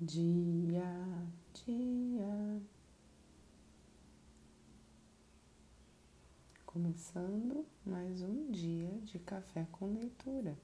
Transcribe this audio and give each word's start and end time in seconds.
dia, 0.00 0.84
dia. 1.54 2.60
Começando 6.66 7.64
mais 7.84 8.20
um 8.20 8.50
dia 8.50 8.90
de 9.04 9.18
café 9.18 9.66
com 9.72 9.94
leitura. 9.94 10.56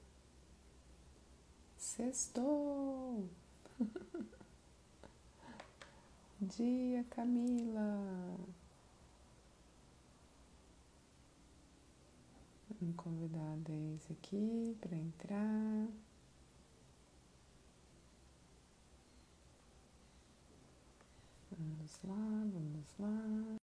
Sextou! 1.75 3.27
dia, 6.39 7.03
Camila! 7.09 8.37
Um 12.81 12.93
convidado 12.93 13.71
é 13.71 13.95
esse 13.95 14.13
aqui 14.13 14.77
para 14.79 14.95
entrar. 14.95 15.87
Vamos 21.63 21.99
lá, 22.03 22.15
vamos 22.53 22.93
lá. 22.99 23.57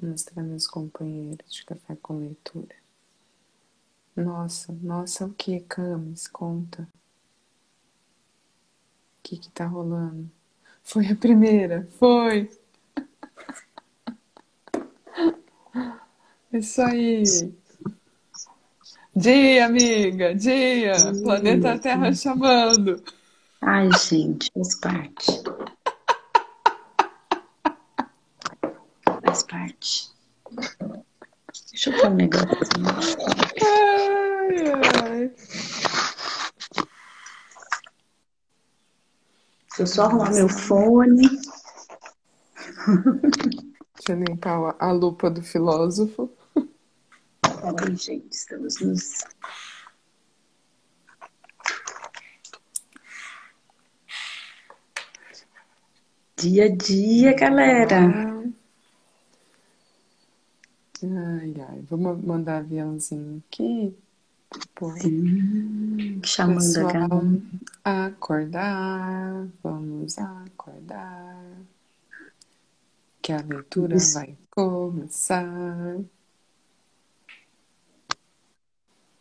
Mostrar 0.00 0.44
meus 0.44 0.68
companheiros 0.68 1.52
de 1.52 1.64
café 1.64 1.96
com 1.96 2.20
leitura. 2.20 2.76
Nossa, 4.14 4.72
nossa, 4.72 5.26
o 5.26 5.34
que, 5.34 5.58
Camis? 5.60 6.28
Conta. 6.28 6.82
O 6.82 6.86
que 9.24 9.36
que 9.36 9.50
tá 9.50 9.66
rolando? 9.66 10.30
Foi 10.84 11.08
a 11.08 11.16
primeira, 11.16 11.88
foi! 11.98 12.48
Isso 16.52 16.80
aí! 16.80 17.24
Dia, 19.18 19.66
amiga, 19.66 20.32
dia! 20.32 20.92
dia 20.92 21.22
Planeta 21.24 21.76
Terra 21.76 22.14
chamando! 22.14 23.02
Ai, 23.60 23.90
gente, 23.98 24.48
faz 24.54 24.76
parte. 24.76 25.42
Faz 29.24 29.42
parte. 29.42 30.10
Deixa 31.72 31.90
eu 31.90 32.00
pôr 32.00 32.10
um 32.10 32.14
negócio. 32.14 32.48
Ai, 33.60 34.56
ai. 35.02 35.32
Deixa 39.66 39.80
eu 39.80 39.86
só 39.88 40.04
arrumar 40.04 40.30
meu 40.30 40.48
fone. 40.48 41.28
Deixa 43.96 44.10
eu 44.10 44.16
limpar 44.16 44.76
a 44.78 44.92
lupa 44.92 45.28
do 45.28 45.42
filósofo. 45.42 46.37
Peraí, 47.74 47.96
gente, 47.96 48.32
estamos 48.32 48.80
nos. 48.80 49.24
Dia 56.36 56.66
a 56.66 56.68
dia, 56.76 57.34
galera. 57.34 57.98
Ai, 61.02 61.54
ai. 61.68 61.84
Vamos 61.90 62.24
mandar 62.24 62.58
aviãozinho 62.58 63.42
aqui. 63.48 63.96
Pô. 64.74 64.90
Sim, 64.92 66.20
chamando 66.24 66.58
Pessoal, 66.58 66.88
a 66.88 66.92
galera. 66.92 67.42
acordar. 67.84 69.48
Vamos 69.62 70.18
acordar. 70.18 71.44
Que 73.20 73.32
a 73.32 73.42
leitura 73.42 73.96
Isso. 73.96 74.14
vai 74.14 74.36
começar. 74.50 75.98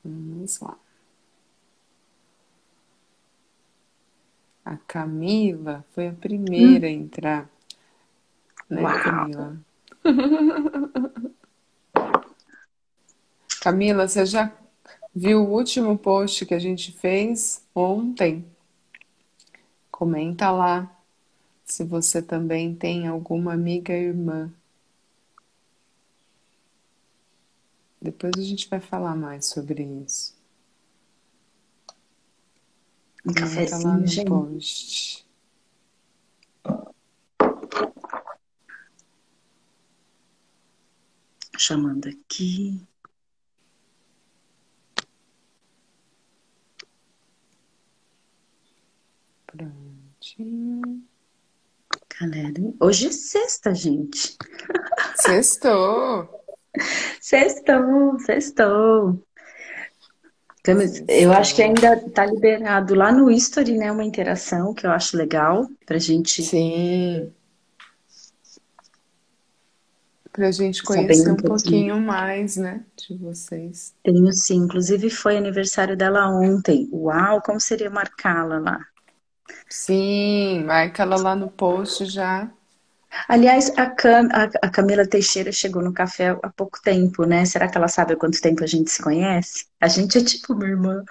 Vamos 0.08 0.60
lá. 0.62 0.78
A 4.64 4.78
Camila 4.78 5.86
foi 5.94 6.08
a 6.08 6.14
primeira 6.14 6.88
a 6.88 6.90
entrar, 6.90 7.50
né, 8.70 8.82
Uau. 8.84 9.00
Camila? 9.00 9.58
Camila, 13.62 14.08
você 14.08 14.26
já 14.26 14.52
viu 15.14 15.44
o 15.44 15.50
último 15.50 15.98
post 15.98 16.46
que 16.46 16.54
a 16.54 16.60
gente 16.60 16.92
fez 16.94 17.66
ontem? 17.76 18.46
Comenta 19.92 20.52
lá 20.52 20.90
se 21.66 21.84
você 21.84 22.22
também 22.22 22.74
tem 22.74 23.08
alguma 23.08 23.54
amiga 23.54 23.94
irmã. 23.94 24.54
Depois 28.02 28.34
a 28.38 28.42
gente 28.42 28.70
vai 28.70 28.80
falar 28.80 29.16
mais 29.16 29.46
sobre 29.48 29.84
isso. 29.84 30.36
Um 33.26 33.34
Comenta 33.34 33.78
lá 33.78 33.98
cafezinho, 33.98 34.00
no 34.00 34.08
gente. 34.08 34.30
post. 34.30 35.28
Chamando 41.58 42.08
aqui. 42.08 42.88
Prontinho. 49.48 51.04
Galera, 52.20 52.54
hoje 52.80 53.08
é 53.08 53.12
sexta, 53.12 53.74
gente. 53.76 54.38
Sextou! 55.16 56.37
Sextou, 57.22 58.20
sextou. 58.20 59.22
Eu 61.08 61.32
acho 61.32 61.56
que 61.56 61.64
ainda 61.64 61.98
tá 62.10 62.26
liberado 62.26 62.94
lá 62.94 63.12
no 63.12 63.32
History, 63.32 63.78
né? 63.78 63.90
Uma 63.92 64.04
interação 64.04 64.74
que 64.74 64.86
eu 64.86 64.92
acho 64.92 65.16
legal 65.16 65.68
pra 65.86 65.98
gente 65.98 66.44
Sim. 66.44 67.32
Pra 70.34 70.52
gente 70.52 70.84
conhecer 70.84 71.30
um 71.30 71.34
um 71.34 71.36
pouquinho. 71.36 71.50
pouquinho 71.50 72.00
mais, 72.00 72.58
né, 72.58 72.84
de 72.96 73.18
vocês. 73.18 73.96
Tenho 74.04 74.32
sim, 74.32 74.58
inclusive 74.58 75.10
foi 75.10 75.36
aniversário 75.36 75.98
dela 75.98 76.30
ontem. 76.30 76.88
Uau, 76.92 77.42
como 77.42 77.60
seria 77.60 77.90
marcá-la 77.90 78.60
lá? 78.60 78.80
Sim, 79.68 80.64
marca 80.66 81.02
ela 81.02 81.18
lá 81.18 81.36
no 81.36 81.50
post 81.50 82.06
já. 82.06 82.52
Aliás, 83.28 83.72
a, 83.78 83.90
Cam, 83.90 84.28
a, 84.32 84.44
a 84.68 84.70
Camila 84.70 85.08
Teixeira 85.08 85.52
chegou 85.52 85.82
no 85.84 85.94
café 85.94 86.30
há 86.44 86.50
pouco 86.50 86.82
tempo, 86.82 87.26
né? 87.26 87.46
Será 87.46 87.70
que 87.70 87.78
ela 87.78 87.88
sabe 87.88 88.14
há 88.14 88.18
quanto 88.18 88.42
tempo 88.42 88.64
a 88.64 88.68
gente 88.68 88.90
se 88.92 89.02
conhece? 89.02 89.66
A 89.82 89.88
gente 89.88 90.18
é 90.18 90.24
tipo 90.24 90.54
minha 90.56 90.72
irmã. 90.72 91.04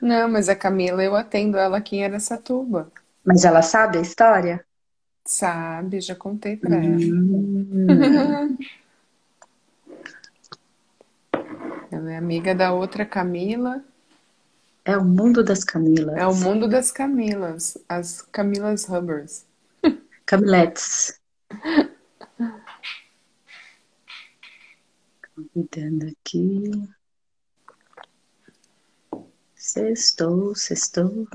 Não, 0.00 0.26
mas 0.28 0.48
a 0.48 0.56
Camila, 0.56 1.02
eu 1.04 1.14
atendo 1.14 1.58
ela 1.58 1.76
aqui 1.78 1.96
em 1.96 2.04
Araçatuba. 2.04 2.90
Mas 3.22 3.44
ela 3.44 3.60
sabe 3.60 3.98
a 3.98 4.00
história? 4.00 4.64
Sabe, 5.26 6.00
já 6.00 6.14
contei 6.16 6.56
pra 6.56 6.76
ela. 6.76 6.98
Hum, 6.98 7.88
Ela 11.90 12.12
é 12.12 12.16
amiga 12.16 12.54
da 12.54 12.72
outra 12.72 13.04
Camila. 13.04 13.82
é 14.86 14.96
o 14.96 15.04
mundo 15.04 15.44
das 15.44 15.62
É 16.16 16.26
o 16.26 16.34
Camilas. 16.34 16.34
mundo 16.34 16.66
das 16.66 16.90
Camilas, 16.90 17.78
as 17.88 18.20
Camilas 18.20 18.88
Hubbers. 18.88 19.45
Camiletes. 20.26 21.20
Convidando 25.34 26.06
aqui. 26.08 26.70
Sextou, 29.54 30.54
sextou. 30.54 31.26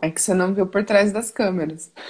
É 0.00 0.10
que 0.10 0.20
você 0.20 0.34
não 0.34 0.54
viu 0.54 0.66
por 0.66 0.84
trás 0.84 1.12
das 1.12 1.30
câmeras. 1.30 1.92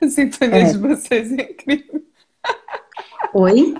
A 0.00 0.08
sintonia 0.08 0.62
É. 0.62 0.72
de 0.72 0.78
vocês 0.78 1.30
é 1.32 1.50
incrível. 1.52 2.04
Oi? 3.34 3.74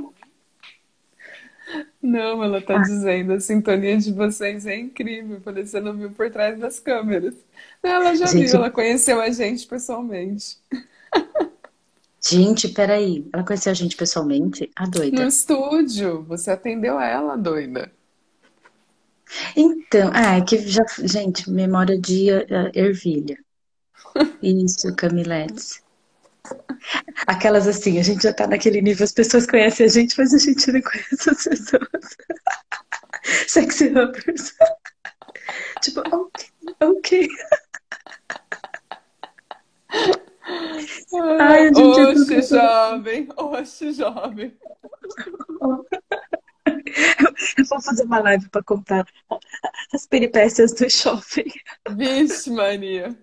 Não, 2.07 2.45
ela 2.45 2.61
tá 2.61 2.77
dizendo, 2.77 3.33
a 3.33 3.41
sintonia 3.41 3.97
de 3.97 4.13
vocês 4.13 4.67
é 4.67 4.77
incrível. 4.79 5.37
Eu 5.37 5.41
falei, 5.41 5.65
você 5.67 5.81
não 5.81 5.95
viu 5.97 6.11
por 6.11 6.31
trás 6.31 6.59
das 6.59 6.79
câmeras. 6.79 7.35
Ela 7.83 8.15
já 8.15 8.27
Gente- 8.27 8.47
viu, 8.47 8.57
ela 8.57 8.71
conheceu 8.71 9.19
a 9.23 9.31
gente 9.31 9.67
pessoalmente. 9.67 10.59
Gente, 12.21 12.69
peraí. 12.69 13.27
Ela 13.33 13.43
conheceu 13.43 13.73
a 13.73 13.75
gente 13.75 13.97
pessoalmente? 13.97 14.71
A 14.77 14.85
No 14.85 14.91
doida. 14.91 15.27
estúdio, 15.27 16.23
você 16.25 16.51
atendeu 16.51 17.01
ela, 17.01 17.37
doida. 17.37 17.91
Então, 19.57 20.11
ah, 20.13 20.37
é 20.37 20.41
que 20.43 20.59
já. 20.59 20.85
Gente, 21.03 21.51
memória 21.51 21.99
de 21.99 22.29
eh, 22.31 22.45
ervilha. 22.75 23.39
Isso, 24.43 24.95
Camiletes. 24.95 25.83
Aquelas 27.27 27.67
assim, 27.67 27.99
a 27.99 28.03
gente 28.03 28.23
já 28.23 28.33
tá 28.33 28.47
naquele 28.47 28.83
nível, 28.83 29.05
as 29.05 29.13
pessoas 29.13 29.47
conhecem 29.47 29.87
a 29.87 29.89
gente, 29.89 30.15
mas 30.19 30.35
a 30.35 30.39
gente 30.39 30.71
não 30.73 30.81
conhece 30.83 31.31
as 31.31 31.45
pessoas. 31.45 32.17
Sexy 33.49 33.87
Hubbers. 33.89 34.55
Tipo, 35.81 36.01
ok, 36.01 36.47
ok. 36.81 37.29
Ai, 41.41 41.67
é 41.69 41.71
Oxe, 41.71 42.25
tudo- 42.27 42.43
jovem, 42.43 43.29
oxe, 43.37 43.93
jovem. 43.93 44.57
Eu 47.57 47.65
vou 47.67 47.81
fazer 47.81 48.05
uma 48.05 48.19
live 48.21 48.49
para 48.51 48.63
contar 48.63 49.07
as 49.93 50.07
peripécias 50.07 50.73
do 50.75 50.89
shopping. 50.91 51.51
Vixe, 51.97 52.51
Maria. 52.51 53.17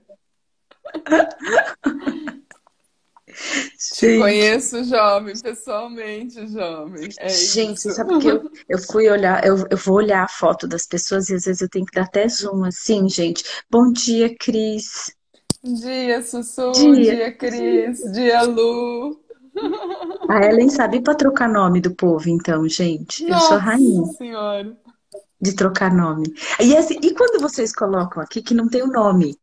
Te 3.95 4.17
Gente, 4.17 4.19
conheço, 4.19 4.83
jovem, 4.83 5.37
pessoalmente, 5.39 6.47
jovem. 6.47 7.09
É 7.17 7.29
gente, 7.29 7.77
isso. 7.77 7.91
sabe 7.91 8.17
que 8.19 8.27
eu, 8.27 8.49
eu 8.69 8.79
fui 8.79 9.09
olhar, 9.09 9.45
eu, 9.45 9.65
eu 9.69 9.77
vou 9.77 9.95
olhar 9.95 10.23
a 10.23 10.27
foto 10.27 10.67
das 10.67 10.85
pessoas 10.85 11.29
e 11.29 11.35
às 11.35 11.45
vezes 11.45 11.61
eu 11.61 11.69
tenho 11.69 11.85
que 11.85 11.93
dar 11.93 12.03
até 12.05 12.27
zoom 12.27 12.63
assim, 12.65 13.07
gente. 13.09 13.43
Bom 13.69 13.91
dia, 13.91 14.35
Cris. 14.39 15.15
Dia, 15.63 16.21
Sussu, 16.23 16.71
Dia. 16.71 17.15
dia, 17.15 17.31
Cris, 17.37 17.99
dia, 18.11 18.41
Lu. 18.43 19.19
A 20.29 20.45
Ellen 20.45 20.69
sabe 20.69 21.01
para 21.01 21.13
trocar 21.15 21.49
nome 21.49 21.81
do 21.81 21.93
povo, 21.93 22.29
então, 22.29 22.67
gente. 22.67 23.23
Eu 23.23 23.37
sou 23.39 23.57
rainha 23.57 24.01
Nossa 24.01 24.17
Senhora. 24.17 24.77
de 25.39 25.53
trocar 25.55 25.93
nome. 25.93 26.33
E, 26.59 26.75
assim, 26.75 26.97
e 27.01 27.13
quando 27.13 27.41
vocês 27.41 27.73
colocam 27.73 28.21
aqui 28.23 28.41
que 28.41 28.53
não 28.53 28.67
tem 28.69 28.81
o 28.83 28.87
nome? 28.87 29.37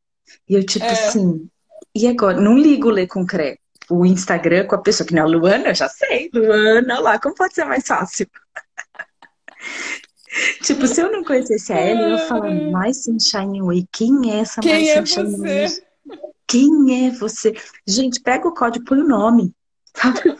E 0.48 0.54
eu, 0.54 0.64
tipo 0.64 0.84
É. 0.84 0.90
assim, 0.90 1.48
e 1.94 2.06
agora? 2.06 2.40
Não 2.40 2.56
ligo 2.58 2.90
ler 2.90 3.06
com 3.06 3.24
CRE. 3.26 3.58
O 3.90 4.04
Instagram 4.04 4.66
com 4.66 4.74
a 4.74 4.82
pessoa 4.82 5.06
que 5.06 5.14
não 5.14 5.22
é 5.22 5.24
a 5.24 5.28
Luana, 5.28 5.68
eu 5.68 5.74
já 5.74 5.88
sei. 5.88 6.30
Luana, 6.32 7.00
lá, 7.00 7.18
como 7.18 7.34
pode 7.34 7.54
ser 7.54 7.64
mais 7.64 7.86
fácil? 7.86 8.26
Tipo, 10.62 10.86
se 10.86 11.00
eu 11.00 11.10
não 11.10 11.24
conhecesse 11.24 11.72
a 11.72 11.80
Ellen, 11.80 12.12
eu 12.12 12.18
falar, 12.18 12.50
My 12.50 12.94
Sunshine 12.94 13.62
Way, 13.62 13.88
quem 13.90 14.30
é 14.30 14.40
essa 14.40 14.60
Quem 14.60 14.90
é 14.90 14.96
Sunshine 14.96 15.30
você? 15.30 15.66
Way? 15.66 15.82
Quem 16.46 17.06
é 17.06 17.10
você? 17.10 17.56
Gente, 17.86 18.20
pega 18.20 18.46
o 18.46 18.54
código, 18.54 18.84
põe 18.84 19.00
o 19.00 19.08
nome. 19.08 19.54
Sabe? 19.96 20.20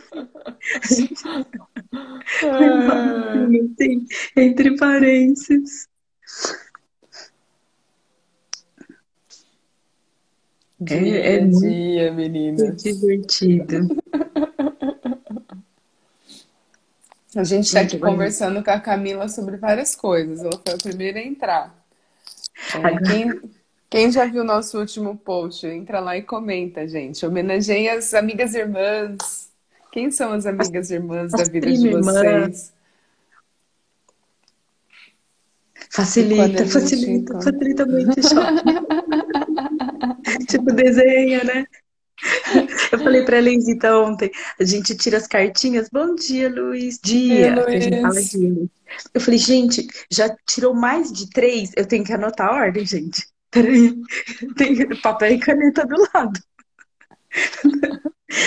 Entre 4.37 4.77
parênteses. 4.77 5.87
Dia, 10.81 10.97
É, 10.97 11.35
é 11.35 11.41
muito 11.41 11.59
dia, 11.59 12.11
meninas. 12.13 12.81
divertido. 12.83 13.87
A 17.35 17.43
gente 17.43 17.65
está 17.65 17.81
aqui 17.81 17.95
agora- 17.97 18.11
conversando 18.13 18.63
com 18.63 18.71
a 18.71 18.79
Camila 18.79 19.29
sobre 19.29 19.55
várias 19.57 19.95
coisas. 19.95 20.39
Ela 20.39 20.59
foi 20.65 20.73
a 20.73 20.77
primeira 20.77 21.19
a 21.19 21.23
entrar. 21.23 21.85
É, 22.73 22.77
Agora- 22.77 23.01
quem, 23.03 23.41
quem 23.89 24.11
já 24.11 24.25
viu 24.25 24.41
o 24.41 24.45
nosso 24.45 24.79
último 24.79 25.15
post, 25.15 25.67
entra 25.67 25.99
lá 25.99 26.17
e 26.17 26.23
comenta, 26.23 26.87
gente. 26.87 27.23
Homenageei 27.25 27.87
as 27.87 28.13
amigas 28.15 28.55
irmãs. 28.55 29.49
Quem 29.91 30.09
são 30.09 30.33
as 30.33 30.45
amigas 30.47 30.89
irmãs 30.89 31.31
da 31.31 31.43
as 31.43 31.49
vida 31.49 31.71
de 31.71 31.89
vocês? 31.89 32.73
Facilita, 35.91 36.65
facilita, 36.65 37.33
facilita 37.41 37.85
muito. 37.85 38.15
Tipo, 40.49 40.73
desenha, 40.73 41.43
né? 41.43 41.65
Eu 42.91 42.99
falei 42.99 43.23
pra 43.23 43.37
Elenzita 43.37 43.97
ontem, 43.97 44.29
a 44.59 44.63
gente 44.65 44.95
tira 44.97 45.17
as 45.17 45.27
cartinhas. 45.27 45.87
Bom 45.91 46.15
dia, 46.15 46.49
Luiz. 46.49 46.99
Dia. 47.01 47.63
Oi, 47.65 47.75
a 47.75 47.79
gente 47.79 48.01
fala 48.01 48.13
Luiz. 48.15 48.31
dia. 48.31 48.53
Eu 49.13 49.21
falei, 49.21 49.37
gente, 49.39 49.87
já 50.11 50.35
tirou 50.47 50.73
mais 50.73 51.11
de 51.13 51.29
três? 51.29 51.71
Eu 51.77 51.85
tenho 51.85 52.03
que 52.03 52.11
anotar 52.11 52.49
a 52.49 52.55
ordem, 52.55 52.85
gente. 52.85 53.25
Peraí. 53.51 53.95
Tem 54.57 54.75
papel 55.01 55.33
e 55.33 55.39
caneta 55.39 55.85
do 55.85 55.95
lado. 56.13 56.39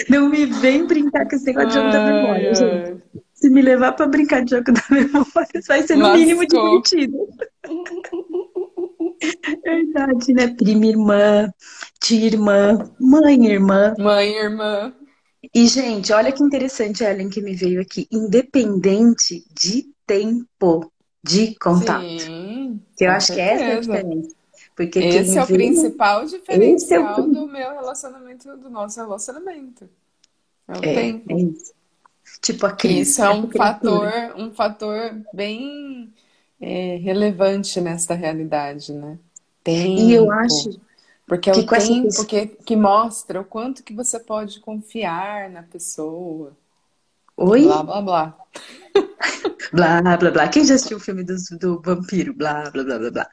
Não 0.08 0.28
me 0.28 0.44
vem 0.46 0.86
brincar 0.86 1.26
com 1.28 1.36
esse 1.36 1.46
negócio 1.46 1.68
de 1.70 1.74
jogo 1.76 1.90
da 1.90 2.04
memória, 2.04 2.48
Ai, 2.48 2.54
gente. 2.54 3.02
Se 3.32 3.48
me 3.50 3.62
levar 3.62 3.92
pra 3.92 4.06
brincar 4.06 4.44
de 4.44 4.50
jogo 4.50 4.70
da 4.72 4.82
memória, 4.90 5.60
vai 5.66 5.82
ser 5.82 5.96
no 5.96 6.12
mínimo 6.12 6.42
Lascou. 6.42 6.82
divertido. 6.82 7.28
Verdade, 9.64 10.32
né? 10.34 10.48
Prima 10.56 10.86
irmã, 10.86 11.52
tia 12.00 12.26
irmã, 12.26 12.78
mãe 12.98 13.46
irmã. 13.46 13.94
Mãe, 13.98 14.28
irmã. 14.34 14.92
E, 15.54 15.66
gente, 15.66 16.12
olha 16.12 16.32
que 16.32 16.42
interessante, 16.42 17.02
Ellen, 17.04 17.28
que 17.28 17.40
me 17.40 17.54
veio 17.54 17.80
aqui. 17.80 18.06
Independente 18.10 19.44
de 19.52 19.92
tempo 20.06 20.92
de 21.22 21.54
contato. 21.58 22.04
Sim, 22.20 22.80
Que 22.96 23.04
eu 23.04 23.10
acho 23.10 23.32
que 23.32 23.40
essa 23.40 23.64
é 23.64 23.66
a 23.76 23.80
certeza. 23.80 23.92
diferença. 23.92 24.36
Porque 24.76 24.98
Esse 24.98 25.38
é 25.38 25.42
o 25.42 25.46
principal 25.46 26.22
esse 26.24 26.34
é 26.34 26.38
o 26.38 26.40
diferencial 26.40 27.22
do 27.28 27.46
meu 27.46 27.72
relacionamento, 27.72 28.56
do 28.56 28.70
nosso 28.70 29.00
relacionamento. 29.00 29.88
É 30.68 30.72
o 30.72 30.82
É, 30.82 30.94
tempo. 30.94 31.30
é 31.32 31.34
isso. 31.42 31.72
Tipo 32.40 32.66
a 32.66 32.72
Que 32.76 32.88
Cris, 32.88 33.08
isso 33.10 33.22
é 33.22 33.30
um 33.30 33.48
essa 33.48 33.58
fator, 33.58 34.10
um 34.36 34.52
fator 34.52 35.14
bem 35.32 36.12
é, 36.62 36.96
relevante 36.98 37.80
nesta 37.82 38.14
realidade, 38.14 38.94
né? 38.94 39.18
E 39.94 40.12
eu 40.12 40.30
Tempo. 40.32 40.32
acho 40.32 40.80
Porque 41.26 41.50
é 41.50 41.54
que 41.54 41.60
o 41.60 41.66
essa 41.76 41.94
tempo 41.94 42.00
pessoa. 42.02 42.26
que, 42.26 42.46
que 42.48 42.76
mostra 42.76 43.40
o 43.40 43.44
quanto 43.44 43.82
que 43.84 43.94
você 43.94 44.20
pode 44.20 44.60
confiar 44.60 45.50
na 45.50 45.62
pessoa. 45.64 46.56
Oi? 47.36 47.62
Blá, 47.62 47.82
blá, 47.82 48.02
blá. 48.02 48.38
Blá, 49.72 50.02
blá, 50.18 50.30
blá. 50.30 50.48
Quem 50.48 50.64
já 50.64 50.74
assistiu 50.74 50.98
o 50.98 51.00
filme 51.00 51.24
do, 51.24 51.34
do 51.58 51.80
vampiro? 51.80 52.34
Blá, 52.34 52.70
blá, 52.70 52.84
blá, 52.84 52.98
blá, 52.98 53.10
blá. 53.10 53.30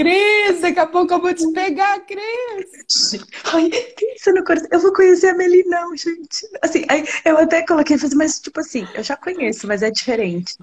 Cris, 0.00 0.62
daqui 0.62 0.78
a 0.80 0.86
pouco 0.86 1.12
eu 1.12 1.20
vou 1.20 1.34
te 1.34 1.46
pegar, 1.52 2.00
Cris. 2.00 3.20
Ai, 3.52 3.68
pensa 3.68 4.32
no 4.32 4.42
coração. 4.42 4.68
Eu 4.72 4.80
vou 4.80 4.94
conhecer 4.94 5.28
a 5.28 5.34
Meli, 5.34 5.62
não, 5.66 5.94
gente. 5.94 6.48
Assim, 6.62 6.86
eu 7.22 7.36
até 7.36 7.60
coloquei, 7.66 7.98
mas 8.16 8.40
tipo 8.40 8.60
assim, 8.60 8.86
eu 8.94 9.02
já 9.02 9.14
conheço, 9.14 9.66
mas 9.66 9.82
é 9.82 9.90
diferente. 9.90 10.56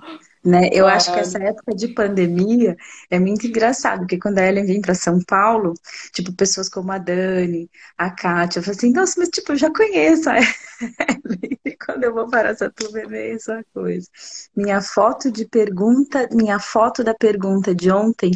Né? 0.47 0.69
Eu 0.71 0.88
acho 0.88 1.11
que 1.11 1.19
essa 1.19 1.38
época 1.39 1.75
de 1.75 1.89
pandemia 1.89 2.77
é 3.09 3.19
muito 3.19 3.45
engraçado, 3.47 3.99
porque 4.01 4.17
quando 4.17 4.38
a 4.39 4.47
Ellen 4.47 4.65
vem 4.65 4.79
para 4.81 4.94
São 4.95 5.19
Paulo, 5.27 5.73
tipo, 6.13 6.31
pessoas 6.33 6.69
como 6.69 6.89
a 6.91 6.97
Dani, 6.97 7.69
a 7.97 8.09
Kátia, 8.11 8.59
eu 8.59 8.63
falei 8.63 8.77
assim, 8.77 8.94
nossa, 8.94 9.15
mas 9.19 9.29
tipo, 9.29 9.51
eu 9.51 9.57
já 9.57 9.69
conheço 9.73 10.29
a 10.29 10.38
Ellen. 10.38 10.47
E 11.65 11.75
quando 11.75 12.03
eu 12.03 12.13
vou 12.13 12.29
para 12.29 12.55
Satuba 12.55 12.99
é 12.99 13.07
bem 13.07 13.31
essa 13.33 13.65
coisa. 13.73 14.07
Minha 14.55 14.79
foto 14.79 15.31
de 15.31 15.45
pergunta, 15.45 16.29
minha 16.31 16.59
foto 16.59 17.03
da 17.03 17.13
pergunta 17.13 17.75
de 17.75 17.91
ontem 17.91 18.31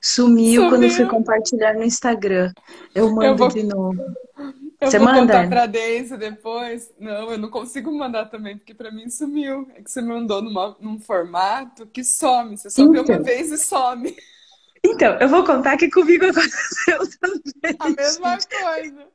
sumiu 0.00 0.68
quando 0.68 0.84
eu 0.84 0.90
fui 0.90 1.06
Sumiu. 1.06 1.10
compartilhar 1.10 1.74
no 1.74 1.82
Instagram. 1.82 2.52
Eu 2.94 3.10
mando 3.10 3.36
vou- 3.36 3.48
de 3.48 3.62
novo. 3.64 3.98
Eu 4.80 4.90
Você 4.90 4.98
vou 4.98 5.08
manda? 5.08 5.20
contar 5.20 5.48
pra 5.48 5.66
Deise 5.66 6.16
depois. 6.16 6.92
Não, 6.98 7.32
eu 7.32 7.38
não 7.38 7.50
consigo 7.50 7.90
mandar 7.92 8.26
também, 8.26 8.56
porque 8.56 8.72
pra 8.74 8.92
mim 8.92 9.10
sumiu. 9.10 9.68
É 9.74 9.82
que 9.82 9.90
você 9.90 10.00
mandou 10.00 10.40
numa- 10.40 10.76
num 10.80 11.00
formato 11.00 11.86
que 11.86 12.04
some. 12.04 12.56
Você 12.56 12.70
só 12.70 12.82
vê 12.82 13.00
uma 13.00 13.00
Então. 13.00 13.22
vez 13.24 13.50
e 13.50 13.58
some. 13.58 14.16
Então, 14.84 15.18
eu 15.18 15.28
vou 15.28 15.44
contar 15.44 15.76
que 15.76 15.90
comigo 15.90 16.26
aconteceu 16.26 16.98
também. 17.20 17.76
A 17.80 17.88
mesma 17.90 18.38
coisa. 18.38 19.08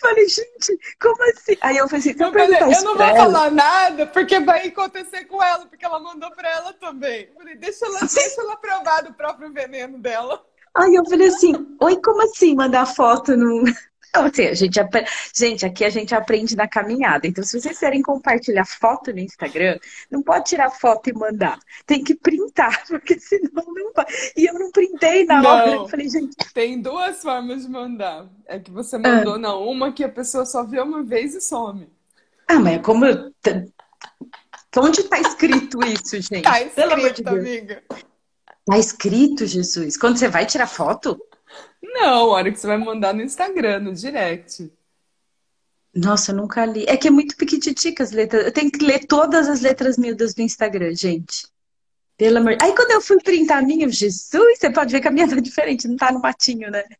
Falei, 0.00 0.28
gente, 0.28 0.78
como 1.00 1.22
assim? 1.30 1.56
Aí 1.60 1.76
eu 1.76 1.86
falei 1.86 2.00
assim, 2.00 2.14
se 2.16 2.22
eu 2.22 2.28
Eu 2.28 2.32
falei, 2.32 2.60
não 2.82 2.96
vou 2.96 3.02
ela, 3.06 3.16
falar 3.16 3.50
nada, 3.50 4.06
porque 4.06 4.40
vai 4.40 4.66
acontecer 4.68 5.26
com 5.26 5.42
ela, 5.42 5.66
porque 5.66 5.84
ela 5.84 6.00
mandou 6.00 6.30
pra 6.32 6.48
ela 6.50 6.72
também. 6.72 7.28
Eu 7.28 7.34
falei, 7.34 7.54
deixa 7.54 7.84
ela, 7.86 8.00
deixa 8.00 8.40
ela 8.40 8.56
provar 8.56 9.02
do 9.02 9.12
próprio 9.12 9.52
veneno 9.52 9.98
dela. 9.98 10.44
Aí 10.74 10.94
eu 10.94 11.04
falei 11.04 11.28
assim, 11.28 11.76
oi, 11.80 12.00
como 12.02 12.22
assim 12.22 12.54
mandar 12.56 12.86
foto 12.86 13.36
no. 13.36 13.62
Não, 14.14 14.26
assim, 14.26 14.46
a 14.46 14.54
gente, 14.54 14.78
gente, 15.34 15.66
aqui 15.66 15.84
a 15.84 15.90
gente 15.90 16.14
aprende 16.14 16.54
na 16.54 16.68
caminhada. 16.68 17.26
Então, 17.26 17.42
se 17.42 17.60
vocês 17.60 17.78
querem 17.78 18.00
compartilhar 18.00 18.64
foto 18.64 19.12
no 19.12 19.18
Instagram, 19.18 19.78
não 20.10 20.22
pode 20.22 20.44
tirar 20.46 20.70
foto 20.70 21.10
e 21.10 21.12
mandar. 21.12 21.58
Tem 21.84 22.02
que 22.04 22.14
printar, 22.14 22.84
porque 22.86 23.18
senão 23.18 23.64
não 23.66 23.92
vai. 23.92 24.06
E 24.36 24.48
eu 24.48 24.54
não 24.54 24.70
printei 24.70 25.24
na 25.24 25.42
Não. 25.42 25.50
hora. 25.50 25.70
Eu 25.72 25.88
falei, 25.88 26.08
gente, 26.08 26.36
Tem 26.54 26.80
duas 26.80 27.20
formas 27.22 27.62
de 27.62 27.68
mandar. 27.70 28.26
É 28.46 28.58
que 28.58 28.70
Ah. 28.70 28.74
você 28.74 28.96
mandou 28.98 29.38
na 29.38 29.54
uma 29.56 29.90
que 29.92 30.04
a 30.04 30.08
pessoa 30.08 30.46
só 30.46 30.62
vê 30.62 30.80
uma 30.80 31.02
vez 31.02 31.34
e 31.34 31.40
some. 31.40 31.88
ah, 32.48 32.60
mas 32.60 32.80
como. 32.82 33.04
eu- 33.06 33.32
t- 33.42 33.66
Onde 34.76 35.04
tá 35.04 35.20
escrito 35.20 35.78
isso, 35.84 36.20
gente? 36.20 36.42
Tá 36.42 36.58
Pelo 36.74 36.94
amor 36.94 37.12
de 37.12 37.20
escrito, 37.20 37.30
Deus. 37.30 37.38
amiga. 37.46 37.82
Tá 38.66 38.78
escrito, 38.78 39.46
Jesus. 39.46 39.96
Quando 39.96 40.16
você 40.18 40.26
vai 40.28 40.46
tirar 40.46 40.66
foto? 40.66 41.20
Não, 41.94 42.30
a 42.30 42.34
hora 42.34 42.50
que 42.50 42.58
você 42.58 42.66
vai 42.66 42.76
mandar 42.76 43.14
no 43.14 43.22
Instagram, 43.22 43.78
no 43.80 43.94
direct. 43.94 44.70
Nossa, 45.94 46.32
eu 46.32 46.36
nunca 46.36 46.66
li. 46.66 46.84
É 46.88 46.96
que 46.96 47.06
é 47.06 47.10
muito 47.10 47.36
piquititica 47.36 48.02
as 48.02 48.10
letras. 48.10 48.44
Eu 48.44 48.52
tenho 48.52 48.70
que 48.70 48.84
ler 48.84 49.06
todas 49.06 49.48
as 49.48 49.60
letras 49.60 49.96
miúdas 49.96 50.34
do 50.34 50.42
Instagram, 50.42 50.92
gente. 50.94 51.46
Pelo 52.16 52.38
amor. 52.38 52.56
Aí 52.60 52.74
quando 52.74 52.90
eu 52.90 53.00
fui 53.00 53.20
printar 53.22 53.58
a 53.58 53.62
minha, 53.62 53.88
Jesus, 53.88 54.58
você 54.58 54.70
pode 54.70 54.90
ver 54.92 55.00
que 55.00 55.06
a 55.06 55.10
minha 55.12 55.28
tá 55.28 55.36
diferente, 55.36 55.86
não 55.86 55.96
tá 55.96 56.10
no 56.10 56.20
matinho, 56.20 56.68
né? 56.70 56.82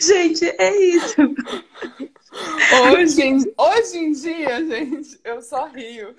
Gente, 0.00 0.44
é 0.44 0.76
isso. 0.76 1.14
Hoje, 2.90 3.22
em- 3.22 3.54
hoje 3.56 3.98
em 3.98 4.12
dia, 4.12 4.66
gente, 4.66 5.20
eu 5.22 5.40
só 5.40 5.66
rio. 5.66 6.16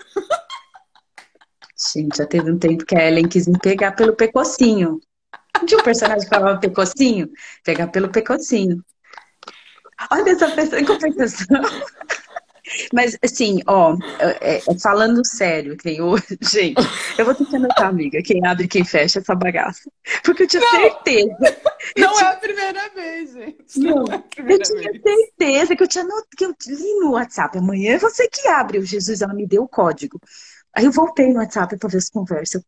Gente, 1.93 2.17
já 2.17 2.25
teve 2.25 2.49
um 2.49 2.57
tempo 2.57 2.85
que 2.85 2.95
a 2.95 3.05
Ellen 3.05 3.27
quis 3.27 3.45
me 3.47 3.59
pegar 3.59 3.91
pelo 3.91 4.15
pecocinho. 4.15 5.01
Não 5.63 5.65
tinha 5.67 5.79
um 5.79 5.83
personagem 5.83 6.27
que 6.27 6.35
falava 6.35 6.59
pecocinho? 6.59 7.29
Pegar 7.63 7.87
pelo 7.87 8.09
pecocinho. 8.09 8.83
Olha 10.11 10.31
essa 10.31 10.49
pessoa 10.51 10.81
em 10.81 10.85
compensação. 10.85 11.61
Mas, 12.93 13.17
assim, 13.21 13.59
ó, 13.67 13.95
é, 14.19 14.55
é, 14.55 14.79
falando 14.81 15.25
sério, 15.25 15.75
que 15.75 16.01
hoje, 16.01 16.37
gente, 16.41 16.81
eu 17.17 17.25
vou 17.25 17.35
ter 17.35 17.45
que 17.45 17.55
anotar, 17.57 17.89
amiga, 17.89 18.21
quem 18.23 18.45
abre 18.45 18.65
e 18.65 18.67
quem 18.69 18.85
fecha 18.85 19.19
essa 19.19 19.35
bagaça. 19.35 19.91
Porque 20.23 20.43
eu 20.43 20.47
tinha 20.47 20.61
não, 20.61 20.71
certeza. 20.71 21.37
Não 21.97 22.13
tinha... 22.13 22.29
é 22.29 22.31
a 22.31 22.37
primeira 22.37 22.89
vez, 22.95 23.33
gente. 23.33 23.79
Não, 23.79 24.05
não 24.05 24.13
é 24.13 24.23
eu 24.37 24.59
tinha 24.59 24.81
vez. 24.81 25.01
certeza 25.03 25.75
que 25.75 25.83
eu 25.83 25.87
tinha 25.87 26.05
not... 26.05 26.25
que 26.37 26.45
eu 26.45 26.55
li 26.67 26.99
no 26.99 27.11
WhatsApp. 27.11 27.57
Amanhã 27.57 27.95
é 27.95 27.97
você 27.97 28.29
que 28.29 28.47
abre. 28.47 28.79
O 28.79 28.85
Jesus, 28.85 29.21
ela 29.21 29.33
me 29.33 29.45
deu 29.45 29.63
o 29.63 29.67
código. 29.67 30.17
Aí 30.73 30.85
eu 30.85 30.91
voltei 30.91 31.27
no 31.33 31.39
WhatsApp 31.39 31.77
para 31.77 31.89
ver 31.89 31.97
as 31.97 32.09
conversas. 32.09 32.55
Eu 32.55 32.63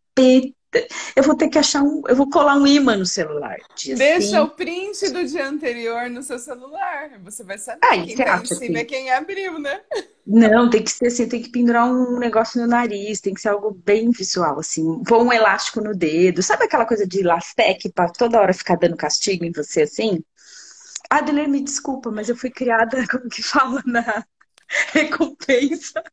vou 1.24 1.36
ter 1.36 1.50
que 1.50 1.58
achar 1.58 1.82
um. 1.84 2.02
Eu 2.08 2.16
vou 2.16 2.30
colar 2.30 2.56
um 2.56 2.66
imã 2.66 2.96
no 2.96 3.06
celular. 3.06 3.58
Deixa 3.84 4.18
assim. 4.18 4.38
o 4.38 4.48
print 4.50 5.10
do 5.10 5.26
dia 5.26 5.48
anterior 5.48 6.10
no 6.10 6.24
seu 6.24 6.40
celular. 6.40 7.20
Você 7.24 7.44
vai 7.44 7.58
saber 7.58 7.80
ah, 7.84 7.98
quem 7.98 8.16
tá 8.16 8.42
em 8.42 8.46
cima 8.46 8.80
é 8.80 8.86
quem 8.86 9.12
abriu, 9.12 9.60
né? 9.60 9.82
Não, 10.26 10.70
tem 10.70 10.84
que 10.84 10.92
ser 10.92 11.08
assim, 11.08 11.28
tem 11.28 11.42
que 11.42 11.50
pendurar 11.50 11.88
um 11.88 12.18
negócio 12.18 12.60
no 12.60 12.68
nariz, 12.68 13.22
tem 13.22 13.34
que 13.34 13.42
ser 13.42 13.50
algo 13.50 13.72
bem 13.72 14.10
visual, 14.12 14.60
assim. 14.60 15.02
Vou 15.08 15.24
um 15.24 15.32
elástico 15.32 15.82
no 15.82 15.96
dedo. 15.96 16.42
Sabe 16.42 16.66
aquela 16.66 16.86
coisa 16.86 17.06
de 17.08 17.22
lastec 17.22 17.90
pra 17.92 18.10
toda 18.10 18.40
hora 18.40 18.54
ficar 18.54 18.76
dando 18.76 18.98
castigo 18.98 19.46
em 19.46 19.52
você 19.52 19.84
assim? 19.84 20.24
Adler, 21.10 21.48
me 21.48 21.62
desculpa, 21.62 22.10
mas 22.12 22.30
eu 22.30 22.36
fui 22.36 22.50
criada, 22.50 23.06
como 23.10 23.30
que 23.30 23.44
fala, 23.44 23.82
na 23.86 24.26
recompensa. 24.92 26.04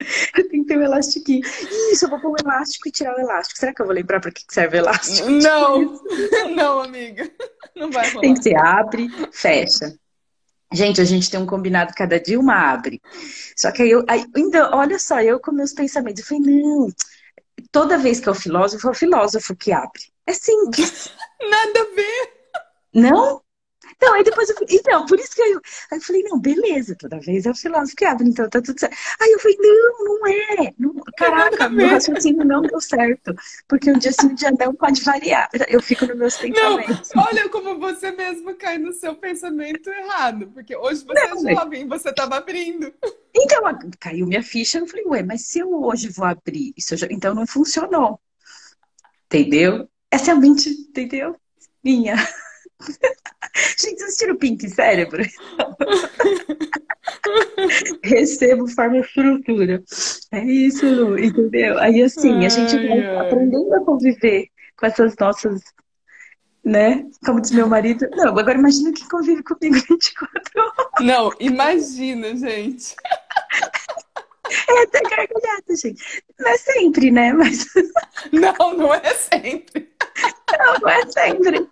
Eu 0.36 0.48
tenho 0.48 0.62
que 0.62 0.68
ter 0.68 0.78
um 0.78 0.82
elastiquinho. 0.82 1.42
Isso, 1.90 2.04
eu 2.04 2.10
vou 2.10 2.20
pôr 2.20 2.32
um 2.32 2.36
elástico 2.38 2.88
e 2.88 2.92
tirar 2.92 3.16
o 3.16 3.20
elástico. 3.20 3.58
Será 3.58 3.74
que 3.74 3.80
eu 3.80 3.86
vou 3.86 3.94
lembrar 3.94 4.20
para 4.20 4.30
que 4.30 4.42
serve 4.50 4.76
o 4.76 4.80
elástico? 4.80 5.28
Não, 5.30 6.00
não, 6.54 6.80
amiga. 6.80 7.30
Não 7.74 7.90
vai 7.90 8.08
rolar. 8.10 8.20
Tem 8.20 8.34
que 8.34 8.42
ser 8.42 8.56
abre, 8.56 9.08
fecha. 9.32 9.98
Gente, 10.72 11.00
a 11.00 11.04
gente 11.04 11.30
tem 11.30 11.40
um 11.40 11.46
combinado, 11.46 11.94
cada 11.94 12.20
dia 12.20 12.38
uma 12.38 12.72
abre. 12.72 13.00
Só 13.56 13.70
que 13.70 13.82
aí 13.82 13.90
eu, 13.90 14.04
aí, 14.08 14.26
ainda, 14.34 14.74
olha 14.76 14.98
só, 14.98 15.20
eu 15.20 15.38
com 15.40 15.52
meus 15.52 15.72
pensamentos, 15.72 16.20
eu 16.20 16.26
falei, 16.26 16.42
não, 16.42 16.88
toda 17.70 17.98
vez 17.98 18.20
que 18.20 18.28
é 18.28 18.32
o 18.32 18.34
filósofo, 18.34 18.88
é 18.88 18.90
o 18.90 18.94
filósofo 18.94 19.56
que 19.56 19.72
abre. 19.72 20.02
É 20.26 20.32
simples. 20.32 21.10
Nada 21.40 21.80
a 21.80 21.94
ver. 21.94 22.32
Não? 22.92 23.42
Então, 23.96 24.14
aí 24.14 24.22
depois 24.22 24.48
eu 24.50 24.54
falei, 24.56 24.76
então, 24.76 25.06
por 25.06 25.18
isso 25.18 25.34
que 25.34 25.40
eu, 25.40 25.60
aí 25.90 25.98
eu 25.98 26.02
falei, 26.02 26.22
não, 26.24 26.38
beleza, 26.38 26.94
toda 26.98 27.18
vez 27.18 27.46
é 27.46 27.50
o 27.50 27.54
filósofo 27.54 27.96
que 27.96 28.04
abre, 28.04 28.28
então 28.28 28.48
tá 28.48 28.60
tudo 28.60 28.78
certo. 28.78 28.94
Aí 29.20 29.32
eu 29.32 29.40
falei, 29.40 29.56
não, 29.58 30.04
não 30.04 30.26
é. 30.26 30.74
Não, 30.78 30.94
caraca, 31.16 31.68
meu 31.70 31.88
raciocínio 31.88 32.44
não 32.44 32.60
deu 32.60 32.80
certo. 32.80 33.34
Porque 33.66 33.90
um 33.90 33.98
dia 33.98 34.12
sim, 34.12 34.26
um 34.26 34.34
dia 34.34 34.50
não 34.50 34.74
pode 34.74 35.02
variar. 35.02 35.48
Eu 35.68 35.80
fico 35.80 36.04
nos 36.06 36.16
meus 36.16 36.36
pensamentos. 36.36 37.10
Não, 37.14 37.24
olha 37.24 37.48
como 37.48 37.78
você 37.78 38.10
mesmo 38.10 38.54
cai 38.54 38.76
no 38.76 38.92
seu 38.92 39.14
pensamento 39.14 39.88
errado. 39.88 40.48
Porque 40.48 40.76
hoje 40.76 41.04
você 41.04 41.28
não, 41.28 41.48
é 41.48 41.54
jovem, 41.54 41.88
você 41.88 42.12
tava 42.12 42.36
abrindo. 42.36 42.92
Então, 43.34 43.62
caiu 43.98 44.26
minha 44.26 44.42
ficha, 44.42 44.78
eu 44.78 44.86
falei, 44.86 45.06
ué, 45.06 45.22
mas 45.22 45.46
se 45.46 45.58
eu 45.58 45.72
hoje 45.72 46.08
vou 46.08 46.26
abrir, 46.26 46.74
isso 46.76 46.96
já... 46.96 47.06
então 47.10 47.34
não 47.34 47.46
funcionou. 47.46 48.20
Entendeu? 49.26 49.88
Essa 50.10 50.30
é 50.30 50.34
a 50.34 50.36
mente, 50.36 50.68
entendeu? 50.68 51.34
Minha. 51.82 52.16
Gente, 53.78 54.00
vocês 54.00 54.16
tiram 54.16 54.34
o 54.34 54.38
Pink 54.38 54.68
Cérebro? 54.68 55.22
Recebo 58.02 58.68
forma 58.68 59.02
frutura. 59.02 59.82
É 60.32 60.44
isso, 60.44 60.86
Lu, 60.86 61.18
entendeu? 61.18 61.78
Aí 61.78 62.02
assim, 62.02 62.38
ai, 62.38 62.46
a 62.46 62.48
gente 62.48 62.76
vai 62.76 63.00
ai. 63.00 63.26
aprendendo 63.26 63.74
a 63.74 63.84
conviver 63.84 64.48
com 64.76 64.86
essas 64.86 65.14
nossas, 65.18 65.62
né? 66.64 67.04
Como 67.24 67.40
diz 67.40 67.52
meu 67.52 67.68
marido. 67.68 68.08
Não, 68.12 68.38
agora 68.38 68.58
imagina 68.58 68.92
quem 68.92 69.08
convive 69.08 69.42
comigo 69.42 69.76
24 69.88 70.40
horas. 70.56 70.86
Não, 71.00 71.32
imagina, 71.40 72.36
gente. 72.36 72.94
É 74.68 74.82
até 74.82 75.00
gargalhada, 75.00 75.76
gente. 75.76 76.22
Não 76.38 76.50
é 76.50 76.58
sempre, 76.58 77.10
né? 77.10 77.32
Mas. 77.32 77.66
Não, 78.32 78.76
não 78.76 78.94
é 78.94 79.14
sempre. 79.14 79.90
Não, 80.58 80.78
não 80.80 80.88
é 80.88 81.06
sempre. 81.06 81.68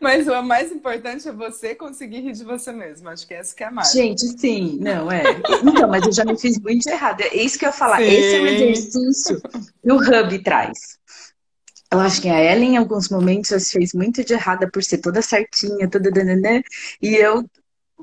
Mas 0.00 0.28
o 0.28 0.42
mais 0.42 0.70
importante 0.72 1.28
é 1.28 1.32
você 1.32 1.74
conseguir 1.74 2.20
rir 2.20 2.32
de 2.32 2.44
você 2.44 2.72
mesmo. 2.72 3.08
Acho 3.08 3.26
que 3.26 3.34
essa 3.34 3.54
que 3.54 3.62
é 3.62 3.68
a 3.68 3.70
mais. 3.70 3.92
Gente, 3.92 4.26
sim, 4.38 4.78
não 4.80 5.10
é. 5.10 5.22
Então, 5.64 5.88
mas 5.88 6.04
eu 6.04 6.12
já 6.12 6.24
me 6.24 6.38
fiz 6.38 6.58
muito 6.58 6.86
errado. 6.88 7.20
É 7.22 7.36
isso 7.36 7.58
que 7.58 7.64
eu 7.64 7.68
ia 7.68 7.72
falar. 7.72 7.98
Sim. 7.98 8.04
Esse 8.04 8.36
é 8.36 8.40
o 8.40 8.46
exercício 8.46 9.40
que 9.40 9.92
o 9.92 9.96
Hub 9.96 10.38
traz. 10.42 10.98
Eu 11.90 12.00
acho 12.00 12.22
que 12.22 12.28
a 12.28 12.42
Ellen, 12.42 12.74
em 12.74 12.76
alguns 12.78 13.10
momentos, 13.10 13.70
fez 13.70 13.92
muito 13.92 14.24
de 14.24 14.32
errada 14.32 14.68
por 14.70 14.82
ser 14.82 14.98
toda 14.98 15.20
certinha, 15.20 15.88
toda 15.88 16.10
dananã, 16.10 16.62
e 17.02 17.14
eu 17.14 17.44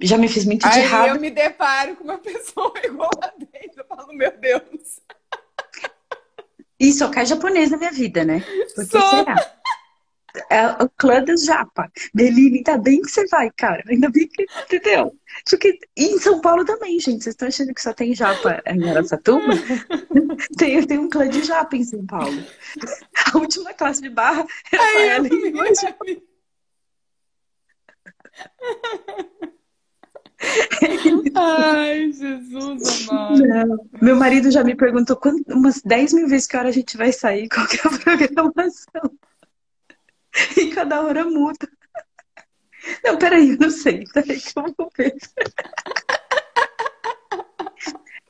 já 0.02 0.16
me 0.16 0.28
fiz 0.28 0.46
muito 0.46 0.62
de 0.62 0.78
Aí 0.78 0.84
errado. 0.84 1.16
eu 1.16 1.20
me 1.20 1.32
deparo 1.32 1.96
com 1.96 2.04
uma 2.04 2.20
pessoa 2.20 2.74
igual 2.86 3.10
a 3.22 3.28
dele. 3.28 3.74
Eu 3.76 3.86
falo, 3.86 4.14
meu 4.14 4.32
Deus. 4.38 5.02
E 6.80 6.94
só 6.94 7.10
cai 7.10 7.26
japonês 7.26 7.72
na 7.72 7.78
minha 7.78 7.92
vida, 7.92 8.24
né? 8.24 8.44
Porque 8.76 8.98
só... 8.98 9.10
será? 9.10 9.60
É 10.50 10.68
o 10.84 10.90
clã 10.90 11.24
das 11.24 11.44
japa. 11.44 11.92
Beline, 12.14 12.58
ainda 12.58 12.78
bem 12.78 13.02
que 13.02 13.10
você 13.10 13.26
vai, 13.28 13.50
cara. 13.52 13.84
Ainda 13.88 14.10
bem 14.10 14.28
que, 14.28 14.46
entendeu? 14.64 15.16
Porque, 15.50 15.80
e 15.96 16.06
em 16.06 16.20
São 16.20 16.42
Paulo 16.42 16.66
também, 16.66 17.00
gente. 17.00 17.24
Vocês 17.24 17.34
estão 17.34 17.48
achando 17.48 17.74
que 17.74 17.82
só 17.82 17.94
tem 17.94 18.14
japa 18.16 18.62
em 18.66 18.90
Aracatuba? 18.90 19.48
tem, 20.58 20.86
tem 20.86 20.98
um 20.98 21.10
clã 21.10 21.28
de 21.28 21.44
japa 21.44 21.76
em 21.76 21.84
São 21.84 22.06
Paulo. 22.06 22.44
A 23.34 23.38
última 23.38 23.74
classe 23.74 24.02
de 24.02 24.10
barra 24.10 24.46
é 24.72 24.78
Ai, 24.78 25.10
ela 25.10 25.28
hoje. 25.28 26.24
Ai, 31.36 32.12
Jesus 32.12 33.10
amado. 33.10 33.46
Não. 33.46 33.90
Meu 34.02 34.16
marido 34.16 34.52
já 34.52 34.64
me 34.64 34.76
perguntou 34.76 35.20
umas 35.50 35.82
10 35.82 36.14
mil 36.14 36.28
vezes 36.28 36.48
que 36.48 36.58
hora 36.58 36.70
a 36.70 36.74
gente 36.74 36.98
vai 36.98 37.12
sair, 37.12 37.50
qual 37.50 37.68
que 37.68 37.78
é 37.78 37.82
a 37.82 38.00
programação. 38.00 39.12
E 40.58 40.70
cada 40.72 41.02
hora 41.02 41.26
muda. 41.26 41.68
Não, 43.04 43.18
peraí, 43.18 43.50
eu 43.50 43.58
não 43.58 43.70
sei. 43.70 44.06
Peraí 44.14 44.40
que 44.40 44.58
eu 44.58 44.74
vou 44.78 44.92
ver. 44.98 45.16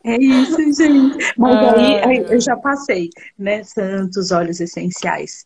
É 0.03 0.15
isso, 0.17 0.57
gente. 0.73 1.33
Mas 1.37 1.73
aí, 1.73 2.03
aí 2.03 2.17
eu 2.29 2.39
já 2.39 2.55
passei, 2.55 3.09
né? 3.37 3.63
Santos 3.63 4.31
óleos 4.31 4.59
essenciais. 4.59 5.45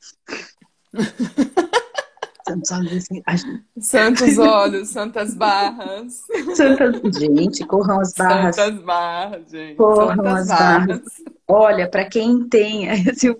Santos 2.46 2.72
óleos, 2.72 3.08
Santos 3.80 4.38
óleos, 4.38 4.90
santas 4.90 5.34
barras. 5.34 6.24
Santas... 6.56 7.18
Gente, 7.18 7.66
corram 7.66 8.02
as 8.02 8.14
barras. 8.14 8.56
Santas 8.56 8.84
barras, 8.84 9.50
gente. 9.50 9.76
Corram 9.76 10.16
santas 10.16 10.34
as 10.34 10.48
barras. 10.48 10.88
barras. 10.88 11.02
Olha, 11.48 11.90
para 11.90 12.06
quem 12.06 12.48
tem, 12.50 12.90
assim, 13.10 13.36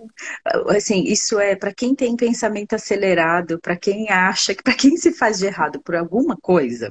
assim 0.68 1.02
isso 1.04 1.38
é 1.38 1.54
para 1.54 1.72
quem 1.72 1.94
tem 1.94 2.16
pensamento 2.16 2.74
acelerado, 2.74 3.58
para 3.60 3.76
quem 3.76 4.10
acha, 4.10 4.54
para 4.62 4.74
quem 4.74 4.96
se 4.96 5.12
faz 5.12 5.38
de 5.38 5.46
errado 5.46 5.80
por 5.80 5.94
alguma 5.94 6.36
coisa, 6.36 6.90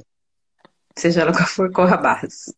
seja 0.95 1.21
ela 1.21 1.33
qual 1.33 1.47
for, 1.47 1.71
corra 1.71 1.97
barras. 1.97 2.53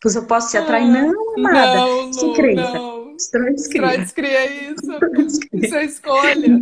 Pois 0.00 0.14
eu 0.14 0.26
posso 0.26 0.50
se 0.50 0.56
atrair? 0.56 0.86
Não, 0.86 1.38
amada. 1.38 1.74
Não, 1.74 2.10
não, 2.10 2.32
crença. 2.34 2.72
Não. 2.72 2.98
Destrói 3.14 3.52
descria. 3.98 4.70
isso. 4.70 4.92
Isso 5.52 5.74
é 5.74 5.84
escolha. 5.84 6.60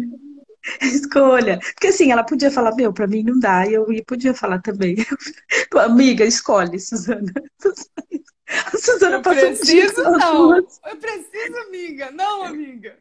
Escolha. 0.83 1.59
Porque 1.59 1.89
assim, 1.89 2.11
ela 2.11 2.25
podia 2.25 2.51
falar, 2.51 2.75
meu, 2.75 2.93
pra 2.93 3.07
mim 3.07 3.23
não 3.23 3.39
dá. 3.39 3.67
E 3.67 3.75
eu 3.75 3.87
podia 4.07 4.35
falar 4.35 4.61
também. 4.61 4.97
Amiga, 5.77 6.25
escolhe, 6.25 6.79
Suzana. 6.79 7.33
A 8.49 8.79
Suzana 8.79 9.17
eu 9.17 9.23
passou 9.23 9.43
preciso, 9.43 10.03
um 10.03 10.19
não. 10.19 10.57
Eu 10.57 10.97
preciso, 11.01 11.59
amiga. 11.67 12.13
Não, 12.13 12.45
amiga. 12.45 12.97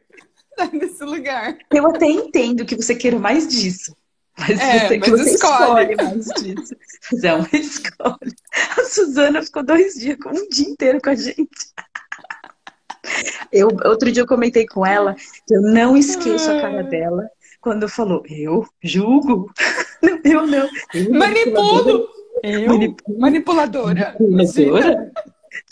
Sai 0.58 0.68
desse 0.70 1.04
lugar. 1.04 1.56
Eu 1.72 1.86
até 1.86 2.06
entendo 2.06 2.64
que 2.64 2.74
você 2.74 2.96
queira 2.96 3.16
mais 3.16 3.46
disso. 3.46 3.96
Mas 4.36 4.58
é, 4.58 4.88
você, 4.88 4.98
mas 4.98 5.08
você 5.08 5.34
escolhe. 5.34 5.92
escolhe 5.92 5.96
mais 5.96 6.26
disso. 6.42 6.76
Mas 7.12 7.24
é 7.24 7.34
uma 7.34 7.48
escolha. 7.52 8.34
A 8.76 8.84
Suzana 8.86 9.40
ficou 9.40 9.62
dois 9.62 9.94
dias, 9.94 10.18
um 10.26 10.48
dia 10.48 10.68
inteiro 10.68 11.00
com 11.00 11.10
a 11.10 11.14
gente. 11.14 11.48
Eu, 13.52 13.68
outro 13.84 14.10
dia 14.10 14.22
eu 14.22 14.26
comentei 14.26 14.66
com 14.66 14.84
ela 14.84 15.14
que 15.46 15.54
eu 15.54 15.62
não 15.62 15.96
esqueço 15.96 16.50
a 16.50 16.60
cara 16.60 16.82
dela 16.82 17.30
quando 17.66 17.88
falou, 17.88 18.22
eu 18.28 18.64
julgo? 18.80 19.52
Eu 20.22 20.46
não. 20.46 20.70
Eu 20.94 21.12
Manipulo! 21.12 22.08
Eu? 22.40 22.96
Manipuladora. 23.18 24.16
Manipuladora? 24.20 25.12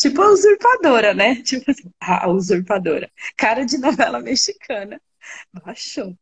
Tipo 0.00 0.22
a 0.22 0.32
usurpadora, 0.32 1.14
né? 1.14 1.36
Tipo 1.36 1.70
assim, 1.70 1.88
a 2.00 2.28
usurpadora. 2.28 3.08
Cara 3.36 3.64
de 3.64 3.78
novela 3.78 4.18
mexicana. 4.18 5.00
Baixou. 5.64 6.16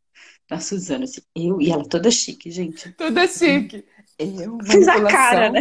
A 0.51 0.61
Suzana, 0.61 1.05
assim, 1.05 1.23
eu 1.35 1.59
e 1.59 1.71
ela 1.71 1.89
toda 1.89 2.11
chique, 2.11 2.51
gente. 2.51 2.93
Toda 2.93 3.27
chique. 3.27 3.83
Eu, 4.19 4.59
Fiz 4.67 4.87
a 4.89 5.03
cara, 5.05 5.51
né? 5.51 5.61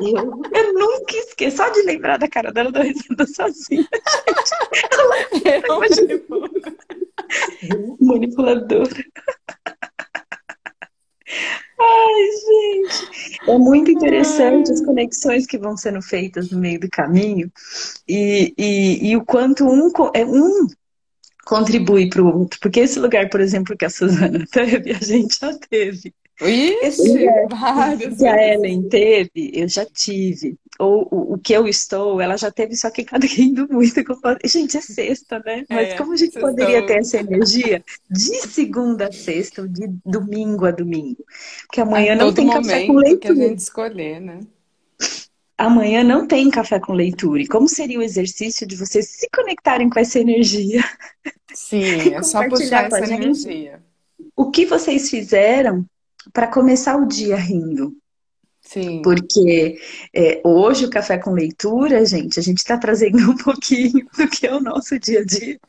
Eu, 0.00 0.42
eu 0.52 0.74
nunca 0.74 1.16
esqueço. 1.16 1.58
Só 1.58 1.68
de 1.68 1.82
lembrar 1.82 2.16
da 2.16 2.26
cara 2.26 2.50
dela, 2.50 2.70
eu 2.70 2.72
dou 2.72 2.82
risada 2.82 3.26
sozinha. 3.26 3.86
Gente. 5.22 5.46
Ela... 5.46 7.03
Manipuladora. 8.00 9.04
Ai, 11.80 12.30
gente. 12.46 13.40
É 13.48 13.58
muito 13.58 13.90
interessante 13.90 14.68
Ai. 14.68 14.74
as 14.74 14.84
conexões 14.84 15.46
que 15.46 15.58
vão 15.58 15.76
sendo 15.76 16.00
feitas 16.00 16.50
no 16.50 16.58
meio 16.58 16.80
do 16.80 16.88
caminho 16.88 17.50
e, 18.08 18.54
e, 18.56 19.10
e 19.10 19.16
o 19.16 19.24
quanto 19.24 19.66
um, 19.66 19.90
é, 20.14 20.24
um 20.24 20.66
contribui 21.44 22.08
para 22.08 22.22
o 22.22 22.38
outro. 22.38 22.58
Porque 22.60 22.80
esse 22.80 22.98
lugar, 22.98 23.28
por 23.28 23.40
exemplo, 23.40 23.76
que 23.76 23.84
a 23.84 23.90
Suzana 23.90 24.44
teve, 24.50 24.92
a 24.92 24.98
gente 24.98 25.38
já 25.38 25.52
teve. 25.54 26.14
Isso, 26.40 27.02
várias 27.48 28.18
que 28.18 28.26
a 28.26 28.54
Ellen 28.54 28.88
teve, 28.88 29.52
eu 29.54 29.68
já 29.68 29.86
tive. 29.86 30.58
Ou 30.80 31.06
o, 31.08 31.34
o, 31.34 31.38
que 31.38 31.52
eu 31.52 31.68
estou, 31.68 32.20
ela 32.20 32.36
já 32.36 32.50
teve, 32.50 32.74
só 32.74 32.90
que 32.90 33.04
cada 33.04 33.24
rindo 33.24 33.68
muito. 33.70 34.02
Gente, 34.44 34.76
é 34.76 34.80
sexta, 34.80 35.40
né? 35.44 35.64
Mas 35.70 35.90
é, 35.90 35.96
como 35.96 36.12
a 36.12 36.16
gente 36.16 36.38
poderia 36.38 36.84
ter 36.84 36.98
essa 36.98 37.18
energia 37.18 37.84
de 38.10 38.48
segunda 38.48 39.06
a 39.06 39.12
sexta, 39.12 39.62
ou 39.62 39.68
de 39.68 39.86
domingo 40.04 40.66
a 40.66 40.72
domingo? 40.72 41.24
Porque 41.66 41.80
amanhã 41.80 42.14
a 42.14 42.16
não 42.16 42.34
tem 42.34 42.48
café 42.48 42.86
com 42.86 42.94
leitura. 42.94 43.34
que 43.34 43.40
a 43.40 43.48
gente 43.48 43.58
escolher, 43.60 44.20
né? 44.20 44.40
Amanhã 45.56 46.02
não 46.02 46.26
tem 46.26 46.50
café 46.50 46.80
com 46.80 46.92
leitura. 46.92 47.42
E 47.42 47.46
como 47.46 47.68
seria 47.68 48.00
o 48.00 48.02
exercício 48.02 48.66
de 48.66 48.74
vocês 48.74 49.08
se 49.08 49.28
conectarem 49.32 49.88
com 49.88 50.00
essa 50.00 50.18
energia? 50.18 50.82
Sim, 51.54 52.10
é 52.12 52.22
só 52.24 52.48
puxar 52.48 52.86
essa 52.86 53.14
energia. 53.14 53.80
O 54.34 54.50
que 54.50 54.66
vocês 54.66 55.08
fizeram 55.08 55.86
para 56.32 56.46
começar 56.46 56.96
o 56.96 57.06
dia 57.06 57.36
rindo. 57.36 57.96
Sim. 58.60 59.02
Porque 59.02 59.78
é, 60.14 60.40
hoje 60.42 60.86
o 60.86 60.90
café 60.90 61.18
com 61.18 61.32
leitura, 61.32 62.04
gente, 62.06 62.40
a 62.40 62.42
gente 62.42 62.58
está 62.58 62.78
trazendo 62.78 63.18
um 63.30 63.36
pouquinho 63.36 64.06
do 64.16 64.28
que 64.28 64.46
é 64.46 64.54
o 64.54 64.60
nosso 64.60 64.98
dia 64.98 65.20
a 65.20 65.24
dia 65.24 65.60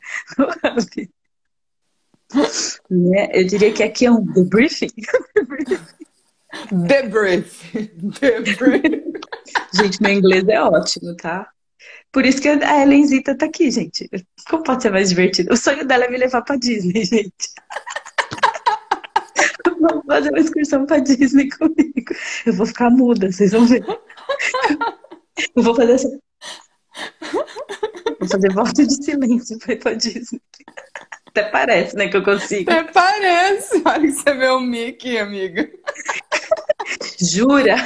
né? 2.90 3.28
Eu 3.32 3.46
diria 3.46 3.72
que 3.72 3.82
aqui 3.82 4.06
é 4.06 4.10
um 4.10 4.24
debriefing. 4.24 4.90
Debrief. 6.72 7.62
Debrief. 7.74 9.04
gente, 9.74 10.02
meu 10.02 10.12
inglês 10.12 10.48
é 10.48 10.60
ótimo, 10.60 11.14
tá? 11.16 11.48
Por 12.10 12.24
isso 12.24 12.40
que 12.40 12.48
a 12.48 12.82
Elenzita 12.82 13.36
tá 13.36 13.46
aqui, 13.46 13.70
gente. 13.70 14.08
Como 14.48 14.62
pode 14.62 14.82
ser 14.82 14.90
mais 14.90 15.10
divertido? 15.10 15.52
O 15.52 15.56
sonho 15.56 15.86
dela 15.86 16.04
é 16.04 16.10
me 16.10 16.16
levar 16.16 16.42
pra 16.42 16.56
Disney, 16.56 17.04
gente. 17.04 17.52
Vamos 19.80 20.04
fazer 20.06 20.30
uma 20.30 20.38
excursão 20.40 20.86
pra 20.86 20.98
Disney 20.98 21.48
comigo. 21.50 22.14
Eu 22.44 22.52
vou 22.52 22.66
ficar 22.66 22.90
muda, 22.90 23.30
vocês 23.30 23.52
vão 23.52 23.66
ver. 23.66 23.84
Eu 25.54 25.62
vou 25.62 25.74
fazer 25.74 25.92
assim. 25.92 26.18
Vou 28.18 28.28
fazer 28.28 28.52
voto 28.52 28.86
de 28.86 29.04
silêncio 29.04 29.58
pra 29.58 29.72
ir 29.74 29.78
pra 29.78 29.94
Disney. 29.94 30.40
Até 31.28 31.50
parece, 31.50 31.94
né, 31.96 32.08
que 32.08 32.16
eu 32.16 32.24
consigo. 32.24 32.70
Até 32.70 32.84
parece. 32.90 33.82
Olha 33.84 34.00
que 34.00 34.12
você 34.12 34.34
vê 34.34 34.48
o 34.48 34.60
Mickey, 34.60 35.18
amiga. 35.18 35.70
Jura? 37.20 37.76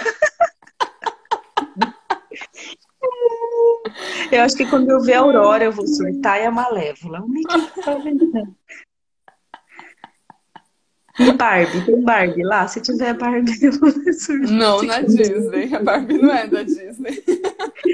Eu 4.31 4.43
acho 4.43 4.57
que 4.57 4.67
quando 4.67 4.91
eu 4.91 5.01
ver 5.01 5.15
a 5.15 5.21
Aurora 5.21 5.65
eu 5.65 5.73
vou 5.73 5.87
surtar 5.87 6.41
e 6.41 6.45
a 6.45 6.51
Malévola. 6.51 7.21
O 7.21 7.29
Mickey 7.29 7.83
tá 7.83 7.95
vendo. 7.97 8.31
E 11.21 11.33
Barbie? 11.33 11.85
Tem 11.85 12.03
Barbie 12.03 12.43
lá? 12.43 12.67
Se 12.67 12.81
tiver 12.81 13.13
Barbie, 13.15 13.53
eu 13.63 13.73
vou 13.73 13.91
surgir. 13.91 14.53
Não, 14.53 14.83
na 14.83 15.01
Disney. 15.03 15.75
A 15.75 15.83
Barbie 15.83 16.19
não 16.19 16.35
é 16.35 16.47
da 16.47 16.63
Disney. 16.63 17.23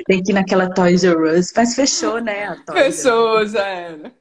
Tem 0.06 0.22
que 0.22 0.30
ir 0.30 0.34
naquela 0.34 0.70
Toys 0.70 1.02
R 1.02 1.16
Us. 1.16 1.52
Mas 1.56 1.74
fechou, 1.74 2.20
né? 2.20 2.56
fechou, 2.72 3.44
já 3.46 3.66
era. 3.66 4.12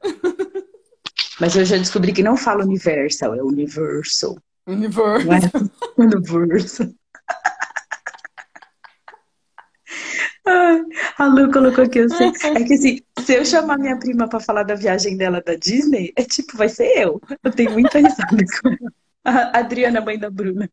Mas 1.40 1.56
eu 1.56 1.66
já 1.66 1.78
descobri 1.78 2.14
que 2.14 2.24
não 2.24 2.36
fala 2.36 2.64
Universal, 2.64 3.36
é 3.36 3.44
Universal. 3.44 4.38
Universal. 4.68 5.62
É 5.98 6.02
Universal. 6.02 6.88
a 11.18 11.26
Lu 11.26 11.52
colocou 11.52 11.84
aqui, 11.84 12.00
eu 12.00 12.10
sei. 12.10 12.28
É 12.28 12.64
que 12.64 12.74
assim, 12.74 13.00
se 13.20 13.34
eu 13.34 13.46
chamar 13.46 13.78
minha 13.78 13.98
prima 13.98 14.28
pra 14.30 14.40
falar 14.40 14.64
da 14.64 14.76
viagem 14.76 15.18
dela 15.18 15.42
da 15.42 15.56
Disney, 15.56 16.14
é 16.16 16.24
tipo, 16.24 16.56
vai 16.58 16.70
ser 16.70 16.92
eu. 16.96 17.22
Eu 17.44 17.52
tenho 17.52 17.72
muita 17.72 18.00
risada 18.00 18.46
com 18.62 18.70
ela. 18.70 18.94
A 19.26 19.60
Adriana, 19.60 20.02
mãe 20.02 20.20
da 20.20 20.30
Bruna. 20.30 20.70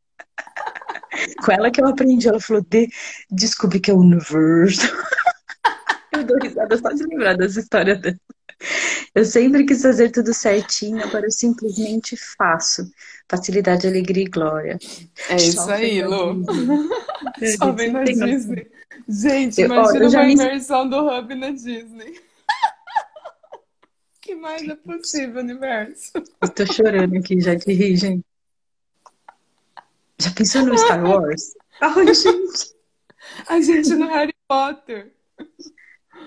Com 1.45 1.53
ela 1.53 1.71
que 1.71 1.81
eu 1.81 1.87
aprendi, 1.87 2.29
ela 2.29 2.41
falou, 2.41 2.63
de... 2.69 2.89
descobri 3.31 3.81
que 3.81 3.91
é 3.91 3.95
o 3.95 3.99
universo. 3.99 4.87
Eu 6.13 6.25
dou 6.25 6.37
risada 6.39 6.77
só 6.77 6.91
de 6.91 7.05
lembrar 7.05 7.37
das 7.37 7.57
histórias 7.57 7.99
dela. 7.99 8.19
Eu 9.15 9.25
sempre 9.25 9.65
quis 9.65 9.83
fazer 9.83 10.11
tudo 10.11 10.33
certinho, 10.33 11.03
agora 11.03 11.27
eu 11.27 11.31
simplesmente 11.31 12.17
faço. 12.37 12.89
Facilidade, 13.29 13.87
alegria 13.87 14.25
e 14.25 14.29
glória. 14.29 14.79
É 15.29 15.37
isso 15.37 15.57
Só 15.65 15.73
aí, 15.73 16.03
Lu. 16.03 16.45
Só 17.59 17.73
vem 17.73 17.91
na 17.91 18.05
Disney. 18.05 18.71
Gente, 19.09 19.61
eu, 19.61 19.67
imagina 19.67 20.07
ó, 20.07 20.09
uma 20.11 20.25
me... 20.25 20.33
imersão 20.35 20.89
do 20.89 21.09
Hub 21.09 21.35
na 21.35 21.51
Disney. 21.51 22.21
que 24.21 24.35
mais 24.35 24.69
é 24.69 24.77
possível, 24.77 25.41
universo? 25.41 26.13
Eu 26.41 26.49
tô 26.49 26.67
chorando 26.67 27.17
aqui 27.17 27.41
já 27.41 27.55
de 27.55 27.73
rir, 27.73 27.97
gente. 27.97 28.25
Já 30.23 30.31
pensou 30.31 30.65
no 30.65 30.79
Star 30.79 31.05
Wars? 31.05 31.55
Ai, 31.81 32.15
gente. 32.15 32.75
A 33.49 33.61
gente 33.61 33.95
no 33.95 34.07
Harry 34.07 34.35
Potter. 34.47 35.13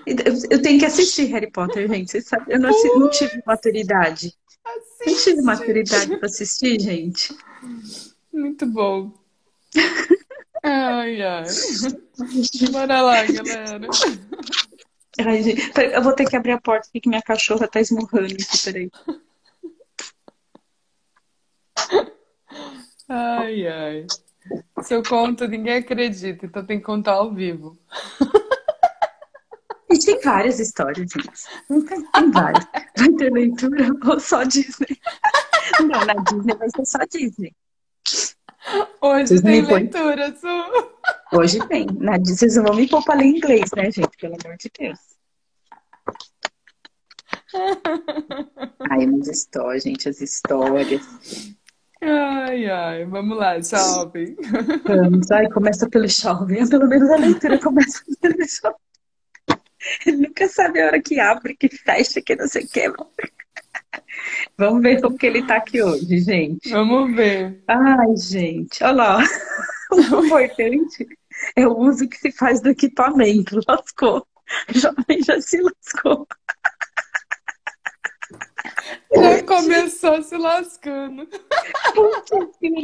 Eu 0.06 0.62
tenho 0.62 0.80
que 0.80 0.86
assistir 0.86 1.26
Harry 1.26 1.50
Potter, 1.50 1.88
gente. 1.88 2.12
Vocês 2.12 2.28
sabem, 2.28 2.56
eu 2.56 2.60
não, 2.60 2.72
não 3.00 3.10
tive 3.10 3.42
maturidade. 3.46 4.34
Assiste. 4.66 5.06
Não 5.08 5.16
tive 5.16 5.42
maturidade 5.44 6.18
para 6.18 6.26
assistir, 6.26 6.80
gente. 6.80 7.36
Muito 8.34 8.66
bom. 8.66 9.14
Ai, 10.62 11.22
ai. 11.22 11.46
Bora 12.72 13.02
lá, 13.02 13.24
galera. 13.24 13.88
Ai, 15.20 15.44
gente, 15.44 15.72
eu 15.94 16.04
vou 16.04 16.14
ter 16.14 16.26
que 16.26 16.36
abrir 16.36 16.52
a 16.52 16.60
porta 16.60 16.90
porque 16.92 17.08
minha 17.08 17.22
cachorra 17.22 17.68
tá 17.68 17.80
esmurrando 17.80 18.26
aqui, 18.34 18.62
peraí. 18.64 18.92
Ai, 23.08 23.68
ai. 23.68 24.06
Se 24.82 24.94
eu 24.94 25.04
conto, 25.04 25.48
ninguém 25.48 25.78
acredita, 25.78 26.46
então 26.46 26.66
tem 26.66 26.80
que 26.80 26.86
contar 26.86 27.14
ao 27.14 27.34
vivo. 27.34 27.78
E 29.96 30.00
tem 30.00 30.20
várias 30.20 30.60
histórias, 30.60 31.10
gente. 31.10 31.30
Tem 32.14 32.32
várias. 32.32 32.66
Vai 32.98 33.12
ter 33.14 33.32
leitura 33.32 33.88
ou 34.06 34.20
só 34.20 34.44
Disney? 34.44 35.00
Não, 35.80 36.06
na 36.06 36.16
Disney 36.16 36.56
vai 36.56 36.68
ser 36.76 36.86
só 36.86 37.00
Disney. 37.10 37.56
Hoje 39.00 39.28
vocês 39.28 39.42
tem 39.42 39.62
leitura, 39.62 40.36
Su. 40.36 41.38
Hoje 41.38 41.66
tem. 41.68 41.86
Na 42.00 42.18
Disney 42.18 42.38
vocês 42.38 42.56
não 42.58 42.64
vão 42.66 42.76
me 42.76 42.90
poupar 42.90 43.18
ler 43.18 43.26
inglês, 43.26 43.70
né, 43.76 43.90
gente? 43.90 44.18
Pelo 44.20 44.36
amor 44.44 44.58
de 44.58 44.70
Deus. 44.78 45.00
Ai, 48.92 49.06
as 49.22 49.28
histórias, 49.28 49.84
gente, 49.84 50.10
as 50.10 50.20
histórias. 50.20 51.04
Ai, 52.02 52.70
ai, 52.70 53.06
vamos 53.06 53.38
lá, 53.38 53.60
jovem. 53.60 54.36
Vamos, 54.86 55.32
ai, 55.32 55.50
começa 55.50 55.90
pelo 55.90 56.08
jovem. 56.08 56.68
Pelo 56.68 56.88
menos 56.88 57.10
a 57.10 57.18
leitura 57.18 57.60
começa 57.60 58.02
pelo 58.22 58.36
jovem. 58.36 58.80
Ele 60.06 60.18
nunca 60.28 60.48
sabe 60.48 60.82
a 60.82 60.88
hora 60.88 61.02
que 61.02 61.20
abre, 61.20 61.56
que 61.56 61.70
fecha, 61.70 62.22
que 62.22 62.36
não 62.36 62.48
sei 62.48 62.64
o 62.64 62.68
que. 62.68 62.92
Vamos 64.58 64.82
ver 64.82 65.02
como 65.02 65.18
que 65.18 65.26
ele 65.26 65.46
tá 65.46 65.58
aqui 65.58 65.82
hoje, 65.82 66.20
gente. 66.20 66.70
Vamos 66.70 67.16
ver. 67.16 67.64
Ai, 67.68 68.16
gente, 68.18 68.84
olha 68.84 68.94
lá. 68.94 69.24
O 69.92 70.26
importante 70.26 71.08
é 71.56 71.68
o 71.68 71.78
uso 71.78 72.08
que 72.08 72.18
se 72.18 72.32
faz 72.32 72.62
do 72.62 72.70
equipamento. 72.70 73.60
Lascou. 73.68 74.26
O 74.70 74.78
jovem 74.78 75.22
já 75.24 75.40
se 75.42 75.62
lascou. 75.62 76.28
Já 79.16 79.44
começou 79.44 80.22
se 80.22 80.38
lascando. 80.38 81.28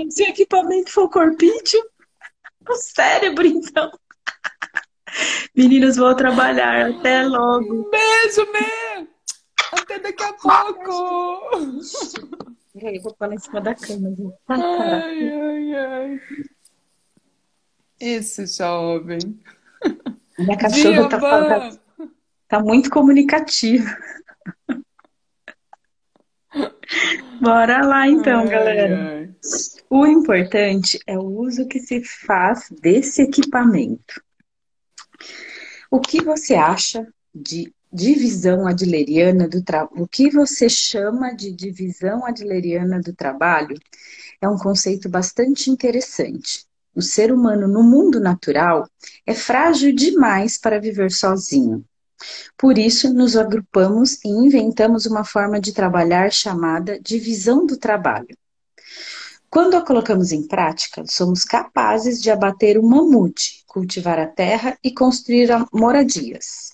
Se 0.09 0.23
o 0.23 0.27
equipamento 0.27 0.91
for 0.91 1.09
corpício, 1.09 1.83
o 2.67 2.75
cérebro, 2.75 3.45
então. 3.45 3.91
Meninas, 5.55 5.97
vou 5.97 6.15
trabalhar. 6.15 6.89
Até 6.89 7.23
logo. 7.23 7.89
Beijo, 7.89 8.51
Mê! 8.51 9.07
Até 9.73 9.99
daqui 9.99 10.23
a 10.23 10.33
pouco! 10.33 11.81
Peraí, 12.73 12.99
vou 12.99 13.13
pôr 13.13 13.27
lá 13.27 13.35
em 13.35 13.39
cima 13.39 13.61
da 13.61 13.75
cama. 13.75 14.09
Ai, 14.47 15.29
ai, 15.29 15.75
ai. 15.75 16.21
Esse 17.99 18.47
jovem. 18.47 19.19
Minha 20.39 20.57
cachorra 20.57 21.09
tá, 21.09 21.19
tá, 21.19 21.71
tá 22.47 22.59
muito 22.59 22.89
comunicativa. 22.89 23.85
Bora 27.41 27.85
lá 27.85 28.07
então, 28.07 28.41
ai, 28.41 28.49
galera. 28.49 28.97
Ai. 28.97 29.29
O 29.89 30.05
importante 30.05 30.99
é 31.07 31.17
o 31.17 31.23
uso 31.23 31.67
que 31.67 31.79
se 31.79 32.03
faz 32.03 32.69
desse 32.81 33.21
equipamento. 33.23 34.21
O 35.89 35.99
que 35.99 36.23
você 36.23 36.55
acha 36.55 37.07
de 37.33 37.73
divisão 37.91 38.67
adleriana 38.67 39.47
do 39.47 39.61
trabalho? 39.63 40.03
O 40.03 40.07
que 40.07 40.29
você 40.29 40.69
chama 40.69 41.33
de 41.33 41.51
divisão 41.51 42.25
adleriana 42.25 43.01
do 43.01 43.13
trabalho? 43.13 43.77
É 44.41 44.47
um 44.47 44.57
conceito 44.57 45.09
bastante 45.09 45.69
interessante. 45.69 46.65
O 46.95 47.01
ser 47.01 47.31
humano 47.31 47.67
no 47.67 47.83
mundo 47.83 48.19
natural 48.19 48.87
é 49.25 49.33
frágil 49.33 49.93
demais 49.93 50.57
para 50.57 50.79
viver 50.79 51.11
sozinho. 51.11 51.85
Por 52.57 52.77
isso, 52.77 53.13
nos 53.13 53.35
agrupamos 53.35 54.23
e 54.23 54.29
inventamos 54.29 55.05
uma 55.05 55.23
forma 55.23 55.59
de 55.59 55.73
trabalhar 55.73 56.31
chamada 56.31 56.99
divisão 56.99 57.65
do 57.65 57.77
trabalho. 57.77 58.37
Quando 59.49 59.75
a 59.75 59.85
colocamos 59.85 60.31
em 60.31 60.47
prática, 60.47 61.03
somos 61.09 61.43
capazes 61.43 62.21
de 62.21 62.31
abater 62.31 62.77
um 62.77 62.87
mamute, 62.87 63.63
cultivar 63.67 64.17
a 64.17 64.25
terra 64.25 64.77
e 64.81 64.91
construir 64.91 65.49
moradias. 65.73 66.71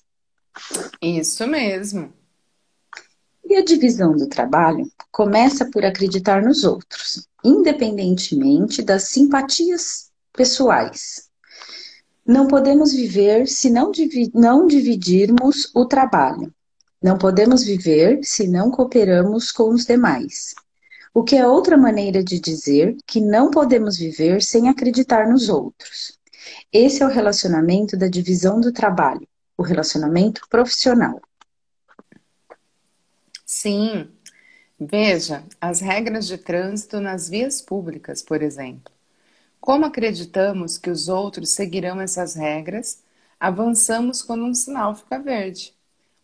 Isso 1.02 1.48
mesmo. 1.48 2.14
E 3.44 3.56
a 3.56 3.64
divisão 3.64 4.16
do 4.16 4.28
trabalho 4.28 4.92
começa 5.12 5.66
por 5.72 5.86
acreditar 5.86 6.44
nos 6.44 6.64
outros, 6.64 7.28
independentemente 7.44 8.84
das 8.84 9.06
simpatias 9.06 10.12
pessoais. 10.34 11.27
Não 12.28 12.46
podemos 12.46 12.92
viver 12.92 13.48
se 13.48 13.70
não, 13.70 13.90
divi 13.90 14.30
não 14.34 14.68
dividirmos 14.68 15.72
o 15.74 15.86
trabalho. 15.86 16.54
Não 17.02 17.18
podemos 17.18 17.64
viver 17.64 18.20
se 18.22 18.50
não 18.50 18.70
cooperamos 18.70 19.50
com 19.50 19.70
os 19.70 19.86
demais. 19.86 20.54
O 21.14 21.24
que 21.24 21.38
é 21.38 21.48
outra 21.48 21.78
maneira 21.78 22.22
de 22.22 22.38
dizer 22.38 22.98
que 23.08 23.22
não 23.22 23.50
podemos 23.50 23.98
viver 23.98 24.44
sem 24.44 24.68
acreditar 24.68 25.30
nos 25.30 25.48
outros. 25.48 26.20
Esse 26.72 27.02
é 27.02 27.06
o 27.06 27.10
relacionamento 27.10 27.96
da 27.96 28.10
divisão 28.10 28.60
do 28.60 28.74
trabalho, 28.74 29.26
o 29.58 29.64
relacionamento 29.64 30.42
profissional. 30.50 31.22
Sim. 33.46 34.10
Veja 34.78 35.46
as 35.62 35.80
regras 35.80 36.28
de 36.28 36.38
trânsito 36.38 37.00
nas 37.00 37.30
vias 37.30 37.62
públicas, 37.62 38.22
por 38.22 38.44
exemplo. 38.44 38.97
Como 39.68 39.84
acreditamos 39.84 40.78
que 40.78 40.90
os 40.90 41.10
outros 41.10 41.50
seguirão 41.50 42.00
essas 42.00 42.36
regras, 42.36 43.04
avançamos 43.38 44.22
quando 44.22 44.46
um 44.46 44.54
sinal 44.54 44.96
fica 44.96 45.20
verde. 45.20 45.74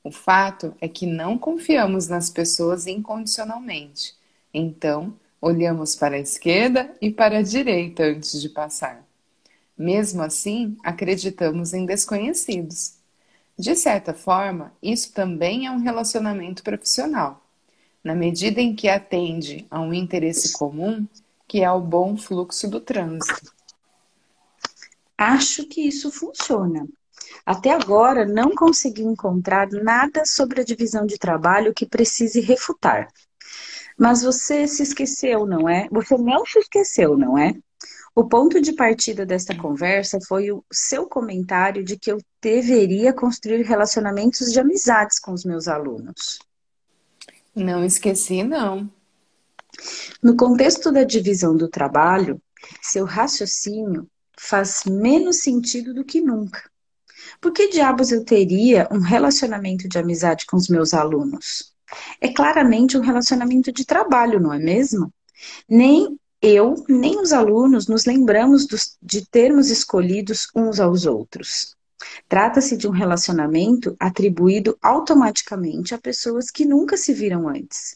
O 0.01 0.13
fato 0.13 0.73
é 0.79 0.87
que 0.87 1.05
não 1.05 1.37
confiamos 1.37 2.07
nas 2.07 2.29
pessoas 2.29 2.87
incondicionalmente 2.87 4.15
então, 4.53 5.13
olhamos 5.41 5.93
para 5.93 6.15
a 6.15 6.19
esquerda 6.19 6.95
e 7.01 7.11
para 7.11 7.39
a 7.39 7.41
direita 7.41 8.03
antes 8.03 8.39
de 8.39 8.47
passar. 8.47 9.03
Mesmo 9.77 10.21
assim, 10.21 10.77
acreditamos 10.81 11.73
em 11.73 11.85
desconhecidos. 11.85 12.93
De 13.59 13.75
certa 13.75 14.13
forma, 14.13 14.71
isso 14.81 15.11
também 15.11 15.65
é 15.65 15.71
um 15.71 15.79
relacionamento 15.79 16.63
profissional, 16.63 17.43
na 18.01 18.15
medida 18.15 18.61
em 18.61 18.73
que 18.73 18.87
atende 18.87 19.65
a 19.69 19.81
um 19.81 19.93
interesse 19.93 20.53
comum, 20.53 21.05
que 21.53 21.61
é 21.61 21.71
o 21.71 21.79
bom 21.79 22.17
fluxo 22.17 22.67
do 22.67 22.81
trânsito. 22.81 23.53
Acho 25.15 25.67
que 25.67 25.81
isso 25.81 26.11
funciona. 26.11 26.87
Até 27.45 27.69
agora, 27.69 28.25
não 28.25 28.55
consegui 28.55 29.03
encontrar 29.03 29.69
nada 29.69 30.25
sobre 30.25 30.61
a 30.61 30.63
divisão 30.63 31.05
de 31.05 31.15
trabalho 31.15 31.71
que 31.71 31.85
precise 31.85 32.39
refutar. 32.41 33.07
Mas 33.95 34.23
você 34.23 34.67
se 34.67 34.81
esqueceu, 34.81 35.45
não 35.45 35.69
é? 35.69 35.87
Você 35.91 36.17
não 36.17 36.43
se 36.43 36.57
esqueceu, 36.57 37.15
não 37.15 37.37
é? 37.37 37.53
O 38.15 38.23
ponto 38.23 38.59
de 38.59 38.73
partida 38.73 39.23
desta 39.23 39.55
conversa 39.55 40.17
foi 40.27 40.51
o 40.51 40.65
seu 40.73 41.05
comentário 41.05 41.83
de 41.83 41.99
que 41.99 42.11
eu 42.11 42.17
deveria 42.41 43.13
construir 43.13 43.61
relacionamentos 43.61 44.51
de 44.51 44.59
amizades 44.59 45.19
com 45.19 45.31
os 45.31 45.45
meus 45.45 45.67
alunos. 45.67 46.39
Não 47.55 47.85
esqueci, 47.85 48.41
não. 48.41 48.89
No 50.21 50.35
contexto 50.35 50.91
da 50.91 51.03
divisão 51.03 51.55
do 51.55 51.67
trabalho, 51.67 52.41
seu 52.81 53.05
raciocínio 53.05 54.07
faz 54.39 54.83
menos 54.85 55.41
sentido 55.41 55.93
do 55.93 56.03
que 56.03 56.21
nunca. 56.21 56.69
Por 57.39 57.51
que 57.51 57.69
diabos 57.69 58.11
eu 58.11 58.23
teria 58.23 58.87
um 58.91 58.99
relacionamento 58.99 59.87
de 59.87 59.97
amizade 59.97 60.45
com 60.45 60.57
os 60.57 60.67
meus 60.67 60.93
alunos? 60.93 61.73
é 62.19 62.31
claramente 62.31 62.97
um 62.97 63.01
relacionamento 63.01 63.71
de 63.71 63.85
trabalho, 63.85 64.39
não 64.39 64.53
é 64.53 64.59
mesmo? 64.59 65.13
Nem 65.69 66.17
eu, 66.41 66.83
nem 66.89 67.19
os 67.19 67.31
alunos 67.31 67.87
nos 67.87 68.05
lembramos 68.05 68.67
dos, 68.67 68.97
de 69.01 69.25
termos 69.25 69.69
escolhidos 69.69 70.47
uns 70.55 70.79
aos 70.79 71.05
outros. 71.05 71.75
Trata-se 72.27 72.75
de 72.75 72.87
um 72.87 72.91
relacionamento 72.91 73.95
atribuído 73.99 74.77
automaticamente 74.81 75.95
a 75.95 75.97
pessoas 75.97 76.51
que 76.51 76.65
nunca 76.65 76.97
se 76.97 77.13
viram 77.13 77.47
antes. 77.47 77.95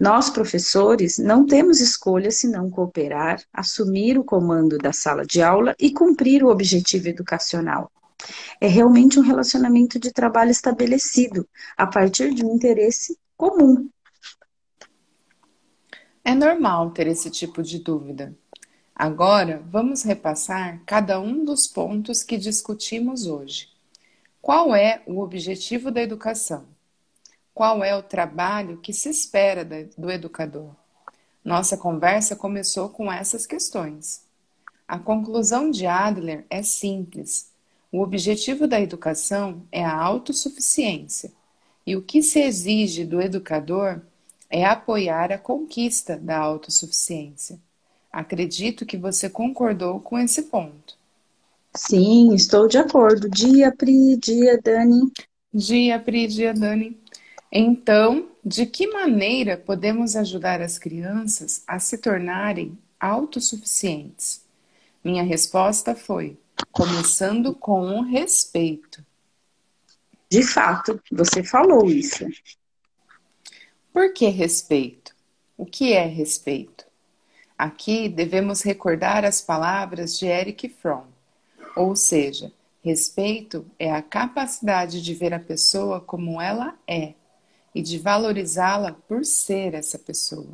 Nós, 0.00 0.30
professores, 0.30 1.18
não 1.18 1.44
temos 1.44 1.78
escolha 1.78 2.30
senão 2.30 2.70
cooperar, 2.70 3.44
assumir 3.52 4.18
o 4.18 4.24
comando 4.24 4.78
da 4.78 4.94
sala 4.94 5.26
de 5.26 5.42
aula 5.42 5.76
e 5.78 5.92
cumprir 5.92 6.42
o 6.42 6.48
objetivo 6.48 7.08
educacional. 7.08 7.92
É 8.58 8.66
realmente 8.66 9.20
um 9.20 9.22
relacionamento 9.22 9.98
de 9.98 10.10
trabalho 10.10 10.50
estabelecido 10.50 11.46
a 11.76 11.86
partir 11.86 12.32
de 12.32 12.42
um 12.42 12.54
interesse 12.54 13.18
comum. 13.36 13.90
É 16.24 16.34
normal 16.34 16.92
ter 16.92 17.06
esse 17.06 17.30
tipo 17.30 17.62
de 17.62 17.78
dúvida. 17.78 18.34
Agora, 18.94 19.62
vamos 19.70 20.02
repassar 20.02 20.82
cada 20.86 21.20
um 21.20 21.44
dos 21.44 21.66
pontos 21.66 22.22
que 22.22 22.38
discutimos 22.38 23.26
hoje. 23.26 23.68
Qual 24.40 24.74
é 24.74 25.02
o 25.06 25.20
objetivo 25.20 25.90
da 25.90 26.00
educação? 26.00 26.64
Qual 27.60 27.84
é 27.84 27.94
o 27.94 28.02
trabalho 28.02 28.78
que 28.78 28.90
se 28.90 29.10
espera 29.10 29.62
do 29.98 30.10
educador? 30.10 30.70
Nossa 31.44 31.76
conversa 31.76 32.34
começou 32.34 32.88
com 32.88 33.12
essas 33.12 33.44
questões. 33.44 34.22
A 34.88 34.98
conclusão 34.98 35.70
de 35.70 35.84
Adler 35.84 36.46
é 36.48 36.62
simples. 36.62 37.50
O 37.92 38.00
objetivo 38.00 38.66
da 38.66 38.80
educação 38.80 39.60
é 39.70 39.84
a 39.84 39.94
autossuficiência. 39.94 41.30
E 41.86 41.94
o 41.94 42.00
que 42.00 42.22
se 42.22 42.40
exige 42.40 43.04
do 43.04 43.20
educador 43.20 44.00
é 44.48 44.64
apoiar 44.64 45.30
a 45.30 45.36
conquista 45.36 46.16
da 46.16 46.38
autossuficiência. 46.38 47.60
Acredito 48.10 48.86
que 48.86 48.96
você 48.96 49.28
concordou 49.28 50.00
com 50.00 50.18
esse 50.18 50.44
ponto. 50.44 50.96
Sim, 51.74 52.32
estou 52.34 52.66
de 52.66 52.78
acordo. 52.78 53.28
Dia, 53.28 53.70
Pri, 53.70 54.16
dia, 54.16 54.58
Dani. 54.64 55.12
Dia, 55.52 55.98
Pri, 56.00 56.26
dia, 56.26 56.54
Dani. 56.54 56.98
Então, 57.52 58.28
de 58.44 58.64
que 58.64 58.86
maneira 58.86 59.56
podemos 59.56 60.14
ajudar 60.14 60.62
as 60.62 60.78
crianças 60.78 61.64
a 61.66 61.80
se 61.80 61.98
tornarem 61.98 62.78
autossuficientes? 62.98 64.44
Minha 65.02 65.24
resposta 65.24 65.94
foi: 65.96 66.38
começando 66.70 67.52
com 67.54 67.98
o 67.98 68.02
respeito. 68.02 69.04
De 70.30 70.44
fato, 70.44 71.02
você 71.10 71.42
falou 71.42 71.90
isso. 71.90 72.24
Por 73.92 74.12
que 74.12 74.28
respeito? 74.28 75.12
O 75.56 75.66
que 75.66 75.92
é 75.92 76.06
respeito? 76.06 76.86
Aqui 77.58 78.08
devemos 78.08 78.62
recordar 78.62 79.24
as 79.24 79.40
palavras 79.40 80.16
de 80.16 80.26
Eric 80.26 80.68
Fromm, 80.68 81.08
ou 81.74 81.96
seja, 81.96 82.52
respeito 82.82 83.66
é 83.76 83.92
a 83.92 84.00
capacidade 84.00 85.02
de 85.02 85.14
ver 85.14 85.34
a 85.34 85.40
pessoa 85.40 86.00
como 86.00 86.40
ela 86.40 86.78
é 86.86 87.14
e 87.74 87.82
de 87.82 87.98
valorizá-la 87.98 88.92
por 89.08 89.24
ser 89.24 89.74
essa 89.74 89.98
pessoa. 89.98 90.52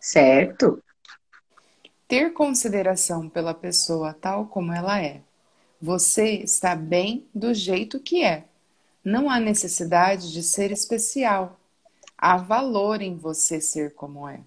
Certo. 0.00 0.82
Ter 2.08 2.32
consideração 2.32 3.28
pela 3.28 3.54
pessoa 3.54 4.14
tal 4.14 4.46
como 4.46 4.72
ela 4.72 5.00
é. 5.00 5.20
Você 5.80 6.34
está 6.36 6.74
bem 6.74 7.26
do 7.34 7.52
jeito 7.52 8.00
que 8.00 8.24
é 8.24 8.44
não 9.06 9.30
há 9.30 9.38
necessidade 9.38 10.32
de 10.32 10.42
ser 10.42 10.72
especial. 10.72 11.60
Há 12.18 12.38
valor 12.38 13.00
em 13.00 13.16
você 13.16 13.60
ser 13.60 13.94
como 13.94 14.28
é. 14.28 14.40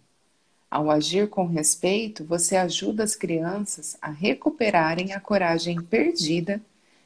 Ao 0.70 0.92
agir 0.92 1.30
com 1.30 1.46
respeito, 1.46 2.26
você 2.26 2.58
ajuda 2.58 3.06
as 3.06 3.16
crianças 3.16 3.96
a 4.02 4.10
recuperarem 4.10 5.14
a 5.14 5.20
coragem 5.22 5.82
perdida 5.82 6.62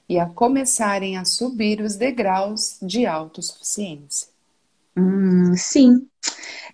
e 0.09 0.19
a 0.19 0.25
começarem 0.25 1.15
a 1.15 1.25
subir 1.25 1.79
os 1.79 1.95
degraus 1.95 2.79
de 2.81 3.05
autossuficiência. 3.05 4.32
Hum, 4.95 5.55
sim, 5.55 6.07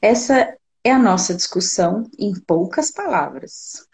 essa 0.02 0.58
é 0.84 0.92
a 0.92 1.00
nossa 1.00 1.34
discussão 1.34 2.10
em 2.18 2.34
poucas 2.40 2.92
palavras. 2.92 3.88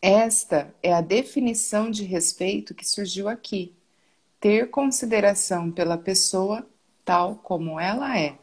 Esta 0.00 0.74
é 0.82 0.92
a 0.92 1.00
definição 1.00 1.90
de 1.90 2.04
respeito 2.04 2.74
que 2.74 2.86
surgiu 2.86 3.28
aqui 3.28 3.74
ter 4.40 4.68
consideração 4.70 5.70
pela 5.70 5.96
pessoa 5.96 6.66
tal 7.04 7.36
como 7.36 7.78
ela 7.78 8.18
é. 8.18 8.38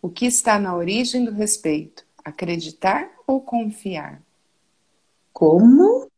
O 0.00 0.08
que 0.08 0.26
está 0.26 0.58
na 0.58 0.76
origem 0.76 1.24
do 1.24 1.32
respeito? 1.32 2.06
Acreditar 2.24 3.10
ou 3.26 3.40
confiar? 3.40 4.22
Como? 5.32 6.08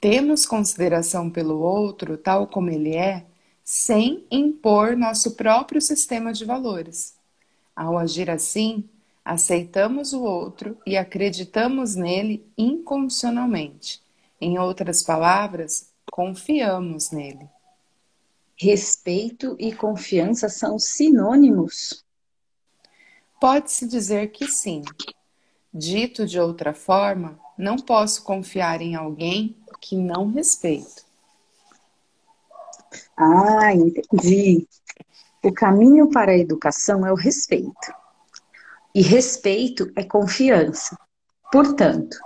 Temos 0.00 0.44
consideração 0.44 1.30
pelo 1.30 1.58
outro 1.60 2.18
tal 2.18 2.46
como 2.46 2.68
ele 2.68 2.94
é, 2.94 3.24
sem 3.64 4.26
impor 4.30 4.94
nosso 4.94 5.34
próprio 5.34 5.80
sistema 5.80 6.32
de 6.32 6.44
valores. 6.44 7.16
Ao 7.74 7.96
agir 7.96 8.28
assim, 8.28 8.88
aceitamos 9.24 10.12
o 10.12 10.22
outro 10.22 10.76
e 10.86 10.96
acreditamos 10.98 11.94
nele 11.94 12.46
incondicionalmente. 12.58 14.02
Em 14.38 14.58
outras 14.58 15.02
palavras, 15.02 15.88
confiamos 16.10 17.10
nele. 17.10 17.48
Respeito 18.56 19.56
e 19.58 19.72
confiança 19.72 20.48
são 20.48 20.78
sinônimos? 20.78 22.04
Pode-se 23.40 23.88
dizer 23.88 24.30
que 24.30 24.46
sim. 24.46 24.82
Dito 25.72 26.26
de 26.26 26.38
outra 26.38 26.72
forma, 26.72 27.38
não 27.58 27.76
posso 27.76 28.22
confiar 28.22 28.80
em 28.80 28.94
alguém 28.94 29.56
que 29.80 29.96
não 29.96 30.30
respeito. 30.30 31.03
Ah, 33.16 33.72
entendi. 33.72 34.66
O 35.42 35.52
caminho 35.52 36.10
para 36.10 36.32
a 36.32 36.38
educação 36.38 37.06
é 37.06 37.12
o 37.12 37.16
respeito. 37.16 37.92
E 38.94 39.02
respeito 39.02 39.90
é 39.96 40.04
confiança. 40.04 40.96
Portanto, 41.52 42.16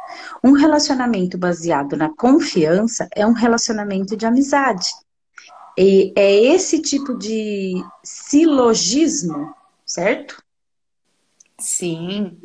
um 0.42 0.52
relacionamento 0.52 1.36
baseado 1.36 1.96
na 1.96 2.08
confiança 2.08 3.08
é 3.14 3.26
um 3.26 3.32
relacionamento 3.32 4.16
de 4.16 4.24
amizade. 4.24 4.88
E 5.76 6.12
é 6.16 6.32
esse 6.32 6.80
tipo 6.80 7.16
de 7.16 7.74
silogismo, 8.02 9.54
certo? 9.84 10.42
Sim. 11.58 12.38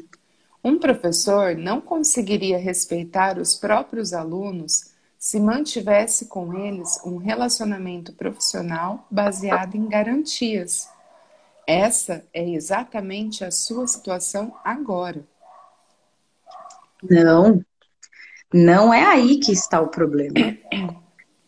Um 0.64 0.80
professor 0.80 1.56
não 1.56 1.82
conseguiria 1.82 2.58
respeitar 2.58 3.38
os 3.38 3.56
próprios 3.56 4.14
alunos 4.14 4.93
se 5.24 5.40
mantivesse 5.40 6.26
com 6.26 6.54
eles 6.54 7.00
um 7.06 7.16
relacionamento 7.16 8.12
profissional 8.12 9.08
baseado 9.10 9.76
em 9.76 9.88
garantias. 9.88 10.90
Essa 11.66 12.26
é 12.34 12.50
exatamente 12.50 13.46
a 13.46 13.50
sua 13.50 13.88
situação 13.88 14.54
agora. 14.66 15.26
Não, 17.10 17.64
não 18.54 18.94
é 18.94 19.06
aí 19.06 19.40
que 19.40 19.54
está 19.54 19.80
o 19.80 19.88
problema. 19.88 20.58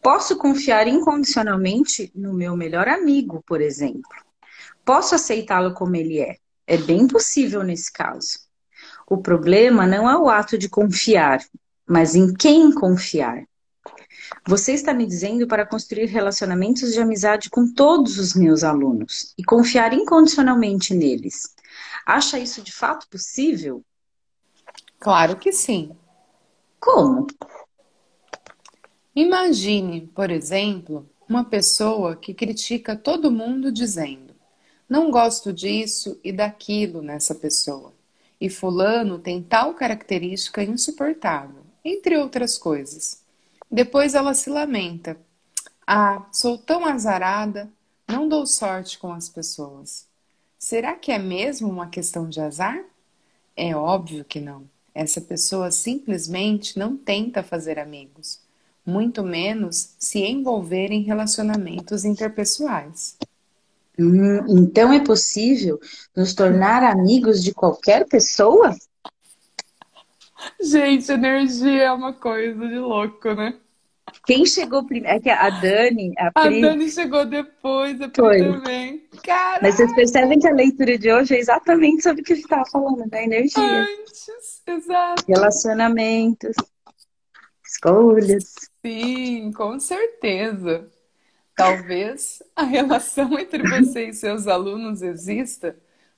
Posso 0.01 0.37
confiar 0.37 0.87
incondicionalmente 0.87 2.09
no 2.15 2.33
meu 2.33 2.55
melhor 2.55 2.87
amigo, 2.87 3.43
por 3.45 3.59
exemplo. 3.59 4.09
Posso 4.85 5.15
aceitá-lo 5.15 5.73
como 5.73 5.97
ele 5.97 6.21
é. 6.21 6.37
É 6.65 6.77
bem 6.77 7.09
possível 7.09 7.61
nesse 7.61 7.91
caso. 7.91 8.39
O 9.05 9.17
problema 9.17 9.85
não 9.85 10.09
é 10.09 10.17
o 10.17 10.29
ato 10.29 10.57
de 10.57 10.69
confiar, 10.69 11.43
mas 11.85 12.15
em 12.15 12.33
quem 12.33 12.71
confiar. 12.73 13.43
Você 14.47 14.73
está 14.73 14.93
me 14.93 15.05
dizendo 15.05 15.47
para 15.47 15.65
construir 15.65 16.05
relacionamentos 16.05 16.93
de 16.93 16.99
amizade 16.99 17.49
com 17.49 17.71
todos 17.71 18.17
os 18.17 18.33
meus 18.33 18.63
alunos 18.63 19.33
e 19.37 19.43
confiar 19.43 19.93
incondicionalmente 19.93 20.93
neles. 20.93 21.53
Acha 22.05 22.39
isso 22.39 22.61
de 22.61 22.71
fato 22.71 23.07
possível? 23.09 23.83
Claro 24.99 25.37
que 25.37 25.51
sim. 25.51 25.95
Como? 26.79 27.27
Imagine, 29.15 30.07
por 30.13 30.29
exemplo, 30.29 31.09
uma 31.27 31.43
pessoa 31.43 32.15
que 32.15 32.33
critica 32.33 32.95
todo 32.95 33.31
mundo 33.31 33.71
dizendo: 33.71 34.35
Não 34.87 35.09
gosto 35.09 35.51
disso 35.51 36.19
e 36.23 36.31
daquilo 36.31 37.01
nessa 37.01 37.33
pessoa. 37.33 37.93
E 38.39 38.49
Fulano 38.49 39.17
tem 39.17 39.41
tal 39.41 39.73
característica 39.73 40.61
insuportável, 40.63 41.63
entre 41.83 42.17
outras 42.17 42.57
coisas. 42.57 43.24
Depois 43.69 44.13
ela 44.13 44.33
se 44.33 44.49
lamenta: 44.49 45.17
Ah, 45.85 46.25
sou 46.31 46.57
tão 46.57 46.85
azarada, 46.85 47.69
não 48.07 48.27
dou 48.27 48.45
sorte 48.45 48.97
com 48.97 49.11
as 49.11 49.29
pessoas. 49.29 50.07
Será 50.57 50.95
que 50.95 51.11
é 51.11 51.19
mesmo 51.19 51.69
uma 51.69 51.87
questão 51.87 52.27
de 52.29 52.41
azar? 52.41 52.83
É 53.55 53.75
óbvio 53.75 54.25
que 54.25 54.39
não. 54.39 54.63
Essa 54.93 55.21
pessoa 55.21 55.71
simplesmente 55.71 56.79
não 56.79 56.95
tenta 56.95 57.43
fazer 57.43 57.77
amigos 57.77 58.39
muito 58.85 59.23
menos 59.23 59.95
se 59.97 60.19
envolver 60.19 60.91
em 60.91 61.01
relacionamentos 61.01 62.05
interpessoais. 62.05 63.17
Hum, 63.97 64.45
então 64.59 64.93
é 64.93 65.03
possível 65.03 65.79
nos 66.15 66.33
tornar 66.33 66.83
amigos 66.83 67.41
de 67.43 67.53
qualquer 67.53 68.05
pessoa? 68.05 68.75
Gente, 70.61 71.11
energia 71.11 71.83
é 71.83 71.91
uma 71.91 72.13
coisa 72.13 72.67
de 72.67 72.77
louco, 72.77 73.33
né? 73.33 73.55
Quem 74.25 74.45
chegou 74.45 74.85
primeiro? 74.85 75.17
É 75.17 75.19
que 75.19 75.29
a 75.29 75.49
Dani. 75.49 76.13
A, 76.17 76.31
a 76.35 76.49
Dani 76.49 76.89
chegou 76.89 77.25
depois, 77.25 77.99
a 78.01 78.07
Pri 78.09 78.43
também. 78.43 79.07
Caraca. 79.23 79.59
Mas 79.61 79.75
vocês 79.75 79.93
percebem 79.93 80.39
que 80.39 80.47
a 80.47 80.53
leitura 80.53 80.97
de 80.97 81.11
hoje 81.11 81.35
é 81.35 81.39
exatamente 81.39 82.03
sobre 82.03 82.21
o 82.21 82.23
que 82.23 82.33
a 82.33 82.35
gente 82.35 82.45
estava 82.45 82.65
falando, 82.71 83.09
da 83.09 83.21
energia. 83.21 83.81
Antes, 83.81 84.61
exato. 84.65 85.23
Relacionamentos, 85.27 86.55
escolhas. 87.65 88.53
Sim, 88.83 89.51
com 89.51 89.79
certeza. 89.79 90.87
Talvez 91.55 92.43
a 92.55 92.63
relação 92.63 93.37
entre 93.39 93.63
você 93.63 94.09
e 94.09 94.13
seus 94.13 94.47
alunos 94.47 95.01
exista 95.01 95.75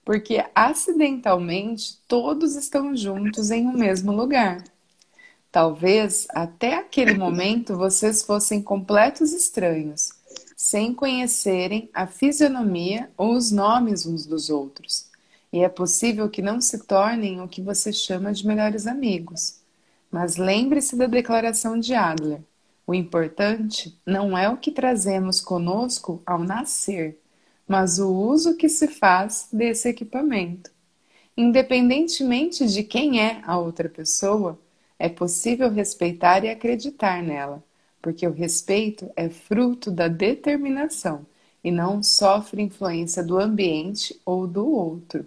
porque 0.07 0.41
acidentalmente 0.55 1.99
todos 2.07 2.55
estão 2.55 2.95
juntos 2.95 3.51
em 3.51 3.67
um 3.67 3.73
mesmo 3.73 4.13
lugar. 4.13 4.63
Talvez 5.51 6.25
até 6.29 6.75
aquele 6.75 7.13
momento 7.13 7.75
vocês 7.75 8.23
fossem 8.23 8.61
completos 8.61 9.33
estranhos, 9.33 10.13
sem 10.55 10.93
conhecerem 10.93 11.89
a 11.93 12.07
fisionomia 12.07 13.11
ou 13.17 13.33
os 13.33 13.51
nomes 13.51 14.05
uns 14.05 14.25
dos 14.25 14.49
outros. 14.49 15.09
E 15.51 15.59
é 15.59 15.67
possível 15.67 16.29
que 16.29 16.41
não 16.41 16.61
se 16.61 16.85
tornem 16.85 17.41
o 17.41 17.47
que 17.49 17.61
você 17.61 17.91
chama 17.91 18.31
de 18.31 18.47
melhores 18.47 18.87
amigos. 18.87 19.59
Mas 20.09 20.37
lembre-se 20.37 20.95
da 20.95 21.07
declaração 21.07 21.77
de 21.77 21.93
Adler 21.93 22.39
o 22.87 22.95
importante 22.95 23.99
não 24.05 24.37
é 24.37 24.49
o 24.49 24.55
que 24.55 24.71
trazemos 24.71 25.41
conosco 25.41 26.23
ao 26.25 26.39
nascer, 26.39 27.19
mas 27.67 27.99
o 27.99 28.10
uso 28.12 28.56
que 28.56 28.69
se 28.69 28.88
faz 28.88 29.49
desse 29.51 29.89
equipamento. 29.89 30.71
Independentemente 31.36 32.65
de 32.65 32.84
quem 32.84 33.21
é 33.21 33.41
a 33.45 33.58
outra 33.60 33.89
pessoa, 33.89 34.60
é 34.97 35.10
possível 35.10 35.69
respeitar 35.69 36.43
e 36.43 36.49
acreditar 36.49 37.21
nela, 37.21 37.63
porque 38.01 38.25
o 38.25 38.32
respeito 38.32 39.12
é 39.15 39.30
fruto 39.30 39.91
da 39.91 40.08
determinação 40.08 41.25
e 41.63 41.71
não 41.71 42.01
sofre 42.01 42.62
influência 42.62 43.23
do 43.23 43.38
ambiente 43.38 44.19
ou 44.25 44.47
do 44.47 44.65
outro. 44.65 45.25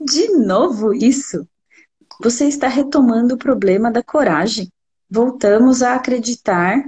De 0.00 0.28
novo 0.36 0.92
isso? 0.94 1.48
Você 2.20 2.46
está 2.46 2.68
retomando 2.68 3.34
o 3.34 3.38
problema 3.38 3.90
da 3.90 4.02
coragem 4.02 4.70
voltamos 5.12 5.82
a 5.82 5.96
acreditar, 5.96 6.82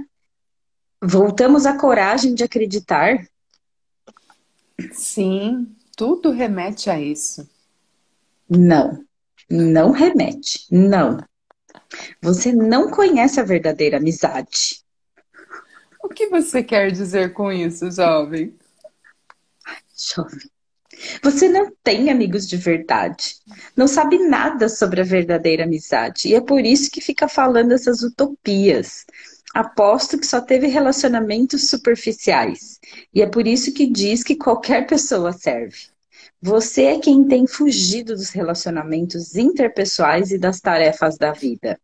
voltamos 0.99 1.67
à 1.67 1.77
coragem 1.77 2.33
de 2.33 2.43
acreditar. 2.43 3.23
Sim, 4.91 5.75
tudo 5.95 6.31
remete 6.31 6.89
a 6.89 6.99
isso. 6.99 7.49
Não, 8.49 9.03
não 9.49 9.91
remete, 9.91 10.65
não. 10.71 11.17
Você 12.21 12.51
não 12.51 12.89
conhece 12.91 13.39
a 13.39 13.43
verdadeira 13.43 13.97
amizade. 13.97 14.83
O 16.03 16.09
que 16.09 16.27
você 16.27 16.63
quer 16.63 16.91
dizer 16.91 17.33
com 17.33 17.51
isso, 17.51 17.89
jovem? 17.89 18.55
Jovem, 19.97 20.49
você 21.23 21.47
não 21.47 21.71
tem 21.83 22.09
amigos 22.09 22.47
de 22.47 22.57
verdade. 22.57 23.37
Não 23.75 23.87
sabe 23.87 24.17
nada 24.19 24.69
sobre 24.69 25.01
a 25.01 25.03
verdadeira 25.03 25.63
amizade. 25.63 26.27
E 26.27 26.35
é 26.35 26.41
por 26.41 26.61
isso 26.61 26.91
que 26.91 27.01
fica 27.01 27.27
falando 27.27 27.71
essas 27.71 28.01
utopias. 28.01 29.05
Aposto 29.55 30.17
que 30.17 30.27
só 30.27 30.41
teve 30.41 30.67
relacionamentos 30.67 31.69
superficiais. 31.69 32.77
E 33.13 33.21
é 33.21 33.25
por 33.25 33.47
isso 33.47 33.73
que 33.73 33.87
diz 33.87 34.21
que 34.21 34.35
qualquer 34.35 34.85
pessoa 34.85 35.31
serve. 35.31 35.77
Você 36.41 36.83
é 36.83 36.99
quem 36.99 37.25
tem 37.25 37.47
fugido 37.47 38.13
dos 38.13 38.31
relacionamentos 38.31 39.33
interpessoais 39.37 40.31
e 40.31 40.37
das 40.37 40.59
tarefas 40.59 41.17
da 41.17 41.31
vida. 41.31 41.79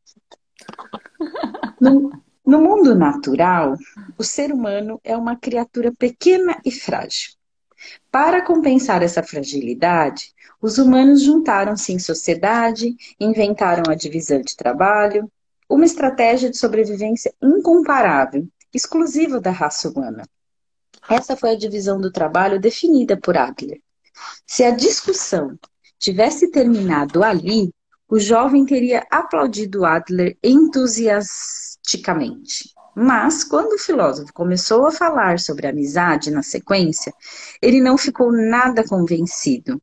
No, 1.80 2.12
no 2.46 2.62
mundo 2.62 2.94
natural, 2.94 3.78
o 4.18 4.24
ser 4.24 4.52
humano 4.52 5.00
é 5.02 5.16
uma 5.16 5.38
criatura 5.38 5.94
pequena 5.98 6.60
e 6.66 6.72
frágil. 6.72 7.32
Para 8.12 8.42
compensar 8.42 9.02
essa 9.02 9.24
fragilidade, 9.24 10.34
os 10.62 10.78
humanos 10.78 11.24
juntaram-se 11.24 11.94
em 11.94 12.00
sociedade, 12.00 12.98
inventaram 13.18 13.84
a 13.90 13.96
divisão 13.96 14.42
de 14.42 14.58
trabalho, 14.58 15.32
uma 15.72 15.86
estratégia 15.86 16.50
de 16.50 16.58
sobrevivência 16.58 17.32
incomparável, 17.42 18.46
exclusiva 18.74 19.40
da 19.40 19.52
raça 19.52 19.88
humana. 19.90 20.28
Essa 21.10 21.38
foi 21.38 21.52
a 21.52 21.58
divisão 21.58 21.98
do 22.00 22.12
trabalho 22.12 22.60
definida 22.60 23.18
por 23.18 23.38
Adler. 23.38 23.80
Se 24.46 24.66
a 24.66 24.72
discussão 24.72 25.58
tivesse 25.98 26.52
terminado 26.52 27.24
ali, 27.24 27.74
o 28.10 28.20
jovem 28.20 28.66
teria 28.66 29.08
aplaudido 29.10 29.86
Adler 29.86 30.38
entusiasticamente. 30.44 32.70
Mas, 32.94 33.46
quando 33.46 33.72
o 33.74 33.80
filósofo 33.80 34.34
começou 34.34 34.86
a 34.86 34.92
falar 34.92 35.40
sobre 35.40 35.68
amizade 35.68 36.30
na 36.30 36.44
sequência, 36.44 37.14
ele 37.62 37.80
não 37.80 37.98
ficou 37.98 38.34
nada 38.34 38.84
convencido. 38.86 39.82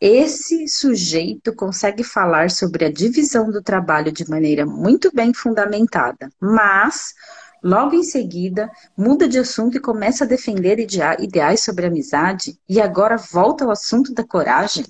Esse 0.00 0.68
sujeito 0.68 1.54
consegue 1.54 2.02
falar 2.02 2.50
sobre 2.50 2.84
a 2.84 2.92
divisão 2.92 3.50
do 3.50 3.62
trabalho 3.62 4.12
de 4.12 4.28
maneira 4.28 4.64
muito 4.64 5.10
bem 5.12 5.32
fundamentada, 5.34 6.30
mas 6.40 7.14
logo 7.62 7.94
em 7.94 8.02
seguida 8.02 8.70
muda 8.96 9.28
de 9.28 9.38
assunto 9.38 9.76
e 9.76 9.80
começa 9.80 10.24
a 10.24 10.26
defender 10.26 10.78
ideais 10.78 11.60
sobre 11.62 11.86
amizade 11.86 12.58
e 12.68 12.80
agora 12.80 13.16
volta 13.16 13.64
ao 13.64 13.70
assunto 13.70 14.14
da 14.14 14.24
coragem. 14.24 14.84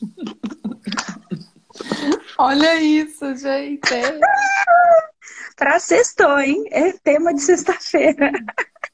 Olha 2.38 2.80
isso, 2.80 3.34
gente. 3.36 3.80
Para 5.56 5.78
sextou, 5.78 6.38
hein? 6.38 6.64
É 6.70 6.92
tema 6.92 7.32
de 7.32 7.40
sexta-feira. 7.40 8.32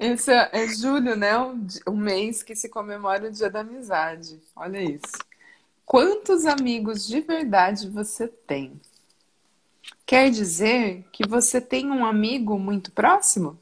Esse 0.00 0.32
é, 0.32 0.50
é, 0.52 0.68
julho, 0.68 1.16
né? 1.16 1.38
O, 1.38 1.66
o 1.86 1.96
mês 1.96 2.42
que 2.42 2.54
se 2.54 2.68
comemora 2.68 3.28
o 3.28 3.32
Dia 3.32 3.50
da 3.50 3.60
Amizade. 3.60 4.40
Olha 4.56 4.82
isso. 4.82 5.18
Quantos 5.84 6.46
amigos 6.46 7.06
de 7.06 7.20
verdade 7.20 7.88
você 7.88 8.26
tem? 8.26 8.80
Quer 10.06 10.30
dizer 10.30 11.04
que 11.12 11.26
você 11.28 11.60
tem 11.60 11.90
um 11.90 12.04
amigo 12.04 12.58
muito 12.58 12.90
próximo? 12.92 13.58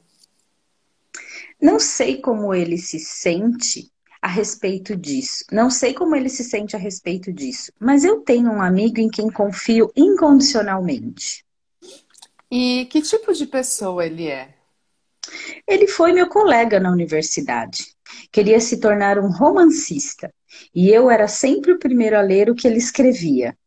Não 1.61 1.79
sei 1.79 2.21
como 2.21 2.53
ele 2.53 2.77
se 2.77 2.99
sente 2.99 3.91
a 4.21 4.27
respeito 4.27 4.95
disso. 4.95 5.45
Não 5.51 5.69
sei 5.69 5.93
como 5.93 6.15
ele 6.15 6.29
se 6.29 6.43
sente 6.43 6.75
a 6.75 6.79
respeito 6.79 7.31
disso, 7.31 7.71
mas 7.79 8.05
eu 8.05 8.21
tenho 8.21 8.49
um 8.51 8.61
amigo 8.61 8.99
em 8.99 9.09
quem 9.09 9.29
confio 9.29 9.91
incondicionalmente. 9.95 11.45
E 12.49 12.85
que 12.85 13.01
tipo 13.01 13.33
de 13.33 13.45
pessoa 13.45 14.05
ele 14.05 14.27
é? 14.27 14.52
Ele 15.67 15.87
foi 15.87 16.11
meu 16.11 16.27
colega 16.27 16.79
na 16.79 16.91
universidade. 16.91 17.93
Queria 18.31 18.59
se 18.59 18.79
tornar 18.79 19.17
um 19.17 19.31
romancista 19.31 20.33
e 20.73 20.89
eu 20.89 21.09
era 21.09 21.27
sempre 21.27 21.71
o 21.71 21.79
primeiro 21.79 22.17
a 22.17 22.21
ler 22.21 22.49
o 22.49 22.55
que 22.55 22.67
ele 22.67 22.77
escrevia. 22.77 23.57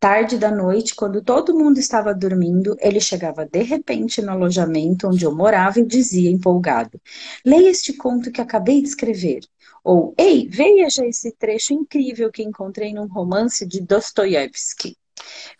Tarde 0.00 0.38
da 0.38 0.50
noite, 0.50 0.94
quando 0.94 1.22
todo 1.22 1.56
mundo 1.56 1.78
estava 1.78 2.14
dormindo, 2.14 2.76
ele 2.80 3.00
chegava 3.00 3.44
de 3.44 3.62
repente 3.62 4.22
no 4.22 4.30
alojamento 4.30 5.08
onde 5.08 5.24
eu 5.24 5.34
morava 5.34 5.80
e 5.80 5.86
dizia 5.86 6.30
empolgado: 6.30 7.00
Leia 7.44 7.70
este 7.70 7.92
conto 7.92 8.30
que 8.30 8.40
acabei 8.40 8.80
de 8.80 8.88
escrever. 8.88 9.40
Ou, 9.82 10.14
ei, 10.18 10.48
veja 10.48 11.04
esse 11.06 11.32
trecho 11.32 11.72
incrível 11.72 12.30
que 12.30 12.42
encontrei 12.42 12.92
num 12.92 13.06
romance 13.06 13.66
de 13.66 13.80
Dostoiévski. 13.80 14.96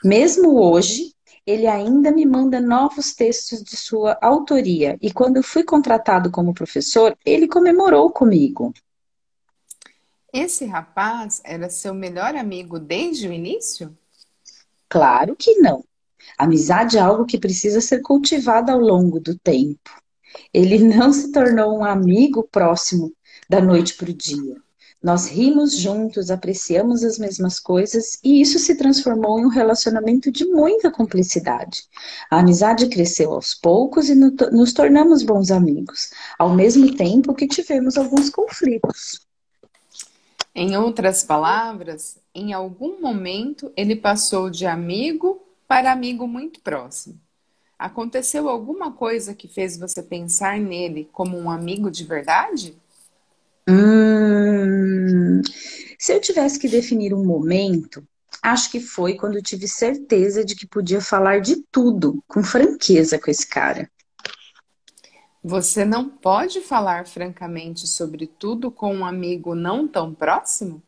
Mesmo 0.05 0.61
hoje, 0.61 1.13
ele 1.49 1.67
ainda 1.67 2.11
me 2.11 2.27
manda 2.27 2.61
novos 2.61 3.15
textos 3.15 3.63
de 3.63 3.75
sua 3.75 4.19
autoria. 4.21 4.99
E 5.01 5.11
quando 5.11 5.39
eu 5.39 5.43
fui 5.43 5.65
contratado 5.65 6.31
como 6.31 6.53
professor, 6.53 7.17
ele 7.25 7.49
comemorou 7.49 8.11
comigo. 8.11 8.75
Esse 10.31 10.67
rapaz 10.67 11.41
era 11.43 11.71
seu 11.71 11.95
melhor 11.95 12.37
amigo 12.37 12.79
desde 12.79 13.27
o 13.27 13.33
início? 13.33 13.97
Claro 14.91 15.35
que 15.35 15.55
não. 15.55 15.83
Amizade 16.37 16.99
é 16.99 17.01
algo 17.01 17.25
que 17.25 17.39
precisa 17.39 17.81
ser 17.81 18.03
cultivado 18.03 18.71
ao 18.71 18.79
longo 18.79 19.19
do 19.19 19.39
tempo. 19.39 19.91
Ele 20.53 20.79
não 20.79 21.11
se 21.15 21.33
tornou 21.33 21.79
um 21.79 21.85
amigo 21.85 22.43
próximo 22.43 23.11
da 23.49 23.59
noite 23.59 23.95
para 23.95 24.11
o 24.11 24.15
dia. 24.15 24.57
Nós 25.03 25.29
rimos 25.29 25.77
juntos, 25.77 26.29
apreciamos 26.29 27.05
as 27.05 27.19
mesmas 27.19 27.61
coisas 27.61 28.19
e 28.23 28.41
isso 28.41 28.59
se 28.59 28.75
transformou 28.75 29.39
em 29.39 29.47
um 29.47 29.49
relacionamento 29.49 30.31
de 30.33 30.45
muita 30.45 30.91
cumplicidade. 30.91 31.85
A 32.29 32.41
amizade 32.41 32.89
cresceu 32.89 33.33
aos 33.33 33.55
poucos 33.55 34.09
e 34.09 34.15
nos 34.15 34.73
tornamos 34.73 35.23
bons 35.23 35.53
amigos, 35.53 36.11
ao 36.37 36.53
mesmo 36.53 36.97
tempo 36.97 37.35
que 37.35 37.47
tivemos 37.47 37.97
alguns 37.97 38.29
conflitos. 38.29 39.21
Em 40.53 40.77
outras 40.77 41.23
palavras, 41.23 42.19
em 42.35 42.53
algum 42.53 43.01
momento 43.01 43.73
ele 43.77 43.95
passou 43.95 44.51
de 44.51 44.67
amigo 44.67 45.41
para 45.69 45.93
amigo 45.93 46.27
muito 46.27 46.61
próximo. 46.61 47.21
Aconteceu 47.79 48.49
alguma 48.49 48.91
coisa 48.91 49.33
que 49.33 49.47
fez 49.47 49.79
você 49.79 50.03
pensar 50.03 50.59
nele 50.59 51.09
como 51.13 51.39
um 51.39 51.49
amigo 51.49 51.89
de 51.89 52.03
verdade? 52.03 52.77
Hum, 53.69 55.43
se 55.99 56.15
eu 56.15 56.21
tivesse 56.21 56.59
que 56.59 56.69
definir 56.69 57.13
um 57.13 57.23
momento, 57.23 58.03
acho 58.43 58.71
que 58.71 58.81
foi 58.81 59.15
quando 59.15 59.37
eu 59.37 59.43
tive 59.43 59.69
certeza 59.69 60.43
de 60.43 60.57
que 60.57 60.67
podia 60.67 61.03
falar 61.03 61.41
de 61.41 61.63
tudo 61.71 62.25
com 62.27 62.43
franqueza 62.43 63.19
com 63.19 63.31
esse 63.31 63.47
cara. 63.47 63.91
Você 65.45 65.85
não 65.85 66.09
pode 66.09 66.61
falar 66.63 67.07
francamente 67.07 67.87
sobre 67.87 68.27
tudo 68.27 68.71
com 68.71 68.95
um 68.95 69.05
amigo 69.05 69.55
não 69.55 69.87
tão 69.87 70.15
próximo? 70.15 70.83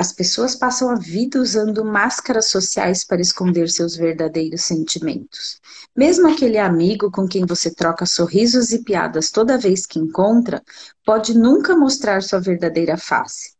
As 0.00 0.12
pessoas 0.12 0.56
passam 0.56 0.88
a 0.88 0.94
vida 0.94 1.38
usando 1.38 1.84
máscaras 1.84 2.46
sociais 2.46 3.04
para 3.04 3.20
esconder 3.20 3.68
seus 3.68 3.94
verdadeiros 3.94 4.62
sentimentos. 4.62 5.60
Mesmo 5.94 6.26
aquele 6.26 6.56
amigo 6.56 7.10
com 7.10 7.28
quem 7.28 7.44
você 7.44 7.70
troca 7.70 8.06
sorrisos 8.06 8.72
e 8.72 8.82
piadas 8.82 9.30
toda 9.30 9.58
vez 9.58 9.84
que 9.84 9.98
encontra, 9.98 10.62
pode 11.04 11.36
nunca 11.36 11.76
mostrar 11.76 12.22
sua 12.22 12.40
verdadeira 12.40 12.96
face. 12.96 13.52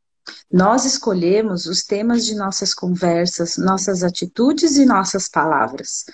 Nós 0.50 0.86
escolhemos 0.86 1.66
os 1.66 1.84
temas 1.84 2.24
de 2.24 2.34
nossas 2.34 2.72
conversas, 2.72 3.58
nossas 3.58 4.02
atitudes 4.02 4.78
e 4.78 4.86
nossas 4.86 5.28
palavras. 5.28 6.06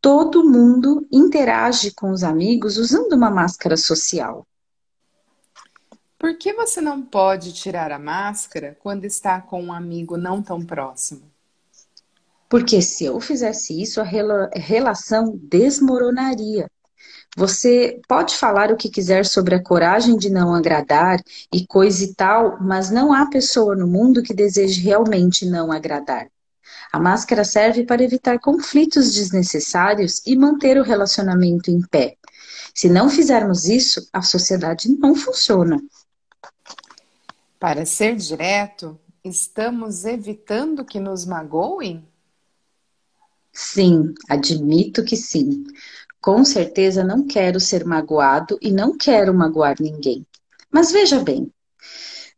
Todo 0.00 0.50
mundo 0.50 1.06
interage 1.12 1.92
com 1.92 2.10
os 2.10 2.24
amigos 2.24 2.76
usando 2.76 3.12
uma 3.12 3.30
máscara 3.30 3.76
social. 3.76 4.44
Por 6.20 6.36
que 6.36 6.52
você 6.52 6.82
não 6.82 7.00
pode 7.00 7.50
tirar 7.54 7.90
a 7.90 7.98
máscara 7.98 8.76
quando 8.82 9.06
está 9.06 9.40
com 9.40 9.64
um 9.64 9.72
amigo 9.72 10.18
não 10.18 10.42
tão 10.42 10.62
próximo? 10.62 11.22
Porque 12.46 12.82
se 12.82 13.06
eu 13.06 13.18
fizesse 13.22 13.80
isso, 13.80 14.02
a 14.02 14.04
relação 14.54 15.34
desmoronaria. 15.42 16.70
Você 17.34 18.02
pode 18.06 18.36
falar 18.36 18.70
o 18.70 18.76
que 18.76 18.90
quiser 18.90 19.24
sobre 19.24 19.54
a 19.54 19.62
coragem 19.62 20.18
de 20.18 20.28
não 20.28 20.54
agradar 20.54 21.22
e 21.50 21.66
coisa 21.66 22.04
e 22.04 22.14
tal, 22.14 22.58
mas 22.60 22.90
não 22.90 23.14
há 23.14 23.24
pessoa 23.24 23.74
no 23.74 23.86
mundo 23.86 24.22
que 24.22 24.34
deseje 24.34 24.78
realmente 24.82 25.46
não 25.46 25.72
agradar. 25.72 26.28
A 26.92 27.00
máscara 27.00 27.44
serve 27.44 27.86
para 27.86 28.04
evitar 28.04 28.38
conflitos 28.40 29.14
desnecessários 29.14 30.20
e 30.26 30.36
manter 30.36 30.78
o 30.78 30.84
relacionamento 30.84 31.70
em 31.70 31.80
pé. 31.80 32.18
Se 32.74 32.90
não 32.90 33.08
fizermos 33.08 33.64
isso, 33.64 34.06
a 34.12 34.20
sociedade 34.20 34.94
não 34.98 35.14
funciona. 35.14 35.80
Para 37.60 37.84
ser 37.84 38.16
direto, 38.16 38.98
estamos 39.22 40.06
evitando 40.06 40.82
que 40.82 40.98
nos 40.98 41.26
magoem? 41.26 42.08
Sim, 43.52 44.14
admito 44.30 45.04
que 45.04 45.14
sim. 45.14 45.64
Com 46.22 46.42
certeza 46.42 47.04
não 47.04 47.26
quero 47.26 47.60
ser 47.60 47.84
magoado 47.84 48.58
e 48.62 48.72
não 48.72 48.96
quero 48.96 49.34
magoar 49.34 49.76
ninguém. 49.78 50.26
Mas 50.72 50.90
veja 50.90 51.22
bem, 51.22 51.52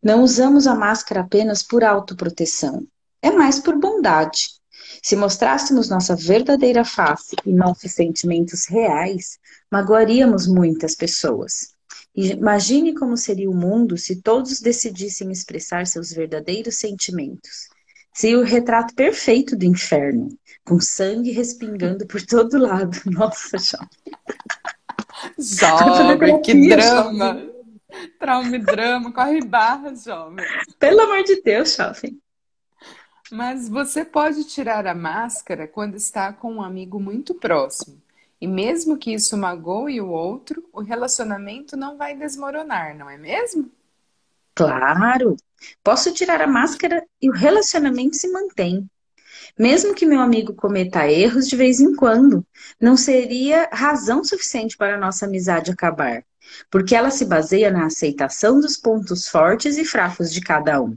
não 0.02 0.24
usamos 0.24 0.66
a 0.66 0.74
máscara 0.74 1.20
apenas 1.20 1.62
por 1.62 1.84
autoproteção, 1.84 2.84
é 3.22 3.30
mais 3.30 3.60
por 3.60 3.78
bondade. 3.78 4.48
Se 5.00 5.14
mostrássemos 5.14 5.88
nossa 5.88 6.16
verdadeira 6.16 6.84
face 6.84 7.36
e 7.46 7.52
nossos 7.52 7.92
sentimentos 7.92 8.66
reais, 8.66 9.38
magoaríamos 9.70 10.48
muitas 10.48 10.96
pessoas. 10.96 11.71
Imagine 12.14 12.94
como 12.94 13.16
seria 13.16 13.48
o 13.48 13.54
mundo 13.54 13.96
se 13.96 14.20
todos 14.20 14.60
decidissem 14.60 15.30
expressar 15.30 15.86
seus 15.86 16.12
verdadeiros 16.12 16.76
sentimentos. 16.76 17.68
Seria 18.12 18.38
o 18.38 18.44
retrato 18.44 18.94
perfeito 18.94 19.56
do 19.56 19.64
inferno, 19.64 20.28
com 20.64 20.78
sangue 20.78 21.30
respingando 21.30 22.06
por 22.06 22.20
todo 22.20 22.58
lado. 22.58 22.98
Nossa, 23.06 23.56
jovem. 23.58 23.88
Jovem, 25.38 26.42
que 26.42 26.68
drama. 26.68 27.28
Jovem. 27.28 27.52
Trauma 28.18 28.56
e 28.56 28.58
drama, 28.58 29.12
corre 29.12 29.40
barras, 29.42 30.04
jovem. 30.04 30.44
Pelo 30.78 31.00
amor 31.00 31.22
de 31.24 31.40
Deus, 31.42 31.76
jovem. 31.76 32.20
Mas 33.30 33.68
você 33.68 34.04
pode 34.04 34.44
tirar 34.44 34.86
a 34.86 34.94
máscara 34.94 35.66
quando 35.66 35.96
está 35.96 36.32
com 36.32 36.54
um 36.54 36.62
amigo 36.62 37.00
muito 37.00 37.34
próximo. 37.34 38.01
E 38.42 38.46
mesmo 38.48 38.98
que 38.98 39.14
isso 39.14 39.36
magoe 39.36 40.00
o 40.00 40.08
outro, 40.08 40.68
o 40.72 40.82
relacionamento 40.82 41.76
não 41.76 41.96
vai 41.96 42.16
desmoronar, 42.16 42.92
não 42.92 43.08
é 43.08 43.16
mesmo? 43.16 43.70
Claro! 44.52 45.36
Posso 45.80 46.12
tirar 46.12 46.42
a 46.42 46.46
máscara 46.48 47.06
e 47.22 47.30
o 47.30 47.32
relacionamento 47.32 48.16
se 48.16 48.26
mantém. 48.32 48.90
Mesmo 49.56 49.94
que 49.94 50.04
meu 50.04 50.18
amigo 50.18 50.54
cometa 50.54 51.08
erros 51.08 51.46
de 51.46 51.54
vez 51.54 51.78
em 51.78 51.94
quando, 51.94 52.44
não 52.80 52.96
seria 52.96 53.68
razão 53.72 54.24
suficiente 54.24 54.76
para 54.76 54.96
a 54.96 54.98
nossa 54.98 55.24
amizade 55.24 55.70
acabar, 55.70 56.24
porque 56.68 56.96
ela 56.96 57.12
se 57.12 57.24
baseia 57.24 57.70
na 57.70 57.86
aceitação 57.86 58.58
dos 58.58 58.76
pontos 58.76 59.28
fortes 59.28 59.78
e 59.78 59.84
fracos 59.84 60.32
de 60.32 60.40
cada 60.40 60.82
um. 60.82 60.96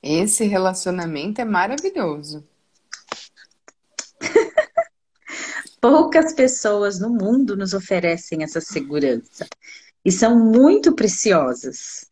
Esse 0.00 0.44
relacionamento 0.44 1.40
é 1.40 1.44
maravilhoso. 1.44 2.46
Poucas 5.84 6.32
pessoas 6.32 6.98
no 6.98 7.10
mundo 7.10 7.54
nos 7.54 7.74
oferecem 7.74 8.42
essa 8.42 8.58
segurança 8.58 9.46
e 10.02 10.10
são 10.10 10.34
muito 10.34 10.94
preciosas. 10.94 12.06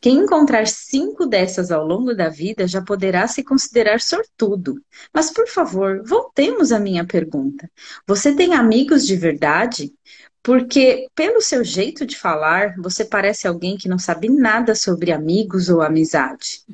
Quem 0.00 0.16
encontrar 0.16 0.66
cinco 0.66 1.24
dessas 1.24 1.70
ao 1.70 1.86
longo 1.86 2.16
da 2.16 2.28
vida 2.28 2.66
já 2.66 2.82
poderá 2.82 3.28
se 3.28 3.44
considerar 3.44 4.00
sortudo. 4.00 4.82
Mas, 5.14 5.30
por 5.30 5.46
favor, 5.46 6.02
voltemos 6.04 6.72
à 6.72 6.80
minha 6.80 7.06
pergunta. 7.06 7.70
Você 8.08 8.34
tem 8.34 8.54
amigos 8.54 9.06
de 9.06 9.14
verdade? 9.14 9.94
Porque, 10.42 11.06
pelo 11.14 11.40
seu 11.40 11.62
jeito 11.62 12.04
de 12.04 12.18
falar, 12.18 12.74
você 12.76 13.04
parece 13.04 13.46
alguém 13.46 13.76
que 13.76 13.88
não 13.88 14.00
sabe 14.00 14.28
nada 14.28 14.74
sobre 14.74 15.12
amigos 15.12 15.68
ou 15.68 15.80
amizade. 15.80 16.64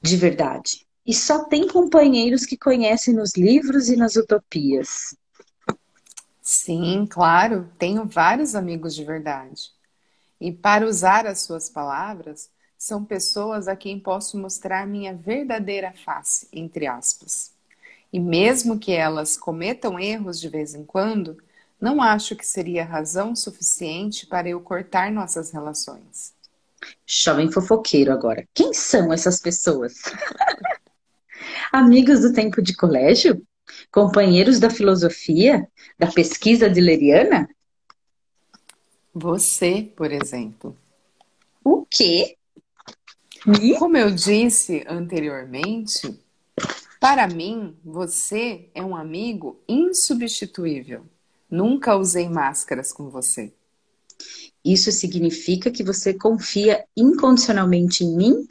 De 0.00 0.16
verdade. 0.16 0.86
E 1.04 1.12
só 1.12 1.42
tem 1.42 1.66
companheiros 1.66 2.46
que 2.46 2.56
conhecem 2.56 3.12
nos 3.12 3.32
livros 3.36 3.88
e 3.88 3.96
nas 3.96 4.14
utopias. 4.14 5.16
Sim, 6.44 7.06
claro, 7.06 7.70
tenho 7.78 8.04
vários 8.04 8.54
amigos 8.54 8.94
de 8.94 9.02
verdade. 9.02 9.72
E 10.40 10.52
para 10.52 10.86
usar 10.86 11.26
as 11.26 11.40
suas 11.40 11.70
palavras, 11.70 12.50
são 12.76 13.04
pessoas 13.04 13.66
a 13.66 13.74
quem 13.74 13.98
posso 13.98 14.36
mostrar 14.36 14.86
minha 14.86 15.14
verdadeira 15.14 15.94
face, 16.04 16.46
entre 16.52 16.86
aspas. 16.86 17.52
E 18.12 18.20
mesmo 18.20 18.78
que 18.78 18.92
elas 18.92 19.38
cometam 19.38 19.98
erros 19.98 20.38
de 20.38 20.48
vez 20.50 20.74
em 20.74 20.84
quando, 20.84 21.38
não 21.80 22.02
acho 22.02 22.36
que 22.36 22.46
seria 22.46 22.84
razão 22.84 23.34
suficiente 23.34 24.26
para 24.26 24.48
eu 24.48 24.60
cortar 24.60 25.10
nossas 25.10 25.50
relações. 25.50 26.34
Jovem 27.06 27.50
fofoqueiro 27.50 28.12
agora. 28.12 28.46
Quem 28.52 28.74
são 28.74 29.10
essas 29.12 29.40
pessoas? 29.40 29.94
Amigos 31.72 32.20
do 32.20 32.32
tempo 32.32 32.60
de 32.60 32.76
colégio? 32.76 33.42
Companheiros 33.90 34.58
da 34.58 34.70
filosofia? 34.70 35.68
Da 35.98 36.06
pesquisa 36.06 36.68
de 36.68 36.80
Leriana? 36.80 37.48
Você, 39.14 39.92
por 39.96 40.10
exemplo. 40.10 40.76
O 41.62 41.86
quê? 41.88 42.36
Como 43.78 43.96
eu 43.96 44.10
disse 44.10 44.84
anteriormente, 44.88 46.18
para 46.98 47.28
mim, 47.28 47.76
você 47.84 48.70
é 48.74 48.82
um 48.82 48.96
amigo 48.96 49.60
insubstituível. 49.68 51.04
Nunca 51.50 51.96
usei 51.96 52.28
máscaras 52.28 52.92
com 52.92 53.08
você. 53.10 53.52
Isso 54.64 54.90
significa 54.90 55.70
que 55.70 55.84
você 55.84 56.14
confia 56.14 56.84
incondicionalmente 56.96 58.02
em 58.02 58.16
mim? 58.16 58.46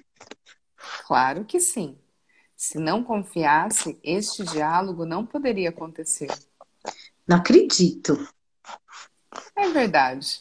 Claro 1.07 1.43
que 1.43 1.59
sim. 1.59 1.97
Se 2.65 2.79
não 2.79 3.03
confiasse, 3.03 3.99
este 4.01 4.41
diálogo 4.41 5.03
não 5.03 5.25
poderia 5.25 5.67
acontecer. 5.67 6.29
Não 7.27 7.35
acredito. 7.35 8.17
É 9.53 9.67
verdade. 9.67 10.39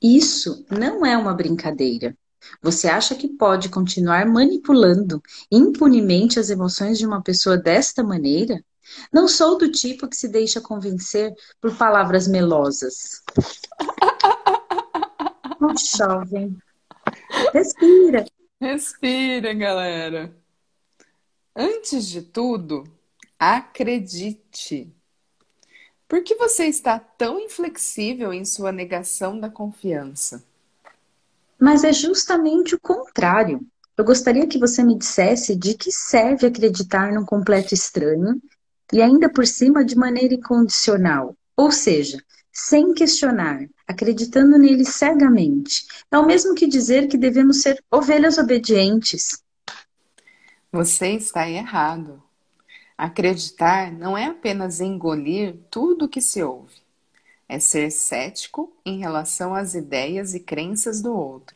Isso 0.00 0.64
não 0.70 1.04
é 1.04 1.18
uma 1.18 1.34
brincadeira. 1.34 2.16
Você 2.62 2.88
acha 2.88 3.14
que 3.14 3.28
pode 3.28 3.68
continuar 3.68 4.24
manipulando 4.24 5.22
impunemente 5.52 6.40
as 6.40 6.48
emoções 6.48 6.96
de 6.96 7.06
uma 7.06 7.22
pessoa 7.22 7.58
desta 7.58 8.02
maneira? 8.02 8.64
Não 9.12 9.28
sou 9.28 9.58
do 9.58 9.70
tipo 9.70 10.08
que 10.08 10.16
se 10.16 10.28
deixa 10.28 10.62
convencer 10.62 11.34
por 11.60 11.76
palavras 11.76 12.26
melosas. 12.26 13.22
Oh, 15.60 15.72
jovem. 15.96 16.58
Respira. 17.54 18.26
Respira, 18.60 19.54
galera. 19.54 20.43
Antes 21.56 22.08
de 22.08 22.20
tudo, 22.20 22.82
acredite. 23.38 24.92
Por 26.08 26.24
que 26.24 26.34
você 26.34 26.66
está 26.66 26.98
tão 26.98 27.38
inflexível 27.38 28.32
em 28.32 28.44
sua 28.44 28.72
negação 28.72 29.38
da 29.38 29.48
confiança? 29.48 30.44
Mas 31.58 31.84
é 31.84 31.92
justamente 31.92 32.74
o 32.74 32.80
contrário. 32.80 33.64
Eu 33.96 34.04
gostaria 34.04 34.48
que 34.48 34.58
você 34.58 34.82
me 34.82 34.98
dissesse 34.98 35.54
de 35.54 35.74
que 35.74 35.92
serve 35.92 36.46
acreditar 36.46 37.12
num 37.12 37.24
completo 37.24 37.72
estranho 37.72 38.42
e 38.92 39.00
ainda 39.00 39.30
por 39.30 39.46
cima 39.46 39.84
de 39.84 39.96
maneira 39.96 40.34
incondicional, 40.34 41.36
ou 41.56 41.70
seja, 41.70 42.18
sem 42.52 42.92
questionar, 42.92 43.64
acreditando 43.86 44.58
nele 44.58 44.84
cegamente. 44.84 45.86
É 46.10 46.18
o 46.18 46.26
mesmo 46.26 46.54
que 46.54 46.66
dizer 46.66 47.06
que 47.06 47.16
devemos 47.16 47.62
ser 47.62 47.80
ovelhas 47.90 48.38
obedientes. 48.38 49.43
Você 50.74 51.10
está 51.10 51.48
errado. 51.48 52.20
Acreditar 52.98 53.92
não 53.92 54.18
é 54.18 54.24
apenas 54.24 54.80
engolir 54.80 55.54
tudo 55.70 56.06
o 56.06 56.08
que 56.08 56.20
se 56.20 56.42
ouve, 56.42 56.74
é 57.48 57.60
ser 57.60 57.92
cético 57.92 58.72
em 58.84 58.98
relação 58.98 59.54
às 59.54 59.76
ideias 59.76 60.34
e 60.34 60.40
crenças 60.40 61.00
do 61.00 61.16
outro, 61.16 61.54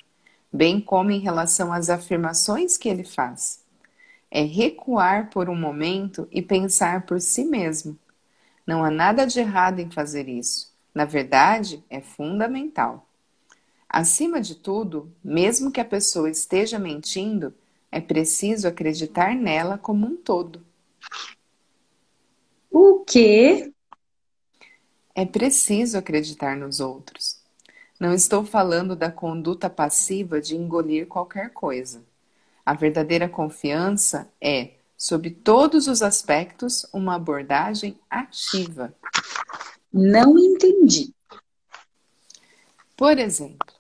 bem 0.53 0.81
como 0.81 1.11
em 1.11 1.19
relação 1.19 1.73
às 1.73 1.91
afirmações 1.91 2.77
que 2.77 2.89
ele 2.89 3.03
faz. 3.03 3.61
É 4.31 4.43
recuar 4.43 5.31
por 5.31 5.49
um 5.49 5.57
momento 5.57 6.29
e 6.31 6.41
pensar 6.41 7.05
por 7.05 7.21
si 7.21 7.45
mesmo. 7.45 7.99
Não 8.65 8.85
há 8.85 8.91
nada 8.91 9.27
de 9.27 9.41
errado 9.41 9.81
em 9.81 9.91
fazer 9.91 10.29
isso. 10.29 10.73
Na 10.95 11.05
verdade, 11.05 11.83
é 11.91 12.01
fundamental. 12.01 13.05
Acima 13.89 14.41
de 14.41 14.55
tudo, 14.55 15.13
mesmo 15.25 15.73
que 15.73 15.81
a 15.81 15.85
pessoa 15.85 16.31
esteja 16.31 16.79
mentindo, 16.79 17.53
é 17.91 18.01
preciso 18.01 18.69
acreditar 18.69 19.35
nela 19.35 19.79
como 19.79 20.07
um 20.07 20.17
todo. 20.17 20.65
O 22.71 23.05
quê? 23.05 23.73
É 25.15 25.25
preciso 25.25 25.99
acreditar 25.99 26.57
nos 26.57 26.81
outros. 26.81 27.39
Não 27.99 28.13
estou 28.13 28.45
falando 28.45 28.95
da 28.95 29.11
conduta 29.11 29.69
passiva 29.69 30.41
de 30.41 30.55
engolir 30.55 31.07
qualquer 31.07 31.51
coisa. 31.53 32.05
A 32.65 32.75
verdadeira 32.75 33.29
confiança 33.29 34.31
é, 34.41 34.75
sob 34.97 35.31
todos 35.31 35.89
os 35.89 36.03
aspectos, 36.03 36.87
uma 36.93 37.15
abordagem 37.15 37.99
ativa. 38.11 38.95
Não 39.93 40.39
entendi. 40.39 41.15
Por 42.97 43.19
exemplo, 43.19 43.78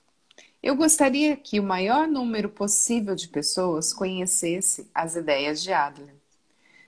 eu 0.62 0.74
gostaria 0.74 1.36
que 1.36 1.60
o 1.60 1.62
maior 1.62 2.08
número 2.08 2.48
possível 2.48 3.14
de 3.14 3.28
pessoas 3.28 3.92
conhecesse 3.92 4.88
as 4.94 5.14
ideias 5.16 5.62
de 5.62 5.72
Adler. 5.72 6.14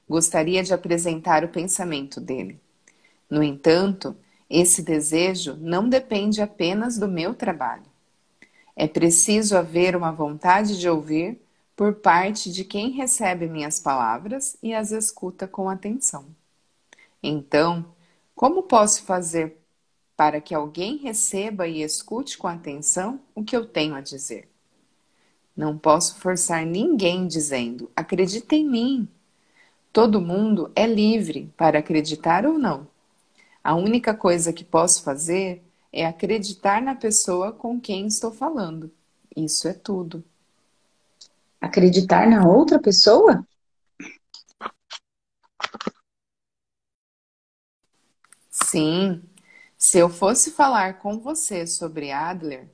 Gostaria 0.08 0.62
de 0.62 0.74
apresentar 0.74 1.44
o 1.44 1.48
pensamento 1.48 2.20
dele. 2.20 2.60
No 3.28 3.42
entanto, 3.42 4.16
esse 4.48 4.82
desejo 4.82 5.56
não 5.60 5.88
depende 5.88 6.42
apenas 6.42 6.98
do 6.98 7.06
meu 7.06 7.32
trabalho. 7.32 7.84
É 8.74 8.88
preciso 8.88 9.56
haver 9.56 9.94
uma 9.94 10.10
vontade 10.10 10.78
de 10.78 10.88
ouvir 10.88 11.40
por 11.76 11.94
parte 11.94 12.50
de 12.50 12.64
quem 12.64 12.90
recebe 12.90 13.46
minhas 13.46 13.78
palavras 13.78 14.56
e 14.62 14.74
as 14.74 14.90
escuta 14.90 15.46
com 15.46 15.68
atenção. 15.68 16.26
Então, 17.22 17.86
como 18.34 18.64
posso 18.64 19.04
fazer 19.04 19.59
para 20.20 20.38
que 20.38 20.54
alguém 20.54 20.98
receba 20.98 21.66
e 21.66 21.80
escute 21.80 22.36
com 22.36 22.46
atenção 22.46 23.18
o 23.34 23.42
que 23.42 23.56
eu 23.56 23.64
tenho 23.64 23.94
a 23.94 24.02
dizer. 24.02 24.50
Não 25.56 25.78
posso 25.78 26.16
forçar 26.16 26.66
ninguém 26.66 27.26
dizendo: 27.26 27.90
acredita 27.96 28.54
em 28.54 28.68
mim. 28.68 29.08
Todo 29.90 30.20
mundo 30.20 30.70
é 30.76 30.86
livre 30.86 31.50
para 31.56 31.78
acreditar 31.78 32.44
ou 32.44 32.58
não. 32.58 32.86
A 33.64 33.74
única 33.74 34.12
coisa 34.12 34.52
que 34.52 34.62
posso 34.62 35.02
fazer 35.02 35.62
é 35.90 36.04
acreditar 36.04 36.82
na 36.82 36.94
pessoa 36.94 37.50
com 37.50 37.80
quem 37.80 38.06
estou 38.06 38.30
falando. 38.30 38.92
Isso 39.34 39.66
é 39.68 39.72
tudo. 39.72 40.22
Acreditar 41.58 42.28
na 42.28 42.46
outra 42.46 42.78
pessoa? 42.78 43.42
Sim, 48.50 49.22
se 49.90 49.98
eu 49.98 50.08
fosse 50.08 50.52
falar 50.52 51.00
com 51.00 51.18
você 51.18 51.66
sobre 51.66 52.12
Adler, 52.12 52.68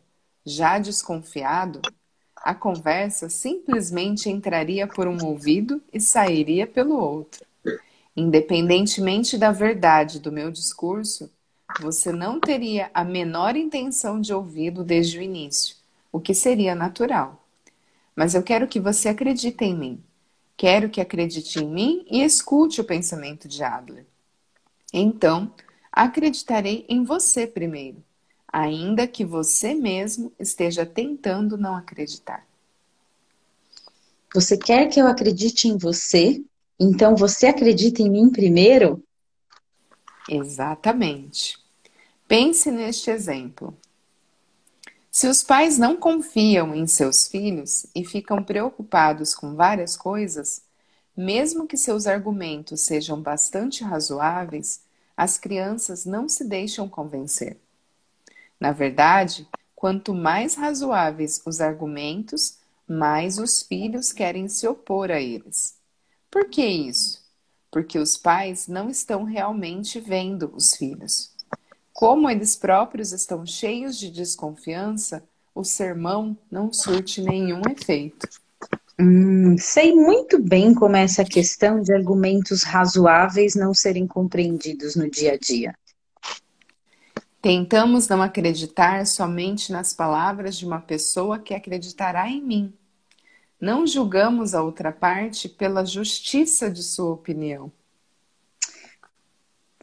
já 0.45 0.79
desconfiado, 0.79 1.81
a 2.37 2.55
conversa 2.55 3.31
simplesmente 3.31 4.29
entraria 4.29 4.87
por 4.87 5.09
um 5.09 5.25
ouvido 5.25 5.83
e 5.91 5.99
sairia 5.99 6.67
pelo 6.67 6.99
outro. 6.99 7.43
Independentemente 8.14 9.39
da 9.39 9.51
verdade 9.51 10.21
do 10.21 10.31
meu 10.31 10.51
discurso, 10.51 11.33
você 11.81 12.12
não 12.12 12.39
teria 12.39 12.91
a 12.93 13.03
menor 13.03 13.57
intenção 13.57 14.21
de 14.21 14.35
ouvi-lo 14.35 14.85
desde 14.85 15.19
o 15.19 15.23
início, 15.23 15.75
o 16.12 16.21
que 16.21 16.35
seria 16.35 16.75
natural. 16.75 17.43
Mas 18.14 18.35
eu 18.35 18.43
quero 18.43 18.69
que 18.69 18.79
você 18.79 19.09
acredite 19.09 19.64
em 19.64 19.75
mim. 19.75 20.05
Quero 20.55 20.91
que 20.91 21.01
acredite 21.01 21.61
em 21.61 21.67
mim 21.67 22.07
e 22.11 22.23
escute 22.23 22.79
o 22.79 22.85
pensamento 22.85 23.49
de 23.49 23.64
Adler. 23.64 24.05
Então, 24.93 25.51
acreditarei 25.97 26.84
em 26.90 27.03
você 27.05 27.47
primeiro, 27.47 28.05
ainda 28.47 29.07
que 29.09 29.24
você 29.24 29.72
mesmo 29.72 30.30
esteja 30.38 30.84
tentando 30.84 31.57
não 31.57 31.74
acreditar. 31.74 32.47
Você 34.34 34.59
quer 34.59 34.88
que 34.90 35.01
eu 35.01 35.07
acredite 35.07 35.68
em 35.68 35.78
você? 35.78 36.44
Então 36.78 37.16
você 37.16 37.47
acredita 37.47 38.03
em 38.03 38.11
mim 38.11 38.28
primeiro? 38.28 39.03
Exatamente. 40.28 41.59
Pense 42.28 42.70
neste 42.70 43.11
exemplo. 43.11 43.74
Se 45.11 45.26
os 45.28 45.42
pais 45.42 45.78
não 45.78 45.97
confiam 45.97 46.74
em 46.74 46.86
seus 46.86 47.26
filhos 47.26 47.86
e 47.94 48.05
ficam 48.05 48.42
preocupados 48.44 49.34
com 49.34 49.55
várias 49.55 49.97
coisas, 49.97 50.61
mesmo 51.16 51.66
que 51.66 51.78
seus 51.78 52.07
argumentos 52.07 52.82
sejam 52.82 53.18
bastante 53.18 53.82
razoáveis, 53.82 54.84
as 55.17 55.39
crianças 55.39 56.05
não 56.05 56.29
se 56.29 56.45
deixam 56.45 56.89
convencer. 56.89 57.59
Na 58.61 58.73
verdade, 58.73 59.49
quanto 59.75 60.14
mais 60.14 60.55
razoáveis 60.55 61.41
os 61.47 61.61
argumentos, 61.61 62.59
mais 62.87 63.39
os 63.39 63.62
filhos 63.62 64.12
querem 64.12 64.49
se 64.49 64.67
opor 64.67 65.11
a 65.11 65.21
eles. 65.21 65.77
Por 66.31 66.49
que 66.49 66.64
isso? 66.64 67.25
Porque 67.71 67.99
os 67.99 68.17
pais 68.17 68.69
não 68.69 68.89
estão 68.89 69.25
realmente 69.25 70.01
vendo 70.01 70.53
os 70.55 70.75
filhos. 70.77 71.35
Como 71.93 72.29
eles 72.29 72.55
próprios 72.55 73.12
estão 73.12 73.47
cheios 73.47 73.99
de 73.99 74.11
desconfiança, 74.11 75.25
o 75.55 75.64
sermão 75.64 76.37
não 76.51 76.73
surte 76.73 77.23
nenhum 77.23 77.62
efeito. 77.71 78.29
Hum, 78.99 79.59
sei 79.59 79.94
muito 79.94 80.42
bem 80.42 80.74
como 80.74 80.97
é 80.97 81.03
essa 81.03 81.22
questão 81.22 81.82
de 81.82 81.92
argumentos 81.92 82.62
razoáveis 82.62 83.55
não 83.55 83.74
serem 83.74 84.07
compreendidos 84.07 84.97
no 84.97 85.11
dia 85.11 85.34
a 85.34 85.36
dia. 85.36 85.74
Tentamos 87.42 88.09
não 88.09 88.22
acreditar 88.22 89.07
somente 89.07 89.70
nas 89.70 89.92
palavras 89.92 90.57
de 90.57 90.64
uma 90.64 90.80
pessoa 90.80 91.38
que 91.38 91.53
acreditará 91.53 92.28
em 92.28 92.42
mim. 92.42 92.74
Não 93.61 93.86
julgamos 93.86 94.55
a 94.55 94.62
outra 94.62 94.90
parte 94.90 95.49
pela 95.49 95.84
justiça 95.84 96.70
de 96.70 96.82
sua 96.82 97.12
opinião. 97.12 97.70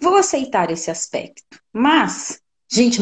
Vou 0.02 0.16
aceitar 0.18 0.72
esse 0.72 0.90
aspecto. 0.90 1.60
Mas, 1.72 2.42
gente, 2.70 3.00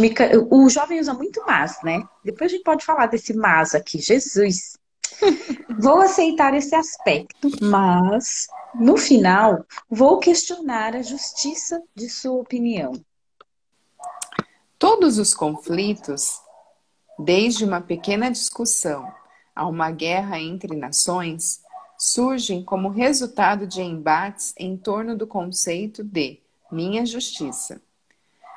o 0.50 0.70
jovem 0.70 1.00
usa 1.00 1.14
muito 1.14 1.42
mas, 1.48 1.78
né? 1.84 2.04
Depois 2.24 2.52
a 2.52 2.56
gente 2.56 2.64
pode 2.64 2.86
falar 2.86 3.08
desse 3.08 3.34
mas 3.34 3.74
aqui. 3.74 4.00
Jesus. 4.00 4.81
Vou 5.80 6.02
aceitar 6.02 6.54
esse 6.54 6.76
aspecto, 6.76 7.50
mas 7.62 8.48
no 8.76 8.98
final 8.98 9.66
vou 9.90 10.20
questionar 10.20 10.96
a 10.96 11.02
justiça 11.02 11.82
de 11.96 12.10
sua 12.10 12.40
opinião. 12.40 12.94
Todos 14.78 15.18
os 15.18 15.34
conflitos, 15.34 16.40
desde 17.18 17.66
uma 17.66 17.82
pequena 17.82 18.32
discussão 18.32 19.12
a 19.56 19.68
uma 19.68 19.92
guerra 19.92 20.40
entre 20.40 20.76
nações, 20.76 21.62
surgem 21.98 22.64
como 22.64 22.90
resultado 22.90 23.68
de 23.68 23.82
embates 23.82 24.54
em 24.58 24.76
torno 24.76 25.16
do 25.16 25.28
conceito 25.28 26.04
de 26.04 26.40
minha 26.72 27.06
justiça. 27.06 27.80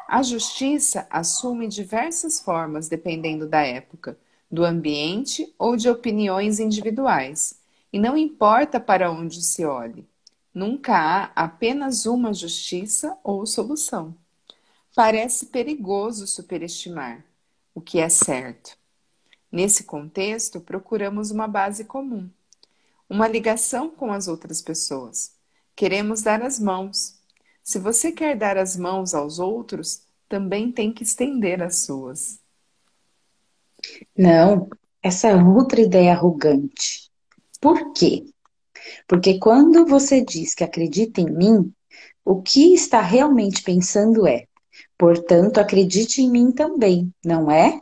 A 0.08 0.22
justiça 0.22 1.06
assume 1.10 1.68
diversas 1.68 2.40
formas 2.40 2.88
dependendo 2.88 3.46
da 3.46 3.60
época, 3.60 4.18
do 4.50 4.64
ambiente 4.64 5.52
ou 5.58 5.76
de 5.76 5.88
opiniões 5.88 6.60
individuais, 6.60 7.58
e 7.92 7.98
não 7.98 8.16
importa 8.16 8.78
para 8.78 9.10
onde 9.10 9.42
se 9.42 9.64
olhe. 9.64 10.06
Nunca 10.52 10.96
há 10.96 11.24
apenas 11.34 12.06
uma 12.06 12.32
justiça 12.32 13.18
ou 13.24 13.44
solução. 13.46 14.14
Parece 14.94 15.46
perigoso 15.46 16.26
superestimar 16.26 17.24
o 17.74 17.80
que 17.80 17.98
é 17.98 18.08
certo. 18.08 18.76
Nesse 19.50 19.84
contexto, 19.84 20.60
procuramos 20.60 21.30
uma 21.30 21.48
base 21.48 21.84
comum, 21.84 22.30
uma 23.08 23.26
ligação 23.26 23.90
com 23.90 24.12
as 24.12 24.28
outras 24.28 24.62
pessoas. 24.62 25.32
Queremos 25.74 26.22
dar 26.22 26.42
as 26.42 26.60
mãos, 26.60 27.18
se 27.64 27.78
você 27.78 28.12
quer 28.12 28.36
dar 28.36 28.58
as 28.58 28.76
mãos 28.76 29.14
aos 29.14 29.38
outros, 29.38 30.02
também 30.28 30.70
tem 30.70 30.92
que 30.92 31.02
estender 31.02 31.62
as 31.62 31.76
suas. 31.76 32.38
Não, 34.16 34.68
essa 35.02 35.34
outra 35.36 35.80
ideia 35.80 36.12
arrogante. 36.12 37.10
Por 37.60 37.92
quê? 37.92 38.24
Porque 39.06 39.38
quando 39.38 39.86
você 39.86 40.24
diz 40.24 40.54
que 40.54 40.64
acredita 40.64 41.20
em 41.20 41.30
mim, 41.30 41.72
o 42.24 42.42
que 42.42 42.74
está 42.74 43.00
realmente 43.00 43.62
pensando 43.62 44.26
é: 44.26 44.46
portanto, 44.96 45.58
acredite 45.58 46.22
em 46.22 46.30
mim 46.30 46.52
também, 46.52 47.12
não 47.24 47.50
é? 47.50 47.78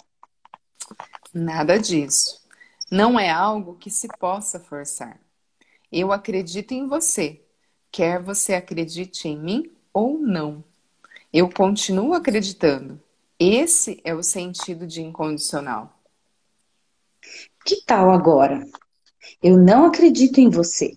Nada 1.32 1.78
disso. 1.78 2.40
Não 2.90 3.18
é 3.18 3.30
algo 3.30 3.76
que 3.76 3.90
se 3.90 4.09
possa 4.18 4.61
forçar. 4.61 5.18
Eu 5.90 6.12
acredito 6.12 6.72
em 6.72 6.86
você, 6.86 7.40
quer 7.90 8.20
você 8.20 8.55
acredite 8.55 9.28
em 9.28 9.38
mim 9.38 9.70
ou 9.92 10.18
não. 10.18 10.62
Eu 11.32 11.48
continuo 11.48 12.12
acreditando. 12.12 13.00
Esse 13.45 14.01
é 14.05 14.14
o 14.14 14.22
sentido 14.22 14.86
de 14.86 15.03
incondicional. 15.03 16.01
Que 17.66 17.82
tal 17.84 18.12
agora? 18.12 18.64
Eu 19.43 19.59
não 19.59 19.84
acredito 19.84 20.38
em 20.38 20.49
você. 20.49 20.97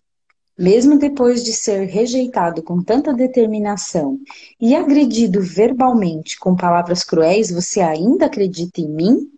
Mesmo 0.56 1.00
depois 1.00 1.44
de 1.44 1.52
ser 1.52 1.88
rejeitado 1.88 2.62
com 2.62 2.84
tanta 2.84 3.12
determinação 3.12 4.20
e 4.62 4.76
agredido 4.76 5.42
verbalmente 5.42 6.38
com 6.38 6.56
palavras 6.56 7.04
cruéis, 7.04 7.50
você 7.50 7.82
ainda 7.82 8.28
acredita 8.28 8.80
em 8.80 8.90
mim? 8.90 9.32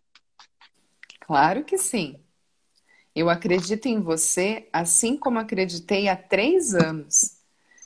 Claro 1.22 1.64
que 1.64 1.78
sim. 1.78 2.20
Eu 3.16 3.30
acredito 3.30 3.86
em 3.86 4.02
você 4.02 4.68
assim 4.74 5.16
como 5.16 5.40
acreditei 5.40 6.10
há 6.10 6.16
três 6.18 6.76
anos. 6.76 7.38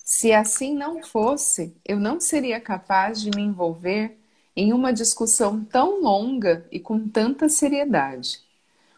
Se 0.03 0.33
assim 0.33 0.73
não 0.75 1.03
fosse, 1.03 1.75
eu 1.85 1.99
não 1.99 2.19
seria 2.19 2.59
capaz 2.59 3.21
de 3.21 3.29
me 3.29 3.43
envolver 3.43 4.19
em 4.61 4.73
uma 4.73 4.93
discussão 4.93 5.63
tão 5.63 6.01
longa 6.03 6.63
e 6.71 6.79
com 6.79 7.07
tanta 7.07 7.49
seriedade. 7.49 8.41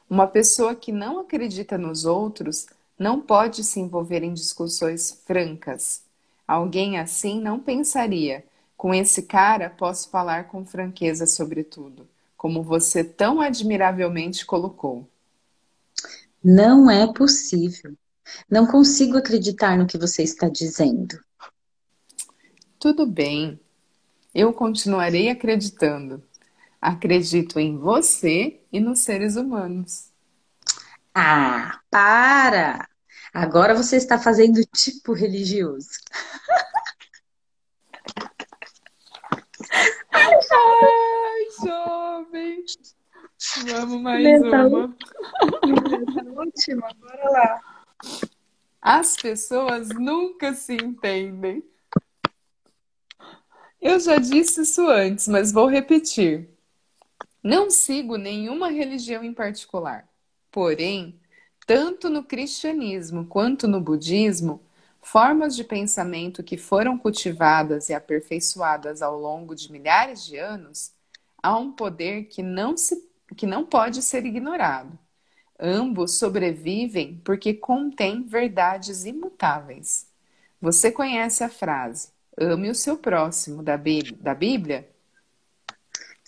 Uma 0.10 0.28
pessoa 0.28 0.76
que 0.76 0.92
não 0.92 1.20
acredita 1.20 1.78
nos 1.78 2.04
outros 2.04 2.66
não 3.00 3.22
pode 3.22 3.64
se 3.64 3.80
envolver 3.80 4.24
em 4.24 4.34
discussões 4.34 5.22
francas. 5.26 6.04
Alguém 6.46 7.00
assim 7.00 7.40
não 7.40 7.62
pensaria: 7.62 8.44
com 8.76 8.94
esse 8.94 9.22
cara 9.24 9.70
posso 9.70 10.10
falar 10.10 10.50
com 10.50 10.66
franqueza 10.66 11.26
sobre 11.26 11.64
tudo, 11.64 12.06
como 12.36 12.62
você 12.62 13.02
tão 13.02 13.40
admiravelmente 13.40 14.46
colocou. 14.46 15.08
Não 16.44 16.92
é 16.92 17.12
possível. 17.14 17.96
Não 18.50 18.68
consigo 18.68 19.18
acreditar 19.18 19.78
no 19.78 19.88
que 19.88 19.98
você 19.98 20.24
está 20.24 20.50
dizendo. 20.50 21.18
Tudo 22.78 23.08
bem. 23.08 23.58
Eu 24.34 24.52
continuarei 24.52 25.30
acreditando. 25.30 26.24
Acredito 26.82 27.60
em 27.60 27.78
você 27.78 28.60
e 28.72 28.80
nos 28.80 29.00
seres 29.00 29.36
humanos. 29.36 30.12
Ah, 31.14 31.80
para! 31.90 32.88
Agora 33.34 33.76
você 33.76 33.98
está 33.98 34.18
fazendo 34.18 34.60
tipo 34.76 35.14
religioso. 35.14 35.90
Ai, 40.12 41.48
jovem! 41.64 42.66
Vamos 43.68 44.02
mais 44.02 44.42
uma. 44.42 44.96
Última, 46.36 46.90
bora 47.00 47.30
lá. 47.30 47.62
As 48.82 49.16
pessoas 49.16 49.90
nunca 49.90 50.54
se 50.54 50.74
entendem. 50.74 51.64
Eu 53.84 54.00
já 54.00 54.18
disse 54.18 54.62
isso 54.62 54.88
antes, 54.88 55.28
mas 55.28 55.52
vou 55.52 55.68
repetir. 55.68 56.48
Não 57.44 57.70
sigo 57.70 58.16
nenhuma 58.16 58.72
religião 58.72 59.22
em 59.26 59.34
particular. 59.34 60.08
Porém, 60.50 61.20
tanto 61.68 62.10
no 62.10 62.24
cristianismo 62.24 63.26
quanto 63.26 63.68
no 63.68 63.82
budismo, 63.82 64.64
formas 65.02 65.54
de 65.54 65.66
pensamento 65.66 66.42
que 66.42 66.56
foram 66.56 66.98
cultivadas 66.98 67.90
e 67.90 67.94
aperfeiçoadas 67.94 69.02
ao 69.02 69.20
longo 69.20 69.54
de 69.54 69.70
milhares 69.70 70.26
de 70.26 70.38
anos, 70.38 70.94
há 71.44 71.58
um 71.58 71.70
poder 71.70 72.30
que 72.30 72.42
não, 72.42 72.78
se, 72.78 72.96
que 73.36 73.46
não 73.46 73.66
pode 73.66 74.02
ser 74.02 74.26
ignorado. 74.26 74.98
Ambos 75.60 76.18
sobrevivem 76.18 77.22
porque 77.22 77.54
contêm 77.54 78.24
verdades 78.24 79.04
imutáveis. 79.04 80.08
Você 80.62 80.90
conhece 80.90 81.44
a 81.44 81.50
frase 81.50 82.13
ame 82.38 82.70
o 82.70 82.76
seu 82.76 82.98
próximo 82.98 83.64
da 83.64 83.78
Bíblia? 83.78 84.90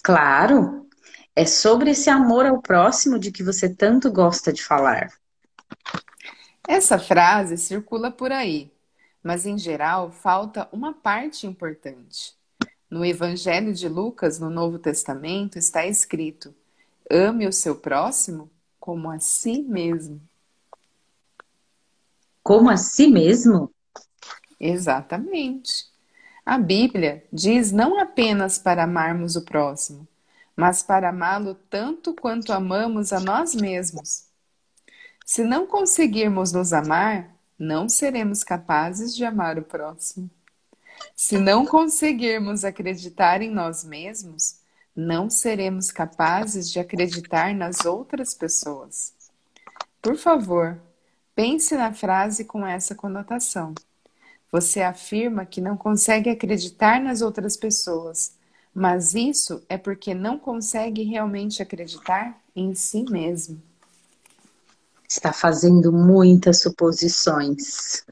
Claro, 0.04 0.88
é 1.36 1.46
sobre 1.46 1.92
esse 1.92 2.10
amor 2.10 2.46
ao 2.46 2.62
próximo 2.62 3.20
de 3.20 3.32
que 3.32 3.44
você 3.44 3.68
tanto 3.68 4.12
gosta 4.12 4.54
de 4.54 4.64
falar. 4.64 5.12
Essa 6.68 6.98
frase 6.98 7.58
circula 7.58 8.10
por 8.10 8.32
aí, 8.32 8.72
mas 9.22 9.46
em 9.46 9.58
geral 9.58 10.12
falta 10.12 10.70
uma 10.72 10.94
parte 10.94 11.46
importante. 11.46 12.36
No 12.90 13.04
Evangelho 13.04 13.74
de 13.74 13.90
Lucas, 13.90 14.40
no 14.40 14.50
Novo 14.50 14.80
Testamento, 14.80 15.58
está 15.58 15.86
escrito: 15.86 16.56
ame 17.10 17.48
o 17.48 17.54
seu 17.54 17.76
próximo 17.76 18.50
como 18.80 19.10
a 19.10 19.20
si 19.20 19.64
mesmo. 19.64 20.22
Como 22.44 22.70
a 22.70 22.78
si 22.78 23.08
mesmo? 23.08 23.74
Exatamente. 24.60 25.95
A 26.46 26.60
Bíblia 26.60 27.24
diz 27.34 27.72
não 27.72 28.00
apenas 28.00 28.60
para 28.60 28.84
amarmos 28.84 29.36
o 29.36 29.44
próximo, 29.44 30.08
mas 30.56 30.84
para 30.84 31.10
amá-lo 31.10 31.56
tanto 31.70 32.14
quanto 32.14 32.54
amamos 32.54 33.12
a 33.12 33.20
nós 33.20 33.56
mesmos. 33.56 34.26
Se 35.26 35.44
não 35.44 35.66
conseguirmos 35.66 36.52
nos 36.52 36.72
amar, 36.72 37.36
não 37.58 37.90
seremos 37.90 38.44
capazes 38.44 39.16
de 39.16 39.26
amar 39.26 39.58
o 39.58 39.64
próximo. 39.64 40.30
Se 41.16 41.40
não 41.40 41.66
conseguirmos 41.66 42.64
acreditar 42.64 43.42
em 43.42 43.50
nós 43.50 43.84
mesmos, 43.84 44.60
não 44.96 45.32
seremos 45.32 45.92
capazes 45.92 46.72
de 46.72 46.80
acreditar 46.80 47.56
nas 47.56 47.86
outras 47.86 48.36
pessoas. 48.36 49.14
Por 50.00 50.16
favor, 50.16 50.80
pense 51.34 51.76
na 51.76 51.92
frase 51.92 52.46
com 52.46 52.66
essa 52.66 52.94
conotação. 52.94 53.74
Você 54.56 54.82
afirma 54.82 55.46
que 55.46 55.60
não 55.60 55.76
consegue 55.76 56.30
acreditar 56.30 57.02
nas 57.02 57.22
outras 57.22 57.58
pessoas, 57.58 58.38
mas 58.74 59.14
isso 59.14 59.62
é 59.68 59.78
porque 59.78 60.14
não 60.14 60.40
consegue 60.40 61.04
realmente 61.04 61.62
acreditar 61.62 62.42
em 62.56 62.74
si 62.74 63.04
mesmo. 63.04 63.62
Está 65.10 65.34
fazendo 65.34 65.92
muitas 65.92 66.62
suposições. 66.62 68.06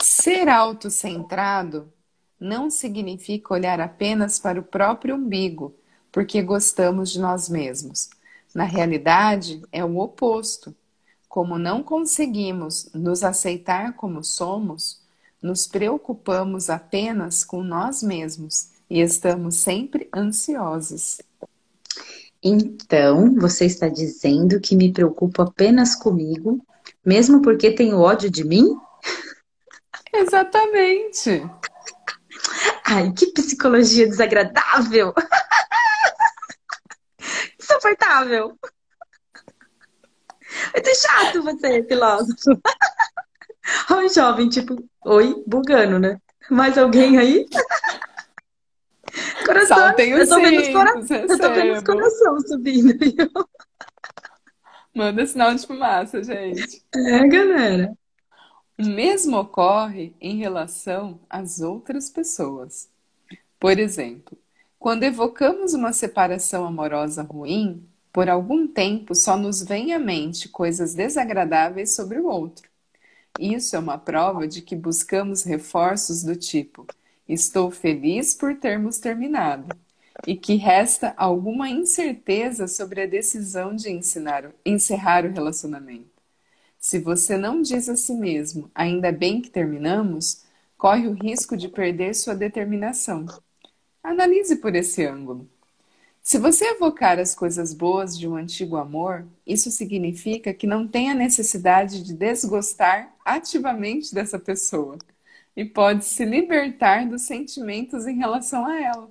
Ser 0.00 0.48
autocentrado 0.48 1.92
não 2.40 2.70
significa 2.70 3.52
olhar 3.52 3.82
apenas 3.82 4.38
para 4.38 4.58
o 4.58 4.64
próprio 4.64 5.16
umbigo, 5.16 5.74
porque 6.10 6.40
gostamos 6.40 7.10
de 7.10 7.20
nós 7.20 7.50
mesmos. 7.50 8.08
Na 8.54 8.64
realidade, 8.64 9.60
é 9.70 9.84
o 9.84 9.98
oposto. 9.98 10.74
Como 11.28 11.58
não 11.58 11.82
conseguimos 11.82 12.88
nos 12.94 13.22
aceitar 13.22 13.92
como 13.92 14.24
somos, 14.24 15.01
nos 15.42 15.66
preocupamos 15.66 16.70
apenas 16.70 17.44
com 17.44 17.62
nós 17.62 18.02
mesmos 18.02 18.68
e 18.88 19.00
estamos 19.00 19.56
sempre 19.56 20.08
ansiosos. 20.14 21.20
Então, 22.42 23.34
você 23.36 23.66
está 23.66 23.88
dizendo 23.88 24.60
que 24.60 24.76
me 24.76 24.92
preocupo 24.92 25.42
apenas 25.42 25.94
comigo, 25.94 26.64
mesmo 27.04 27.42
porque 27.42 27.70
tenho 27.70 27.98
ódio 27.98 28.30
de 28.30 28.44
mim? 28.44 28.76
Exatamente. 30.12 31.42
Ai, 32.84 33.12
que 33.12 33.32
psicologia 33.32 34.08
desagradável! 34.08 35.14
Insuportável! 37.60 38.58
Muito 40.74 40.96
chato 40.96 41.42
você, 41.42 41.82
filósofo. 41.84 42.60
Oi, 43.90 44.08
jovem, 44.08 44.48
tipo, 44.48 44.76
oi, 45.04 45.42
bugando, 45.46 45.98
né? 45.98 46.20
Mais 46.50 46.76
alguém 46.78 47.18
aí? 47.18 47.46
Coração, 49.44 49.76
Saltem 49.76 50.10
eu 50.10 50.26
tô 50.26 50.36
vendo 50.36 50.60
os 50.60 50.68
cora... 50.68 50.90
Eu 50.98 51.38
tô 51.38 51.52
vendo 51.52 51.72
os 51.74 51.82
coração 51.82 52.40
subindo. 52.40 52.94
Manda 54.94 55.26
sinal 55.26 55.54
de 55.54 55.66
fumaça, 55.66 56.22
gente. 56.22 56.82
É, 56.94 57.26
galera. 57.26 57.92
O 58.78 58.86
mesmo 58.86 59.36
ocorre 59.38 60.14
em 60.20 60.38
relação 60.38 61.20
às 61.28 61.60
outras 61.60 62.08
pessoas. 62.08 62.88
Por 63.58 63.78
exemplo, 63.78 64.38
quando 64.78 65.02
evocamos 65.02 65.74
uma 65.74 65.92
separação 65.92 66.64
amorosa 66.64 67.22
ruim, 67.22 67.86
por 68.12 68.30
algum 68.30 68.66
tempo 68.66 69.14
só 69.14 69.36
nos 69.36 69.62
vem 69.62 69.92
à 69.92 69.98
mente 69.98 70.48
coisas 70.48 70.94
desagradáveis 70.94 71.94
sobre 71.94 72.18
o 72.18 72.26
outro. 72.26 72.71
Isso 73.38 73.74
é 73.76 73.78
uma 73.78 73.98
prova 73.98 74.46
de 74.46 74.62
que 74.62 74.76
buscamos 74.76 75.42
reforços 75.42 76.22
do 76.22 76.36
tipo: 76.36 76.86
estou 77.28 77.70
feliz 77.70 78.34
por 78.34 78.56
termos 78.56 78.98
terminado, 78.98 79.74
e 80.26 80.36
que 80.36 80.56
resta 80.56 81.14
alguma 81.16 81.68
incerteza 81.68 82.68
sobre 82.68 83.02
a 83.02 83.06
decisão 83.06 83.74
de 83.74 83.90
ensinar, 83.90 84.52
encerrar 84.64 85.24
o 85.24 85.32
relacionamento. 85.32 86.10
Se 86.78 86.98
você 86.98 87.36
não 87.36 87.62
diz 87.62 87.88
a 87.88 87.96
si 87.96 88.12
mesmo, 88.14 88.70
ainda 88.74 89.12
bem 89.12 89.40
que 89.40 89.50
terminamos, 89.50 90.44
corre 90.76 91.06
o 91.06 91.12
risco 91.12 91.56
de 91.56 91.68
perder 91.68 92.14
sua 92.14 92.34
determinação. 92.34 93.26
Analise 94.02 94.56
por 94.56 94.74
esse 94.74 95.04
ângulo. 95.06 95.48
Se 96.22 96.38
você 96.38 96.66
evocar 96.66 97.18
as 97.18 97.34
coisas 97.34 97.74
boas 97.74 98.16
de 98.16 98.28
um 98.28 98.36
antigo 98.36 98.76
amor, 98.76 99.26
isso 99.46 99.70
significa 99.70 100.54
que 100.54 100.66
não 100.66 100.86
tem 100.86 101.10
a 101.10 101.14
necessidade 101.14 102.02
de 102.02 102.14
desgostar 102.14 103.12
ativamente 103.24 104.14
dessa 104.14 104.38
pessoa 104.38 104.96
e 105.56 105.64
pode 105.64 106.04
se 106.04 106.24
libertar 106.24 107.08
dos 107.08 107.22
sentimentos 107.22 108.06
em 108.06 108.16
relação 108.16 108.64
a 108.66 108.80
ela. 108.80 109.10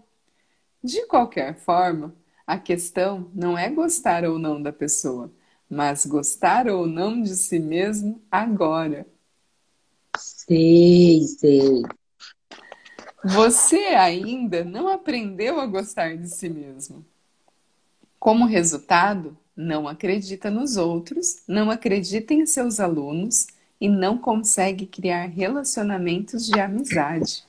De 0.83 1.05
qualquer 1.07 1.55
forma, 1.59 2.15
a 2.47 2.57
questão 2.57 3.29
não 3.33 3.57
é 3.57 3.69
gostar 3.69 4.25
ou 4.25 4.39
não 4.39 4.61
da 4.61 4.71
pessoa, 4.73 5.31
mas 5.69 6.05
gostar 6.05 6.67
ou 6.69 6.87
não 6.87 7.21
de 7.21 7.35
si 7.35 7.59
mesmo 7.59 8.21
agora. 8.31 9.05
Sei, 10.17 11.21
sei. 11.27 11.83
Você 13.23 13.77
ainda 13.77 14.63
não 14.63 14.87
aprendeu 14.87 15.59
a 15.59 15.67
gostar 15.67 16.17
de 16.17 16.27
si 16.27 16.49
mesmo. 16.49 17.05
Como 18.19 18.45
resultado, 18.45 19.37
não 19.55 19.87
acredita 19.87 20.49
nos 20.49 20.75
outros, 20.75 21.43
não 21.47 21.69
acredita 21.69 22.33
em 22.33 22.45
seus 22.47 22.79
alunos 22.79 23.47
e 23.79 23.87
não 23.87 24.17
consegue 24.17 24.87
criar 24.87 25.25
relacionamentos 25.25 26.47
de 26.47 26.59
amizade. 26.59 27.43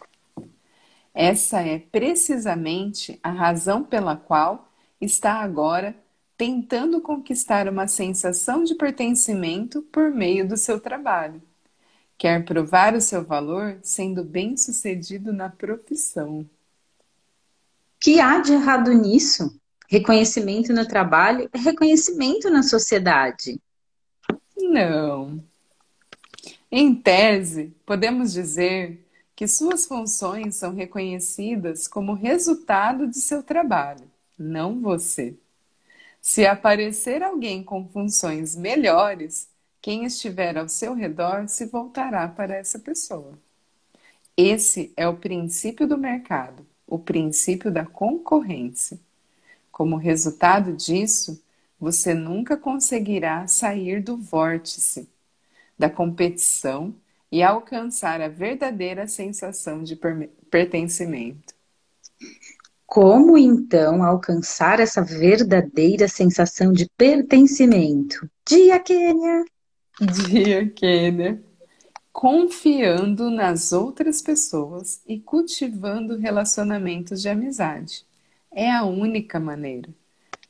Essa 1.15 1.61
é 1.61 1.79
precisamente 1.79 3.19
a 3.23 3.31
razão 3.31 3.83
pela 3.83 4.17
qual 4.17 4.69
está 5.01 5.35
agora 5.35 5.95
tentando 6.37 7.01
conquistar 7.01 7.69
uma 7.69 7.87
sensação 7.87 8.65
de 8.65 8.75
pertencimento 8.75 9.83
por 9.93 10.11
meio 10.11 10.47
do 10.47 10.57
seu 10.57 10.81
trabalho. 10.81 11.41
Quer 12.23 12.45
provar 12.45 12.95
o 12.95 13.01
seu 13.01 13.25
valor 13.25 13.81
sendo 13.83 14.23
bem-sucedido 14.23 15.33
na 15.33 15.49
profissão. 15.49 16.49
Que 17.99 18.21
há 18.21 18.39
de 18.39 18.53
errado 18.53 18.93
nisso? 18.93 19.61
Reconhecimento 19.89 20.73
no 20.73 20.87
trabalho 20.87 21.51
é 21.53 21.59
reconhecimento 21.59 22.49
na 22.49 22.63
sociedade. 22.63 23.61
Não. 24.57 25.43
Em 26.71 26.95
tese, 26.95 27.75
podemos 27.85 28.33
dizer 28.33 29.05
que 29.35 29.49
suas 29.49 29.85
funções 29.85 30.55
são 30.55 30.77
reconhecidas 30.77 31.89
como 31.89 32.15
resultado 32.15 33.09
de 33.09 33.21
seu 33.21 33.43
trabalho, 33.43 34.09
não 34.39 34.81
você. 34.81 35.35
Se 36.21 36.47
aparecer 36.47 37.21
alguém 37.21 37.65
com 37.65 37.89
funções 37.89 38.55
melhores, 38.55 39.51
quem 39.83 40.05
estiver 40.05 40.57
ao 40.57 40.69
seu 40.69 40.95
redor 40.95 41.49
se 41.49 41.67
voltará 41.67 42.29
para 42.29 42.55
essa 42.55 42.79
pessoa. 42.79 43.37
Esse 44.37 44.93
é 44.97 45.09
o 45.09 45.17
princípio 45.17 45.89
do 45.89 45.99
mercado, 45.99 46.65
o 46.87 46.99
princípio 46.99 47.71
da 47.71 47.85
concorrência. 47.85 48.99
Como 49.73 49.97
resultado 49.97 50.73
disso, 50.73 51.43
você 51.81 52.15
nunca 52.15 52.57
conseguirá 52.57 53.49
sair 53.49 54.01
do 54.01 54.17
vórtice 54.17 55.09
da 55.77 55.91
competição 55.91 56.95
e 57.31 57.43
alcançar 57.43 58.21
a 58.21 58.29
verdadeira 58.29 59.09
sensação 59.09 59.83
de 59.83 59.99
pertencimento. 60.49 61.55
Como 62.87 63.37
então 63.37 64.05
alcançar 64.05 64.79
essa 64.79 65.03
verdadeira 65.03 66.07
sensação 66.07 66.73
de 66.73 66.89
pertencimento? 66.97 68.31
Dia 68.47 68.79
Quênia! 68.79 69.45
Dia 70.01 70.69
Quênia! 70.71 71.43
Confiando 72.13 73.31
nas 73.31 73.73
outras 73.73 74.23
pessoas 74.23 75.03
e 75.07 75.21
cultivando 75.21 76.17
relacionamentos 76.17 77.21
de 77.21 77.29
amizade. 77.29 78.07
É 78.51 78.71
a 78.71 78.85
única 78.85 79.39
maneira. 79.39 79.89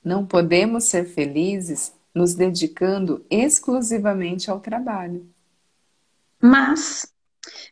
Não 0.05 0.25
podemos 0.27 0.85
ser 0.85 1.07
felizes 1.07 1.93
nos 2.15 2.35
dedicando 2.35 3.25
exclusivamente 3.31 4.51
ao 4.51 4.61
trabalho. 4.61 5.29
Mas, 6.41 7.13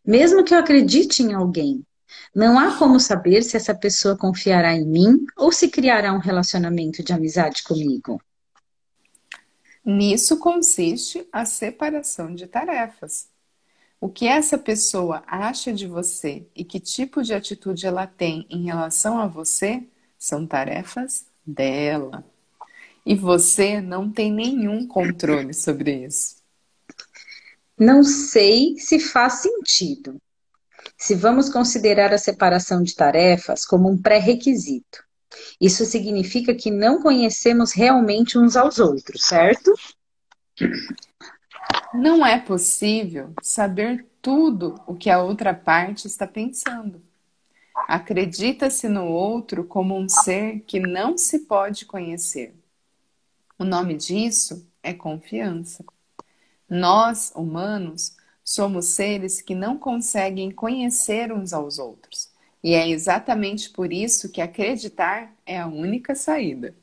mesmo 0.05 0.45
que 0.45 0.55
eu 0.55 0.59
acredite 0.59 1.23
em 1.23 1.35
alguém, 1.35 1.85
não 2.35 2.59
há 2.59 2.77
como 2.77 2.99
saber 2.99 3.43
se 3.43 3.57
essa 3.57 3.75
pessoa 3.75 4.17
confiará 4.17 4.75
em 4.75 4.87
mim 4.87 5.25
ou 5.37 5.53
se 5.53 5.69
criará 5.69 6.13
um 6.13 6.19
relacionamento 6.19 7.03
de 7.03 7.13
amizade 7.13 7.63
comigo. 7.63 8.21
Nisso 9.85 10.39
consiste 10.39 11.27
a 11.33 11.45
separação 11.45 12.35
de 12.35 12.47
tarefas. 12.47 13.29
O 14.01 14.09
que 14.09 14.27
essa 14.27 14.57
pessoa 14.57 15.23
acha 15.27 15.73
de 15.73 15.87
você 15.87 16.47
e 16.55 16.65
que 16.65 16.81
tipo 16.81 17.23
de 17.23 17.35
atitude 17.35 17.87
ela 17.87 18.07
tem 18.07 18.47
em 18.49 18.65
relação 18.65 19.19
a 19.19 19.27
você 19.27 19.87
são 20.19 20.47
tarefas 20.47 21.27
dela. 21.47 22.25
E 23.05 23.15
você 23.15 23.81
não 23.81 24.11
tem 24.11 24.33
nenhum 24.33 24.87
controle 24.87 25.53
sobre 25.53 26.05
isso. 26.07 26.37
Não 27.79 28.03
sei 28.03 28.79
se 28.79 28.99
faz 28.99 29.41
sentido. 29.41 30.21
Se 30.97 31.15
vamos 31.15 31.49
considerar 31.49 32.13
a 32.13 32.19
separação 32.19 32.83
de 32.83 32.95
tarefas 32.95 33.65
como 33.65 33.91
um 33.91 34.01
pré-requisito. 34.01 35.03
Isso 35.61 35.85
significa 35.85 36.55
que 36.55 36.71
não 36.71 37.03
conhecemos 37.03 37.73
realmente 37.73 38.39
uns 38.39 38.57
aos 38.57 38.79
outros, 38.79 39.23
certo? 39.25 39.75
Não 41.93 42.25
é 42.25 42.39
possível 42.41 43.35
saber 43.43 44.07
tudo 44.23 44.81
o 44.87 44.95
que 44.95 45.11
a 45.11 45.23
outra 45.23 45.53
parte 45.53 46.07
está 46.07 46.27
pensando. 46.27 47.03
Acredita-se 47.87 48.89
no 48.89 49.07
outro 49.07 49.65
como 49.65 49.99
um 49.99 50.09
ser 50.09 50.61
que 50.61 50.81
não 50.81 51.19
se 51.19 51.41
pode 51.41 51.85
conhecer. 51.85 52.55
O 53.59 53.65
nome 53.65 53.97
disso 53.97 54.67
é 54.83 54.95
confiança. 54.95 55.85
Nós, 56.69 57.33
humanos, 57.35 58.17
somos 58.45 58.87
seres 58.87 59.43
que 59.43 59.55
não 59.55 59.77
conseguem 59.77 60.51
conhecer 60.51 61.33
uns 61.33 61.53
aos 61.53 61.79
outros. 61.79 62.30
E 62.63 62.75
é 62.75 62.89
exatamente 62.89 63.71
por 63.71 63.93
isso 63.93 64.31
que 64.31 64.41
acreditar 64.41 65.33
é 65.47 65.59
a 65.59 65.67
única 65.67 66.15
saída. 66.15 66.75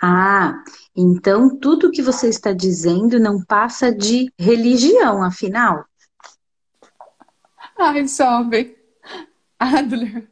Ah, 0.00 0.62
então 0.94 1.56
tudo 1.56 1.90
que 1.90 2.02
você 2.02 2.28
está 2.28 2.52
dizendo 2.52 3.18
não 3.18 3.42
passa 3.42 3.92
de 3.92 4.32
religião, 4.38 5.24
afinal? 5.24 5.84
Ai, 7.76 8.06
jovem, 8.06 8.76
Adler 9.58 10.28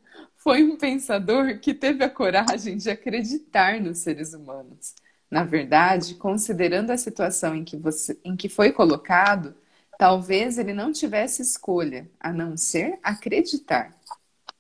foi 0.47 0.63
um 0.63 0.77
pensador 0.77 1.59
que 1.59 1.75
teve 1.75 2.05
a 2.05 2.09
coragem 2.09 2.77
de 2.77 2.89
acreditar 2.89 3.81
nos 3.81 3.99
seres 3.99 4.33
humanos. 4.33 4.95
Na 5.29 5.43
verdade, 5.43 6.15
considerando 6.15 6.91
a 6.93 6.97
situação 6.97 7.57
em 7.57 7.65
que, 7.65 7.77
você, 7.77 8.17
em 8.25 8.37
que 8.37 8.49
foi 8.49 8.71
colocado, 8.71 9.57
talvez 9.99 10.59
ele 10.59 10.73
não 10.73 10.93
tivesse 10.93 11.43
escolha 11.43 12.11
a 12.21 12.33
não 12.33 12.57
ser 12.57 12.99
acreditar. 13.03 13.95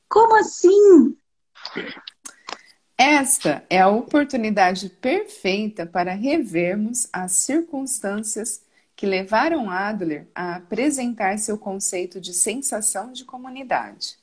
Como 0.08 0.36
assim? 0.36 1.16
Esta 2.98 3.64
é 3.68 3.80
a 3.80 3.88
oportunidade 3.88 4.88
perfeita 4.88 5.84
para 5.84 6.14
revermos 6.14 7.08
as 7.12 7.32
circunstâncias 7.32 8.62
que 8.94 9.04
levaram 9.04 9.70
Adler 9.70 10.26
a 10.34 10.56
apresentar 10.56 11.38
seu 11.38 11.58
conceito 11.58 12.18
de 12.18 12.32
sensação 12.32 13.12
de 13.12 13.24
comunidade. 13.26 14.16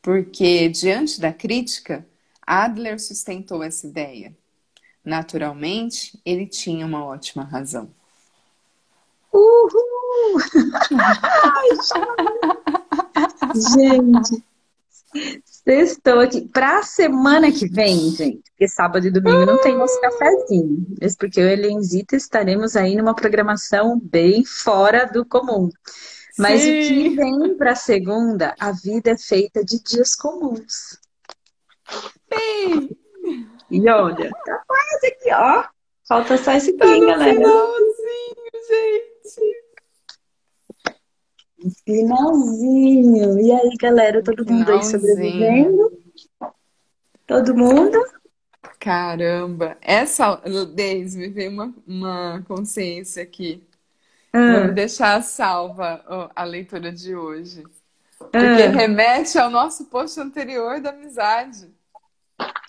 Porque, 0.00 0.70
diante 0.70 1.20
da 1.20 1.30
crítica, 1.30 2.06
Adler 2.46 2.98
sustentou 2.98 3.62
essa 3.62 3.86
ideia. 3.86 4.34
Naturalmente, 5.04 6.18
ele 6.24 6.46
tinha 6.46 6.86
uma 6.86 7.04
ótima 7.04 7.44
razão. 7.44 7.90
Uhul! 9.30 9.89
Gente, 13.54 14.44
Estou 15.66 16.20
aqui. 16.20 16.48
Para 16.48 16.78
a 16.78 16.82
semana 16.82 17.50
que 17.50 17.68
vem, 17.68 18.10
gente, 18.10 18.42
porque 18.50 18.68
sábado 18.68 19.06
e 19.06 19.10
domingo 19.10 19.44
não 19.44 19.58
tem 19.60 19.76
nosso 19.76 20.00
cafezinho. 20.00 20.86
Mas 21.00 21.16
porque 21.16 21.40
eu 21.40 21.46
e 21.46 21.48
a 21.50 21.52
Helenzita 21.52 22.16
estaremos 22.16 22.76
aí 22.76 22.96
numa 22.96 23.14
programação 23.14 24.00
bem 24.00 24.44
fora 24.44 25.04
do 25.06 25.24
comum. 25.24 25.68
Mas 26.38 26.62
Sim. 26.62 26.70
o 26.70 26.88
que 26.88 27.08
vem 27.16 27.56
para 27.56 27.74
segunda, 27.74 28.54
a 28.58 28.72
vida 28.72 29.10
é 29.10 29.18
feita 29.18 29.64
de 29.64 29.82
dias 29.82 30.14
comuns. 30.14 30.98
Sim. 32.32 32.90
E 33.70 33.88
olha, 33.88 34.30
tá 34.44 34.62
quase 34.66 35.06
aqui, 35.06 35.32
ó. 35.32 35.64
Falta 36.08 36.36
só 36.38 36.52
esse 36.52 36.72
tá 36.74 36.84
aqui, 36.84 37.06
galera. 37.06 37.34
Finalzinho, 37.34 38.34
gente. 38.68 39.69
Finalzinho. 41.84 43.38
E 43.38 43.52
aí, 43.52 43.76
galera, 43.80 44.22
todo 44.22 44.50
mundo 44.50 44.72
aí 44.72 44.82
sobrevivendo? 44.82 45.92
Todo 47.26 47.54
mundo? 47.54 48.02
Caramba, 48.78 49.76
essa, 49.82 50.36
Deise, 50.74 51.18
me 51.18 51.28
veio 51.28 51.50
uma, 51.50 51.74
uma 51.86 52.44
consciência 52.48 53.22
aqui. 53.22 53.62
Ah. 54.32 54.52
Vamos 54.52 54.74
deixar 54.74 55.22
salva 55.22 56.30
a 56.34 56.44
leitura 56.44 56.90
de 56.90 57.14
hoje. 57.14 57.62
Porque 58.18 58.38
ah. 58.38 58.70
remete 58.70 59.38
ao 59.38 59.50
nosso 59.50 59.84
post 59.86 60.18
anterior 60.18 60.80
da 60.80 60.90
amizade. 60.90 61.68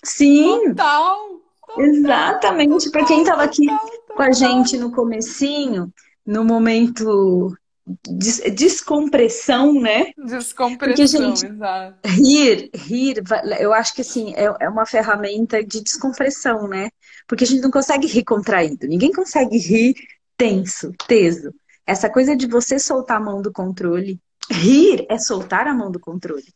Sim. 0.04 0.68
Total. 0.68 1.40
total 1.66 1.84
Exatamente. 1.84 2.90
Para 2.90 3.06
quem 3.06 3.22
estava 3.22 3.44
aqui 3.44 3.66
total, 3.66 4.16
com 4.16 4.22
a 4.22 4.32
gente 4.32 4.76
no 4.76 4.90
comecinho, 4.92 5.92
no 6.26 6.44
momento 6.44 7.56
descompressão, 7.86 9.80
né? 9.80 10.12
Descompressão, 10.16 11.34
gente, 11.34 11.46
exato. 11.46 12.08
Rir, 12.08 12.70
rir, 12.74 13.22
eu 13.58 13.72
acho 13.72 13.94
que 13.94 14.02
assim, 14.02 14.32
é, 14.34 14.44
é 14.60 14.68
uma 14.68 14.86
ferramenta 14.86 15.62
de 15.64 15.82
descompressão, 15.82 16.68
né? 16.68 16.90
Porque 17.26 17.44
a 17.44 17.46
gente 17.46 17.62
não 17.62 17.70
consegue 17.70 18.06
rir 18.06 18.24
contraído, 18.24 18.86
ninguém 18.86 19.12
consegue 19.12 19.58
rir 19.58 19.94
tenso, 20.36 20.92
teso. 21.06 21.52
Essa 21.86 22.08
coisa 22.08 22.36
de 22.36 22.46
você 22.46 22.78
soltar 22.78 23.16
a 23.16 23.24
mão 23.24 23.42
do 23.42 23.52
controle, 23.52 24.20
rir 24.50 25.04
é 25.08 25.18
soltar 25.18 25.66
a 25.66 25.74
mão 25.74 25.90
do 25.90 25.98
controle. 25.98 26.46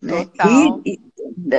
Né? 0.00 0.28
Rir 0.40 1.00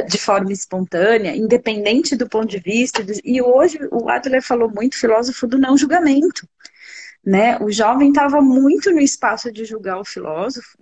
de 0.07 0.17
forma 0.17 0.53
espontânea, 0.53 1.36
independente 1.36 2.15
do 2.15 2.28
ponto 2.28 2.47
de 2.47 2.59
vista. 2.59 3.05
E 3.24 3.41
hoje 3.41 3.80
o 3.91 4.09
Adler 4.09 4.41
falou 4.41 4.72
muito, 4.74 4.97
filósofo 4.97 5.45
do 5.45 5.57
não 5.57 5.78
julgamento 5.78 6.47
né? 7.26 7.57
O 7.59 7.72
jovem 7.72 8.09
estava 8.09 8.41
muito 8.41 8.91
no 8.91 8.99
espaço 8.99 9.51
de 9.51 9.65
julgar 9.65 9.99
o 9.99 10.05
filósofo, 10.05 10.78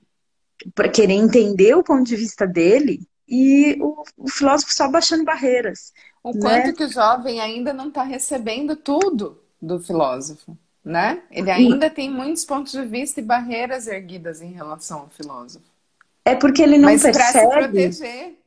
para 0.73 0.89
querer 0.89 1.13
entender 1.13 1.75
o 1.75 1.83
ponto 1.83 2.03
de 2.03 2.15
vista 2.15 2.45
dele, 2.47 3.07
e 3.27 3.77
o, 3.81 4.03
o 4.17 4.29
filósofo 4.29 4.73
só 4.73 4.87
baixando 4.89 5.23
barreiras. 5.23 5.93
O 6.23 6.33
né? 6.33 6.39
quanto 6.41 6.75
que 6.75 6.83
o 6.83 6.89
jovem 6.89 7.41
ainda 7.41 7.73
não 7.73 7.89
está 7.89 8.03
recebendo 8.03 8.75
tudo 8.75 9.41
do 9.61 9.79
filósofo, 9.79 10.57
né? 10.83 11.21
Ele 11.29 11.51
ainda 11.51 11.89
tem 11.89 12.09
muitos 12.09 12.45
pontos 12.45 12.71
de 12.71 12.85
vista 12.85 13.19
e 13.19 13.23
barreiras 13.23 13.87
erguidas 13.87 14.41
em 14.41 14.51
relação 14.51 14.99
ao 15.01 15.09
filósofo. 15.09 15.65
É 16.23 16.35
porque 16.35 16.61
ele 16.61 16.77
não 16.77 16.89
Mas 16.89 17.03
percebe. 17.03 17.91
Se 17.91 18.01
proteger. 18.01 18.37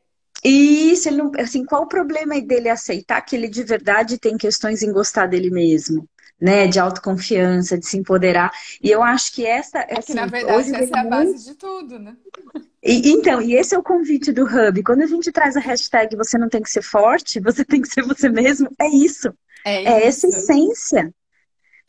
Isso, 0.42 1.08
ele 1.08 1.18
não, 1.18 1.32
assim, 1.38 1.64
qual 1.64 1.82
o 1.82 1.88
problema 1.88 2.40
dele 2.40 2.68
aceitar 2.70 3.20
que 3.20 3.36
ele 3.36 3.48
de 3.48 3.62
verdade 3.62 4.18
tem 4.18 4.38
questões 4.38 4.82
em 4.82 4.92
gostar 4.92 5.26
dele 5.26 5.50
mesmo? 5.50 6.08
Né, 6.40 6.66
de 6.66 6.80
autoconfiança, 6.80 7.78
de 7.78 7.86
se 7.86 7.98
empoderar. 7.98 8.50
E 8.82 8.90
eu 8.90 9.02
acho 9.02 9.32
que 9.34 9.46
essa 9.46 9.80
é 9.80 9.98
assim, 9.98 10.12
que, 10.12 10.14
na 10.14 10.26
verdade 10.26 10.74
essa 10.74 10.96
é 10.96 10.98
a 10.98 11.04
base 11.04 11.44
de 11.44 11.54
tudo, 11.54 11.98
né? 11.98 12.16
E, 12.82 13.10
então, 13.10 13.42
e 13.42 13.54
esse 13.54 13.74
é 13.74 13.78
o 13.78 13.82
convite 13.82 14.32
do 14.32 14.44
Hub. 14.44 14.82
Quando 14.82 15.02
a 15.02 15.06
gente 15.06 15.30
traz 15.30 15.56
a 15.56 15.60
hashtag 15.60 16.16
você 16.16 16.38
não 16.38 16.48
tem 16.48 16.62
que 16.62 16.70
ser 16.70 16.82
forte, 16.82 17.38
você 17.40 17.64
tem 17.64 17.82
que 17.82 17.88
ser 17.88 18.02
você 18.02 18.28
mesmo, 18.28 18.70
é 18.80 18.88
isso. 18.88 19.32
É, 19.64 19.84
é 19.84 20.06
essa 20.06 20.26
essência. 20.26 21.12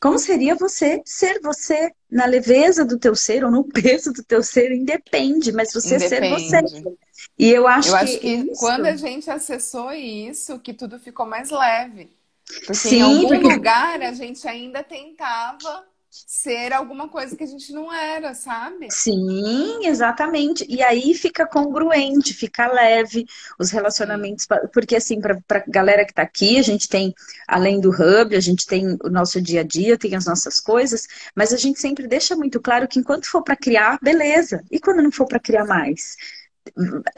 Como 0.01 0.17
seria 0.17 0.55
você 0.55 0.99
ser 1.05 1.39
você 1.41 1.91
na 2.09 2.25
leveza 2.25 2.83
do 2.83 2.97
teu 2.97 3.15
ser 3.15 3.45
ou 3.45 3.51
no 3.51 3.63
peso 3.63 4.11
do 4.11 4.23
teu 4.23 4.41
ser? 4.41 4.71
Independe, 4.71 5.51
mas 5.51 5.71
você 5.71 5.95
Independe. 5.95 6.49
ser 6.49 6.61
você. 6.61 6.97
E 7.37 7.49
eu 7.51 7.67
acho 7.67 7.89
eu 7.89 7.97
que, 7.97 8.03
acho 8.03 8.19
que 8.19 8.27
isso... 8.27 8.59
quando 8.59 8.87
a 8.87 8.95
gente 8.95 9.29
acessou 9.29 9.93
isso, 9.93 10.59
que 10.59 10.73
tudo 10.73 10.99
ficou 10.99 11.25
mais 11.25 11.51
leve. 11.51 12.09
Porque 12.45 12.73
Sim, 12.73 12.97
em 12.97 13.01
algum 13.01 13.27
porque... 13.27 13.53
lugar 13.55 14.01
a 14.01 14.11
gente 14.11 14.47
ainda 14.47 14.83
tentava 14.83 15.85
ser 16.11 16.73
alguma 16.73 17.07
coisa 17.07 17.37
que 17.37 17.43
a 17.43 17.47
gente 17.47 17.71
não 17.71 17.91
era, 17.91 18.33
sabe? 18.33 18.87
Sim, 18.91 19.85
exatamente. 19.85 20.65
E 20.67 20.83
aí 20.83 21.13
fica 21.13 21.47
congruente, 21.47 22.33
fica 22.33 22.67
leve 22.67 23.25
os 23.57 23.71
relacionamentos, 23.71 24.45
porque 24.73 24.97
assim, 24.97 25.21
para 25.21 25.39
a 25.49 25.63
galera 25.69 26.03
que 26.03 26.11
está 26.11 26.21
aqui, 26.21 26.59
a 26.59 26.61
gente 26.61 26.89
tem, 26.89 27.15
além 27.47 27.79
do 27.79 27.91
hub, 27.91 28.35
a 28.35 28.41
gente 28.41 28.67
tem 28.67 28.97
o 29.01 29.09
nosso 29.09 29.41
dia 29.41 29.61
a 29.61 29.63
dia, 29.63 29.97
tem 29.97 30.13
as 30.13 30.25
nossas 30.25 30.59
coisas, 30.59 31.07
mas 31.33 31.53
a 31.53 31.57
gente 31.57 31.79
sempre 31.79 32.05
deixa 32.07 32.35
muito 32.35 32.59
claro 32.59 32.89
que 32.89 32.99
enquanto 32.99 33.29
for 33.29 33.41
para 33.41 33.55
criar, 33.55 33.97
beleza. 34.01 34.61
E 34.69 34.81
quando 34.81 35.01
não 35.01 35.11
for 35.11 35.25
para 35.25 35.39
criar 35.39 35.65
mais? 35.65 36.17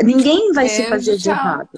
Ninguém 0.03 0.53
vai 0.53 0.69
se 0.69 0.83
fazer 0.85 1.17
de 1.17 1.29
errado. 1.29 1.69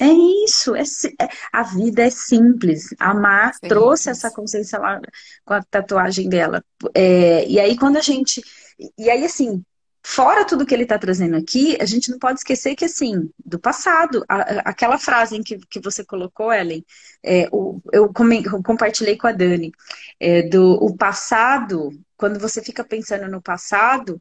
É 0.00 0.08
isso, 0.44 0.74
é, 0.74 0.82
é, 1.20 1.28
a 1.52 1.62
vida 1.62 2.02
é 2.02 2.10
simples. 2.10 2.94
A 2.98 3.14
Mar 3.14 3.52
trouxe 3.60 4.10
essa 4.10 4.30
consciência 4.30 4.78
lá 4.78 5.00
com 5.44 5.54
a 5.54 5.62
tatuagem 5.62 6.28
dela. 6.28 6.64
É, 6.94 7.46
e 7.46 7.60
aí, 7.60 7.76
quando 7.76 7.96
a 7.96 8.00
gente. 8.00 8.42
E 8.98 9.08
aí, 9.08 9.24
assim, 9.24 9.64
fora 10.04 10.44
tudo 10.44 10.66
que 10.66 10.74
ele 10.74 10.82
está 10.82 10.98
trazendo 10.98 11.36
aqui, 11.36 11.78
a 11.80 11.86
gente 11.86 12.10
não 12.10 12.18
pode 12.18 12.40
esquecer 12.40 12.74
que, 12.74 12.84
assim, 12.84 13.30
do 13.44 13.58
passado, 13.58 14.24
a, 14.28 14.68
aquela 14.68 14.98
frase 14.98 15.36
em 15.36 15.42
que, 15.42 15.58
que 15.58 15.80
você 15.80 16.04
colocou, 16.04 16.52
Ellen, 16.52 16.84
é, 17.22 17.48
o, 17.52 17.80
eu, 17.92 18.12
eu, 18.12 18.62
compartilhei 18.62 19.16
com 19.16 19.28
a 19.28 19.32
Dani, 19.32 19.72
é, 20.18 20.42
do 20.42 20.72
o 20.84 20.96
passado, 20.96 21.90
quando 22.16 22.40
você 22.40 22.60
fica 22.62 22.82
pensando 22.84 23.30
no 23.30 23.40
passado, 23.40 24.20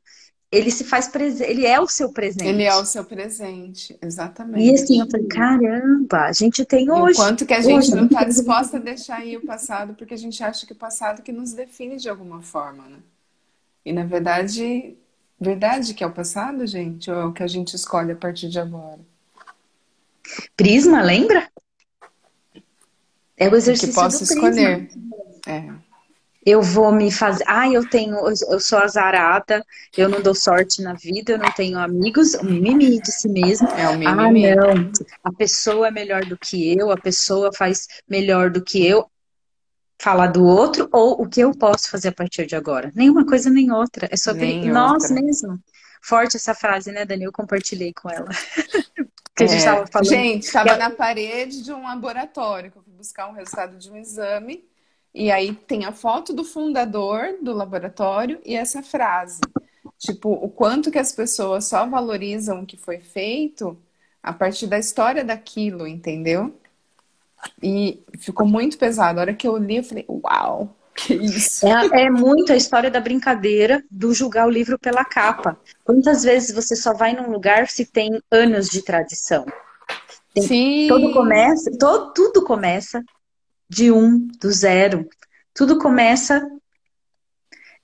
ele 0.53 0.69
se 0.69 0.83
faz 0.83 1.07
presente, 1.07 1.49
ele 1.49 1.65
é 1.65 1.79
o 1.79 1.87
seu 1.87 2.11
presente. 2.11 2.45
Ele 2.45 2.61
é 2.61 2.75
o 2.75 2.85
seu 2.85 3.03
presente, 3.03 3.97
exatamente. 3.99 4.63
E 4.63 4.73
assim, 4.75 4.99
eu 4.99 5.09
falei, 5.09 5.25
caramba, 5.25 6.25
a 6.25 6.31
gente 6.31 6.63
tem 6.63 6.91
hoje. 6.91 7.09
E 7.09 7.13
o 7.13 7.15
quanto 7.15 7.45
que 7.45 7.53
a 7.55 7.61
gente 7.61 7.87
hoje, 7.87 7.95
não 7.95 8.05
está 8.05 8.23
disposta 8.23 8.77
a 8.77 8.79
deixar 8.79 9.17
aí 9.17 9.35
o 9.35 9.43
passado, 9.43 9.95
porque 9.95 10.13
a 10.13 10.17
gente 10.17 10.43
acha 10.43 10.67
que 10.67 10.73
o 10.73 10.75
passado 10.75 11.23
que 11.23 11.31
nos 11.31 11.53
define 11.53 11.97
de 11.97 12.07
alguma 12.07 12.43
forma, 12.43 12.83
né? 12.83 12.97
E 13.83 13.91
na 13.91 14.05
verdade, 14.05 14.95
verdade 15.39 15.95
que 15.95 16.03
é 16.03 16.07
o 16.07 16.13
passado, 16.13 16.67
gente, 16.67 17.09
ou 17.09 17.19
é 17.19 17.25
o 17.25 17.33
que 17.33 17.41
a 17.41 17.47
gente 17.47 17.75
escolhe 17.75 18.11
a 18.11 18.15
partir 18.15 18.47
de 18.47 18.59
agora? 18.59 18.99
Prisma, 20.55 21.01
lembra? 21.01 21.49
É 23.35 23.49
o 23.49 23.55
exercício 23.55 23.89
que 23.89 23.95
posso 23.95 24.23
escolher. 24.23 24.87
É 25.47 25.73
eu 26.45 26.61
vou 26.61 26.91
me 26.91 27.11
fazer. 27.11 27.43
Ah, 27.47 27.69
eu 27.69 27.87
tenho, 27.89 28.17
eu 28.49 28.59
sou 28.59 28.79
azarada, 28.79 29.65
eu 29.97 30.09
não 30.09 30.21
dou 30.21 30.35
sorte 30.35 30.81
na 30.81 30.93
vida, 30.93 31.33
eu 31.33 31.37
não 31.37 31.51
tenho 31.51 31.79
amigos, 31.79 32.33
o 32.33 32.43
mimimi 32.43 33.01
de 33.01 33.11
si 33.11 33.29
mesmo. 33.29 33.67
É 33.69 33.89
o 33.89 33.97
mimimi. 33.97 34.47
Ah, 34.47 34.55
não, 34.55 34.91
a 35.23 35.31
pessoa 35.31 35.87
é 35.87 35.91
melhor 35.91 36.25
do 36.25 36.37
que 36.37 36.77
eu, 36.77 36.91
a 36.91 36.97
pessoa 36.97 37.51
faz 37.53 37.87
melhor 38.07 38.49
do 38.49 38.61
que 38.61 38.85
eu. 38.85 39.09
Falar 40.01 40.27
do 40.27 40.43
outro 40.43 40.89
ou 40.91 41.21
o 41.21 41.29
que 41.29 41.39
eu 41.39 41.51
posso 41.51 41.89
fazer 41.89 42.09
a 42.09 42.13
partir 42.13 42.45
de 42.45 42.55
agora. 42.55 42.91
Nenhuma 42.93 43.25
coisa 43.25 43.49
nem 43.49 43.71
outra. 43.71 44.09
É 44.11 44.17
sobre 44.17 44.41
nem 44.41 44.65
nós 44.69 45.09
mesmos. 45.09 45.59
Forte 46.01 46.35
essa 46.35 46.53
frase, 46.53 46.91
né, 46.91 47.05
Dani? 47.05 47.23
Eu 47.23 47.31
compartilhei 47.31 47.93
com 47.93 48.09
ela. 48.09 48.27
que 49.33 49.43
a 49.43 49.47
gente 49.47 49.59
estava 49.59 49.83
é. 49.83 49.87
falando. 49.87 50.09
Gente, 50.09 50.43
estava 50.43 50.75
na 50.75 50.89
parede 50.89 51.63
de 51.63 51.71
um 51.71 51.83
laboratório 51.83 52.71
que 52.71 52.77
eu 52.77 52.83
fui 52.83 52.93
buscar 52.93 53.29
um 53.29 53.33
resultado 53.33 53.77
de 53.77 53.89
um 53.89 53.95
exame. 53.95 54.65
E 55.13 55.31
aí 55.31 55.53
tem 55.53 55.85
a 55.85 55.91
foto 55.91 56.33
do 56.33 56.43
fundador 56.43 57.37
do 57.41 57.53
laboratório 57.53 58.39
e 58.43 58.55
essa 58.55 58.81
frase. 58.81 59.41
Tipo, 59.97 60.29
o 60.29 60.49
quanto 60.49 60.89
que 60.89 60.97
as 60.97 61.11
pessoas 61.11 61.65
só 61.65 61.85
valorizam 61.85 62.61
o 62.61 62.65
que 62.65 62.75
foi 62.75 62.99
feito 62.99 63.77
a 64.21 64.33
partir 64.33 64.67
da 64.67 64.79
história 64.79 65.23
daquilo, 65.23 65.87
entendeu? 65.87 66.53
E 67.61 68.01
ficou 68.17 68.47
muito 68.47 68.77
pesado. 68.77 69.19
A 69.19 69.21
hora 69.21 69.33
que 69.33 69.47
eu 69.47 69.57
li, 69.57 69.77
eu 69.77 69.83
falei, 69.83 70.05
uau, 70.09 70.75
que 70.95 71.13
isso. 71.13 71.65
É, 71.67 72.05
é 72.05 72.09
muito 72.09 72.51
a 72.51 72.55
história 72.55 72.89
da 72.89 72.99
brincadeira 72.99 73.83
do 73.89 74.13
julgar 74.13 74.47
o 74.47 74.51
livro 74.51 74.79
pela 74.79 75.05
capa. 75.05 75.57
Quantas 75.83 76.23
vezes 76.23 76.55
você 76.55 76.75
só 76.75 76.93
vai 76.93 77.13
num 77.13 77.31
lugar 77.31 77.67
se 77.67 77.85
tem 77.85 78.21
anos 78.31 78.69
de 78.69 78.81
tradição? 78.81 79.45
Tem, 80.33 80.43
Sim. 80.43 80.87
Todo 80.87 81.13
começa, 81.13 81.71
todo, 81.77 82.13
tudo 82.13 82.43
começa 82.43 83.03
de 83.73 83.91
um, 83.91 84.27
do 84.39 84.51
zero. 84.51 85.07
Tudo 85.53 85.77
começa. 85.77 86.47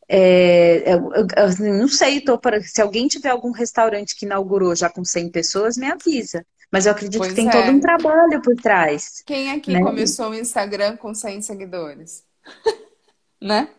É, 0.07 0.93
eu, 0.93 1.13
eu, 1.13 1.27
eu, 1.37 1.77
não 1.77 1.87
sei, 1.87 2.21
tô 2.21 2.37
para, 2.37 2.61
se 2.61 2.81
alguém 2.81 3.07
tiver 3.07 3.29
algum 3.29 3.51
restaurante 3.51 4.15
que 4.15 4.25
inaugurou 4.25 4.75
já 4.75 4.89
com 4.89 5.05
100 5.05 5.31
pessoas, 5.31 5.77
me 5.77 5.85
avisa. 5.85 6.45
Mas 6.71 6.85
eu 6.85 6.91
acredito 6.91 7.19
pois 7.19 7.31
que 7.31 7.35
tem 7.35 7.47
é. 7.47 7.51
todo 7.51 7.71
um 7.71 7.79
trabalho 7.79 8.41
por 8.41 8.55
trás. 8.55 9.23
Quem 9.25 9.51
aqui 9.51 9.71
né? 9.71 9.81
começou 9.81 10.29
o 10.29 10.35
Instagram 10.35 10.97
com 10.97 11.13
100 11.13 11.41
seguidores? 11.41 12.23
né? 13.41 13.69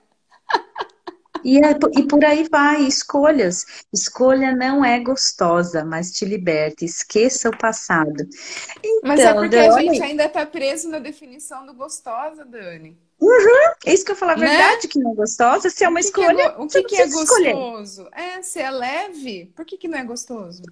E, 1.45 1.59
é, 1.59 1.71
e 1.97 2.07
por 2.07 2.25
aí 2.25 2.47
vai, 2.51 2.83
escolhas. 2.83 3.65
Escolha 3.93 4.55
não 4.55 4.85
é 4.85 5.01
gostosa, 5.01 5.85
mas 5.85 6.13
te 6.13 6.25
liberta. 6.25 6.85
Esqueça 6.85 7.49
o 7.49 7.57
passado. 7.57 8.29
Então, 8.83 9.01
mas 9.05 9.21
é 9.21 9.33
porque 9.33 9.49
Dani... 9.49 9.69
a 9.69 9.93
gente 9.93 10.03
ainda 10.03 10.25
está 10.27 10.47
preso 10.47 10.89
na 10.89 10.99
definição 10.99 11.67
do 11.67 11.75
gostosa, 11.75 12.45
Dani. 12.45 12.99
Uhum, 13.21 13.75
é 13.85 13.93
isso 13.93 14.05
que 14.05 14.13
eu 14.13 14.17
falo, 14.17 14.33
a 14.33 14.37
né? 14.37 14.47
verdade 14.47 14.89
que 14.89 14.99
não 14.99 15.13
é 15.13 15.15
gostosa, 15.15 15.69
se 15.69 15.85
é 15.85 15.89
uma 15.89 16.01
que 16.01 16.07
escolha. 16.07 16.35
Que 16.35 16.43
é, 16.43 16.65
o 16.65 16.67
que, 16.67 16.83
que 16.85 16.97
é 16.97 17.07
gostoso? 17.07 17.23
Escolher. 17.83 18.09
É, 18.13 18.43
se 18.43 18.61
é 18.61 18.71
leve, 18.71 19.53
por 19.55 19.67
que, 19.67 19.77
que 19.77 19.89
não 19.89 19.99
é 19.99 20.05
gostoso? 20.05 20.63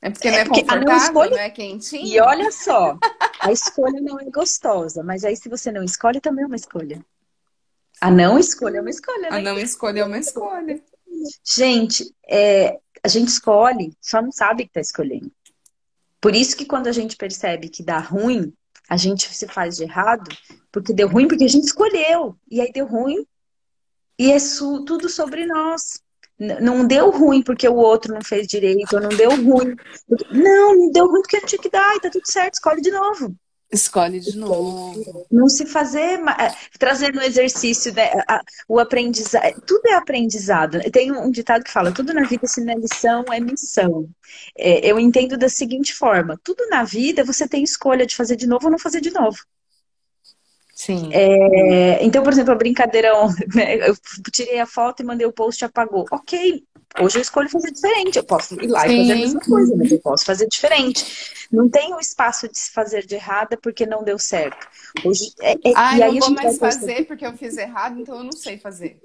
É 0.00 0.10
porque 0.10 0.30
não 0.30 0.38
é, 0.38 0.40
é 0.42 0.44
confortável, 0.44 0.84
não, 0.84 0.96
escolhe... 0.96 1.30
não 1.30 1.38
é 1.38 1.50
quentinho? 1.50 2.06
E 2.06 2.20
olha 2.20 2.52
só, 2.52 2.96
a 3.40 3.50
escolha 3.50 4.00
não 4.00 4.20
é 4.20 4.24
gostosa, 4.26 5.02
mas 5.02 5.24
aí 5.24 5.36
se 5.36 5.48
você 5.48 5.72
não 5.72 5.82
escolhe, 5.82 6.20
também 6.20 6.44
é 6.44 6.46
uma 6.46 6.54
escolha. 6.54 7.04
A 8.00 8.10
não 8.10 8.38
escolha 8.38 8.78
é 8.78 8.80
uma 8.80 8.90
escolha, 8.90 9.30
né? 9.30 9.36
A 9.38 9.40
não 9.40 9.58
escolha 9.58 10.00
é 10.00 10.04
uma 10.04 10.18
escolha. 10.18 10.80
Gente, 11.44 12.14
é, 12.28 12.78
a 13.02 13.08
gente 13.08 13.28
escolhe, 13.28 13.92
só 14.00 14.22
não 14.22 14.32
sabe 14.32 14.64
que 14.64 14.70
está 14.70 14.80
escolhendo. 14.80 15.30
Por 16.20 16.34
isso 16.34 16.56
que 16.56 16.64
quando 16.64 16.88
a 16.88 16.92
gente 16.92 17.16
percebe 17.16 17.68
que 17.68 17.82
dá 17.82 17.98
ruim, 17.98 18.52
a 18.88 18.96
gente 18.96 19.32
se 19.34 19.46
faz 19.46 19.76
de 19.76 19.84
errado, 19.84 20.28
porque 20.72 20.92
deu 20.92 21.08
ruim 21.08 21.28
porque 21.28 21.44
a 21.44 21.48
gente 21.48 21.64
escolheu. 21.64 22.36
E 22.50 22.60
aí 22.60 22.72
deu 22.72 22.86
ruim. 22.86 23.26
E 24.18 24.32
é 24.32 24.36
tudo 24.86 25.08
sobre 25.08 25.46
nós. 25.46 26.02
Não 26.38 26.86
deu 26.86 27.10
ruim 27.10 27.42
porque 27.42 27.68
o 27.68 27.74
outro 27.74 28.14
não 28.14 28.22
fez 28.22 28.46
direito, 28.46 28.94
ou 28.94 29.02
não 29.02 29.08
deu 29.10 29.30
ruim. 29.30 29.76
Não, 30.30 30.76
não 30.76 30.92
deu 30.92 31.06
ruim 31.06 31.20
porque 31.20 31.40
não 31.40 31.46
tinha 31.46 31.60
que 31.60 31.70
dar, 31.70 31.96
e 31.96 32.00
tá 32.00 32.10
tudo 32.10 32.30
certo, 32.30 32.54
escolhe 32.54 32.80
de 32.80 32.90
novo. 32.90 33.36
Escolhe 33.70 34.18
de 34.18 34.36
novo. 34.36 35.26
Não 35.30 35.46
se 35.46 35.66
fazer, 35.66 36.18
é, 36.20 36.54
trazer 36.78 37.12
no 37.12 37.20
exercício 37.20 37.92
né, 37.92 38.10
o 38.66 38.78
aprendizado. 38.78 39.60
Tudo 39.66 39.86
é 39.88 39.94
aprendizado. 39.94 40.80
Tem 40.90 41.12
um 41.12 41.30
ditado 41.30 41.62
que 41.62 41.70
fala: 41.70 41.92
tudo 41.92 42.14
na 42.14 42.22
vida, 42.22 42.46
se 42.46 42.64
não 42.64 42.72
é 42.72 42.76
lição, 42.76 43.24
é 43.30 43.38
missão. 43.38 44.08
É, 44.56 44.90
eu 44.90 44.98
entendo 44.98 45.36
da 45.36 45.50
seguinte 45.50 45.92
forma: 45.92 46.40
tudo 46.42 46.66
na 46.68 46.82
vida 46.82 47.22
você 47.22 47.46
tem 47.46 47.62
escolha 47.62 48.06
de 48.06 48.16
fazer 48.16 48.36
de 48.36 48.46
novo 48.46 48.66
ou 48.66 48.70
não 48.70 48.78
fazer 48.78 49.02
de 49.02 49.10
novo. 49.10 49.38
Sim. 50.78 51.10
É, 51.12 52.04
então, 52.04 52.22
por 52.22 52.32
exemplo, 52.32 52.52
a 52.52 52.56
brincadeira 52.56 53.10
né, 53.52 53.86
eu 53.86 53.96
tirei 54.32 54.60
a 54.60 54.66
foto 54.66 55.02
e 55.02 55.04
mandei 55.04 55.26
o 55.26 55.32
post 55.32 55.62
e 55.62 55.66
apagou. 55.66 56.06
Ok, 56.10 56.64
hoje 57.00 57.18
eu 57.18 57.22
escolho 57.22 57.48
fazer 57.48 57.70
diferente. 57.70 58.16
Eu 58.16 58.24
posso 58.24 58.54
ir 58.54 58.66
lá 58.66 58.82
Sim. 58.82 58.88
e 58.88 58.98
fazer 58.98 59.12
a 59.12 59.16
mesma 59.16 59.40
coisa, 59.40 59.76
mas 59.76 59.92
eu 59.92 60.00
posso 60.00 60.24
fazer 60.24 60.46
diferente. 60.48 61.48
Não 61.50 61.68
tem 61.68 61.94
o 61.94 62.00
espaço 62.00 62.48
de 62.48 62.58
se 62.58 62.70
fazer 62.72 63.06
de 63.06 63.14
errada 63.14 63.56
porque 63.56 63.86
não 63.86 64.04
deu 64.04 64.18
certo. 64.18 64.66
Hoje, 65.04 65.32
é, 65.40 65.52
é, 65.52 65.72
ah, 65.74 65.98
eu 65.98 66.12
não 66.14 66.20
vou 66.20 66.30
mais 66.30 66.58
fazer 66.58 67.06
porque 67.06 67.26
eu 67.26 67.36
fiz 67.36 67.56
errado, 67.56 68.00
então 68.00 68.16
eu 68.16 68.24
não 68.24 68.32
sei 68.32 68.58
fazer. 68.58 69.00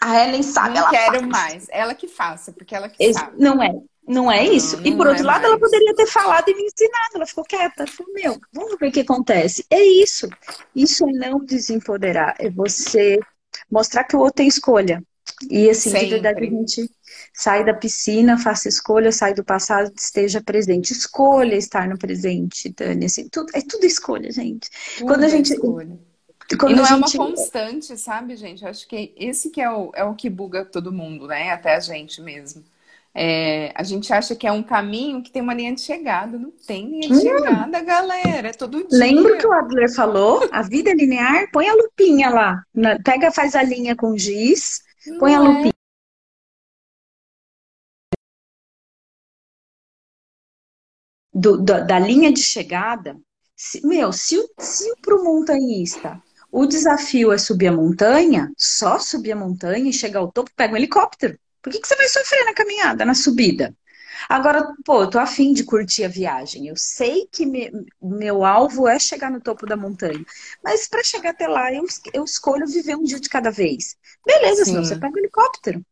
A 0.00 0.24
Ellen 0.24 0.42
sabe, 0.42 0.74
não 0.74 0.82
ela 0.82 0.90
quero 0.90 1.20
faz. 1.20 1.28
mais. 1.28 1.66
Ela 1.70 1.94
que 1.94 2.08
faça, 2.08 2.52
porque 2.52 2.74
ela 2.74 2.88
que 2.88 3.02
Esse, 3.02 3.20
sabe. 3.20 3.40
Não 3.40 3.62
é. 3.62 3.72
Não 4.06 4.32
é 4.32 4.44
isso. 4.44 4.78
Não, 4.78 4.86
e 4.86 4.96
por 4.96 5.06
outro 5.06 5.22
é 5.22 5.26
lado, 5.26 5.42
mais. 5.42 5.52
ela 5.52 5.60
poderia 5.60 5.94
ter 5.94 6.06
falado 6.06 6.48
e 6.48 6.54
me 6.54 6.64
ensinado. 6.64 7.14
Ela 7.14 7.26
ficou 7.26 7.44
quieta. 7.44 7.86
Falou, 7.86 8.12
meu, 8.12 8.40
vamos 8.52 8.76
ver 8.80 8.88
o 8.88 8.92
que 8.92 9.00
acontece. 9.00 9.64
É 9.70 9.80
isso. 9.80 10.28
Isso 10.74 11.08
é 11.08 11.12
não 11.12 11.38
desempoderar. 11.44 12.34
É 12.40 12.50
você 12.50 13.20
mostrar 13.70 14.02
que 14.02 14.16
o 14.16 14.18
outro 14.18 14.34
tem 14.34 14.48
escolha. 14.48 15.04
E 15.50 15.68
assim, 15.70 15.90
Sempre. 15.90 16.06
de 16.06 16.12
verdade, 16.14 16.40
a 16.40 16.50
gente 16.50 16.90
sai 17.32 17.64
da 17.64 17.74
piscina, 17.74 18.38
faça 18.38 18.68
escolha, 18.68 19.10
sai 19.12 19.34
do 19.34 19.44
passado, 19.44 19.92
esteja 19.96 20.40
presente. 20.40 20.92
Escolha 20.92 21.56
estar 21.56 21.88
no 21.88 21.98
presente, 21.98 22.68
Dani. 22.68 23.06
Assim, 23.06 23.28
tudo, 23.28 23.50
é 23.54 23.60
tudo 23.60 23.84
escolha, 23.84 24.30
gente. 24.30 24.70
Tudo 24.98 25.08
Quando 25.08 25.22
a 25.22 25.26
é 25.26 25.30
gente. 25.30 25.52
Escolha. 25.52 25.98
Quando 26.58 26.72
e 26.72 26.76
não 26.76 26.84
é 26.84 26.88
gente... 26.88 27.16
uma 27.16 27.28
constante, 27.28 27.96
sabe, 27.96 28.36
gente? 28.36 28.64
Acho 28.64 28.86
que 28.86 29.14
esse 29.16 29.50
que 29.50 29.60
é 29.60 29.70
o, 29.70 29.90
é 29.94 30.04
o 30.04 30.14
que 30.14 30.28
buga 30.28 30.64
todo 30.64 30.92
mundo, 30.92 31.26
né? 31.26 31.50
Até 31.50 31.74
a 31.74 31.80
gente 31.80 32.20
mesmo. 32.20 32.62
É, 33.14 33.72
a 33.74 33.82
gente 33.82 34.10
acha 34.10 34.34
que 34.34 34.46
é 34.46 34.52
um 34.52 34.62
caminho 34.62 35.22
que 35.22 35.30
tem 35.30 35.42
uma 35.42 35.52
linha 35.52 35.74
de 35.74 35.82
chegada. 35.82 36.38
Não 36.38 36.50
tem 36.66 36.86
linha 36.88 37.08
de 37.08 37.14
hum. 37.14 37.20
chegada, 37.20 37.80
galera. 37.80 38.48
É 38.48 38.52
todo 38.52 38.86
dia. 38.88 38.98
Lembra 38.98 39.36
que 39.36 39.46
o 39.46 39.52
Adler 39.52 39.94
falou? 39.94 40.48
A 40.50 40.62
vida 40.62 40.90
é 40.90 40.94
linear? 40.94 41.50
Põe 41.52 41.68
a 41.68 41.74
lupinha 41.74 42.30
lá. 42.30 42.62
Pega, 43.04 43.30
faz 43.30 43.54
a 43.54 43.62
linha 43.62 43.94
com 43.94 44.16
giz, 44.16 44.82
não 45.06 45.18
põe 45.18 45.34
a 45.34 45.38
é. 45.38 45.40
lupinha. 45.40 45.72
Do, 51.34 51.62
da, 51.62 51.80
da, 51.80 51.98
linha 51.98 52.30
de 52.30 52.42
chegada, 52.42 53.18
se, 53.56 53.84
meu, 53.86 54.12
se, 54.12 54.36
se 54.58 54.94
para 55.00 55.16
o 55.16 55.24
montanhista 55.24 56.22
o 56.50 56.66
desafio 56.66 57.32
é 57.32 57.38
subir 57.38 57.68
a 57.68 57.72
montanha, 57.72 58.52
só 58.56 58.98
subir 58.98 59.32
a 59.32 59.36
montanha 59.36 59.88
e 59.88 59.92
chegar 59.92 60.20
ao 60.20 60.30
topo, 60.30 60.50
pega 60.54 60.74
um 60.74 60.76
helicóptero. 60.76 61.38
Por 61.62 61.72
que, 61.72 61.80
que 61.80 61.88
você 61.88 61.96
vai 61.96 62.08
sofrer 62.08 62.44
na 62.44 62.52
caminhada, 62.52 63.04
na 63.06 63.14
subida? 63.14 63.74
Agora, 64.28 64.74
pô, 64.84 65.02
eu 65.02 65.10
tô 65.10 65.18
afim 65.18 65.52
de 65.52 65.64
curtir 65.64 66.04
a 66.04 66.08
viagem. 66.08 66.66
Eu 66.68 66.76
sei 66.76 67.26
que 67.32 67.46
me, 67.46 67.70
meu 68.00 68.44
alvo 68.44 68.88
é 68.88 68.98
chegar 68.98 69.30
no 69.30 69.40
topo 69.40 69.66
da 69.66 69.76
montanha. 69.76 70.24
Mas 70.62 70.88
para 70.88 71.02
chegar 71.04 71.30
até 71.30 71.46
lá, 71.48 71.72
eu, 71.72 71.84
eu 72.12 72.24
escolho 72.24 72.66
viver 72.66 72.96
um 72.96 73.02
dia 73.04 73.20
de 73.20 73.28
cada 73.28 73.50
vez. 73.50 73.96
Beleza, 74.26 74.64
Sim. 74.64 74.72
senão 74.72 74.84
você 74.84 74.96
pega 74.96 75.14
o 75.16 75.18
helicóptero. 75.20 75.84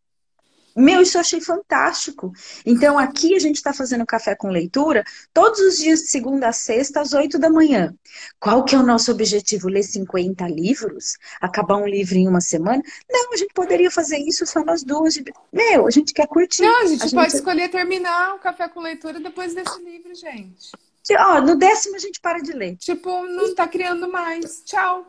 Meu, 0.80 1.02
isso 1.02 1.16
eu 1.16 1.20
achei 1.20 1.40
fantástico. 1.40 2.32
Então, 2.64 2.98
aqui 2.98 3.34
a 3.34 3.38
gente 3.38 3.56
está 3.56 3.72
fazendo 3.72 4.06
café 4.06 4.34
com 4.34 4.48
leitura 4.48 5.04
todos 5.32 5.60
os 5.60 5.78
dias 5.78 6.00
de 6.00 6.06
segunda 6.06 6.48
a 6.48 6.52
sexta, 6.52 7.00
às 7.00 7.12
oito 7.12 7.38
da 7.38 7.50
manhã. 7.50 7.94
Qual 8.38 8.64
que 8.64 8.74
é 8.74 8.78
o 8.78 8.82
nosso 8.82 9.10
objetivo? 9.10 9.68
Ler 9.68 9.82
50 9.82 10.46
livros? 10.48 11.16
Acabar 11.40 11.76
um 11.76 11.86
livro 11.86 12.16
em 12.16 12.26
uma 12.26 12.40
semana? 12.40 12.82
Não, 13.10 13.32
a 13.32 13.36
gente 13.36 13.52
poderia 13.52 13.90
fazer 13.90 14.18
isso 14.18 14.46
só 14.46 14.64
nós 14.64 14.82
duas. 14.82 15.16
Meu, 15.52 15.86
a 15.86 15.90
gente 15.90 16.12
quer 16.12 16.26
curtir. 16.26 16.62
Não, 16.62 16.82
a 16.82 16.86
gente, 16.86 17.02
a 17.02 17.06
gente 17.06 17.14
pode 17.14 17.34
escolher 17.34 17.68
terminar 17.68 18.34
o 18.34 18.38
café 18.38 18.68
com 18.68 18.80
leitura 18.80 19.20
depois 19.20 19.54
desse 19.54 19.80
livro, 19.82 20.14
gente. 20.14 20.70
Ó, 21.18 21.40
no 21.40 21.56
décimo 21.56 21.96
a 21.96 21.98
gente 21.98 22.20
para 22.20 22.40
de 22.40 22.52
ler. 22.52 22.76
Tipo, 22.76 23.26
não 23.26 23.54
tá 23.54 23.66
criando 23.66 24.10
mais. 24.10 24.62
Tchau. 24.64 25.06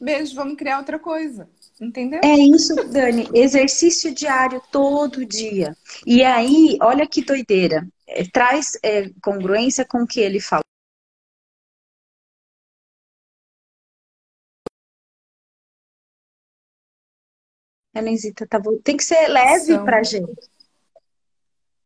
Beijo, 0.00 0.34
vamos 0.34 0.56
criar 0.56 0.78
outra 0.78 0.98
coisa. 0.98 1.48
Entendeu? 1.80 2.20
É 2.24 2.34
isso, 2.34 2.74
Dani. 2.90 3.28
Exercício 3.34 4.14
diário 4.14 4.62
todo 4.72 5.26
dia. 5.26 5.76
E 6.06 6.22
aí, 6.22 6.78
olha 6.80 7.06
que 7.06 7.22
doideira. 7.22 7.86
É, 8.06 8.24
traz 8.24 8.78
é, 8.82 9.10
congruência 9.22 9.84
com 9.84 10.02
o 10.02 10.06
que 10.06 10.20
ele 10.20 10.40
falou. 10.40 10.62
Helenzita, 17.94 18.46
tá... 18.46 18.60
tem 18.84 18.96
que 18.96 19.04
ser 19.04 19.26
leve 19.28 19.74
São... 19.74 19.84
pra 19.84 20.02
gente. 20.02 20.55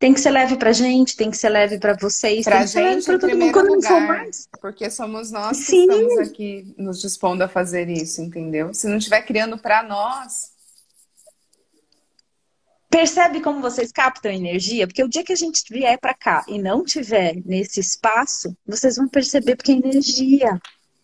Tem 0.01 0.15
que 0.15 0.19
ser 0.19 0.31
leve 0.31 0.57
pra 0.57 0.73
gente, 0.73 1.15
tem 1.15 1.29
que 1.29 1.37
ser 1.37 1.49
leve 1.49 1.77
para 1.77 1.93
vocês, 1.93 2.43
pra 2.43 2.57
tem 2.57 2.65
que 2.65 2.71
ser 2.71 2.81
leve 2.81 3.03
pra 3.03 3.19
todo 3.19 3.37
mundo 3.37 3.53
quando 3.53 3.75
lugar, 3.75 3.91
não 3.91 3.99
for 3.99 4.07
mais. 4.07 4.49
Porque 4.59 4.89
somos 4.89 5.29
nós 5.29 5.59
que 5.59 5.63
Sim. 5.63 5.81
estamos 5.83 6.17
aqui 6.17 6.73
nos 6.75 6.99
dispondo 6.99 7.43
a 7.43 7.47
fazer 7.47 7.87
isso, 7.87 8.19
entendeu? 8.19 8.73
Se 8.73 8.87
não 8.87 8.97
estiver 8.97 9.21
criando 9.21 9.59
para 9.59 9.83
nós. 9.83 10.53
Percebe 12.89 13.41
como 13.41 13.61
vocês 13.61 13.91
captam 13.91 14.31
energia? 14.31 14.87
Porque 14.87 15.03
o 15.03 15.07
dia 15.07 15.23
que 15.23 15.33
a 15.33 15.35
gente 15.35 15.63
vier 15.69 15.99
para 15.99 16.15
cá 16.15 16.43
e 16.47 16.57
não 16.57 16.83
tiver 16.83 17.35
nesse 17.45 17.79
espaço, 17.79 18.57
vocês 18.65 18.95
vão 18.95 19.07
perceber 19.07 19.55
porque 19.55 19.71
é 19.71 19.75
energia. 19.75 20.59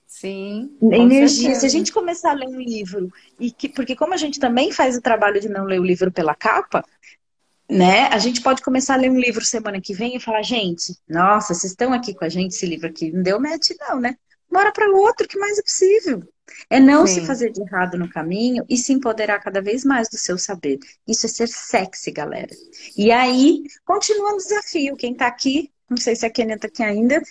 Sim. 0.07 0.75
Energia. 0.81 1.29
Certeza. 1.29 1.59
Se 1.59 1.65
a 1.67 1.69
gente 1.69 1.93
começar 1.93 2.31
a 2.31 2.33
ler 2.33 2.47
um 2.47 2.59
livro, 2.59 3.13
e 3.39 3.51
que, 3.51 3.69
porque 3.69 3.95
como 3.95 4.15
a 4.15 4.17
gente 4.17 4.39
também 4.39 4.71
faz 4.71 4.97
o 4.97 5.01
trabalho 5.01 5.39
de 5.39 5.49
não 5.49 5.65
ler 5.65 5.79
o 5.79 5.85
livro 5.85 6.11
pela 6.11 6.33
capa, 6.33 6.83
né? 7.69 8.07
A 8.07 8.17
gente 8.17 8.41
pode 8.41 8.61
começar 8.61 8.93
a 8.93 8.97
ler 8.97 9.11
um 9.11 9.19
livro 9.19 9.43
semana 9.43 9.81
que 9.81 9.93
vem 9.93 10.15
e 10.15 10.19
falar, 10.19 10.41
gente, 10.41 10.95
nossa, 11.07 11.53
vocês 11.53 11.71
estão 11.71 11.93
aqui 11.93 12.13
com 12.13 12.23
a 12.23 12.29
gente, 12.29 12.51
esse 12.55 12.65
livro 12.65 12.87
aqui 12.87 13.11
não 13.11 13.21
deu 13.21 13.39
match, 13.39 13.71
não, 13.87 13.99
né? 13.99 14.15
Bora 14.49 14.71
para 14.71 14.89
outro, 14.89 15.27
que 15.27 15.37
mais 15.37 15.57
é 15.57 15.61
possível. 15.61 16.23
É 16.69 16.79
não 16.79 17.05
Sim. 17.05 17.15
se 17.15 17.27
fazer 17.27 17.51
de 17.51 17.61
errado 17.61 17.97
no 17.97 18.09
caminho 18.09 18.63
e 18.69 18.77
se 18.77 18.93
empoderar 18.93 19.39
cada 19.39 19.61
vez 19.61 19.83
mais 19.83 20.07
do 20.09 20.17
seu 20.17 20.37
saber. 20.37 20.79
Isso 21.05 21.25
é 21.25 21.29
ser 21.29 21.47
sexy, 21.49 22.11
galera. 22.11 22.55
E 22.95 23.11
aí, 23.11 23.63
continua 23.85 24.31
no 24.31 24.37
desafio. 24.37 24.95
Quem 24.95 25.13
tá 25.13 25.27
aqui, 25.27 25.69
não 25.89 25.97
sei 25.97 26.15
se 26.15 26.25
a 26.25 26.29
Kenia 26.29 26.57
tá 26.57 26.67
aqui 26.67 26.81
ainda, 26.81 27.21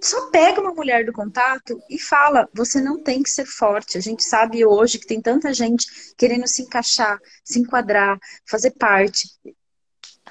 só 0.00 0.30
pega 0.30 0.60
uma 0.60 0.74
mulher 0.74 1.04
do 1.04 1.12
contato 1.12 1.80
e 1.88 1.98
fala: 1.98 2.48
você 2.54 2.80
não 2.80 3.02
tem 3.02 3.22
que 3.22 3.30
ser 3.30 3.46
forte. 3.46 3.98
A 3.98 4.00
gente 4.00 4.22
sabe 4.24 4.64
hoje 4.64 4.98
que 4.98 5.06
tem 5.06 5.20
tanta 5.20 5.52
gente 5.52 5.86
querendo 6.16 6.46
se 6.46 6.62
encaixar, 6.62 7.18
se 7.42 7.58
enquadrar, 7.58 8.18
fazer 8.46 8.72
parte. 8.72 9.28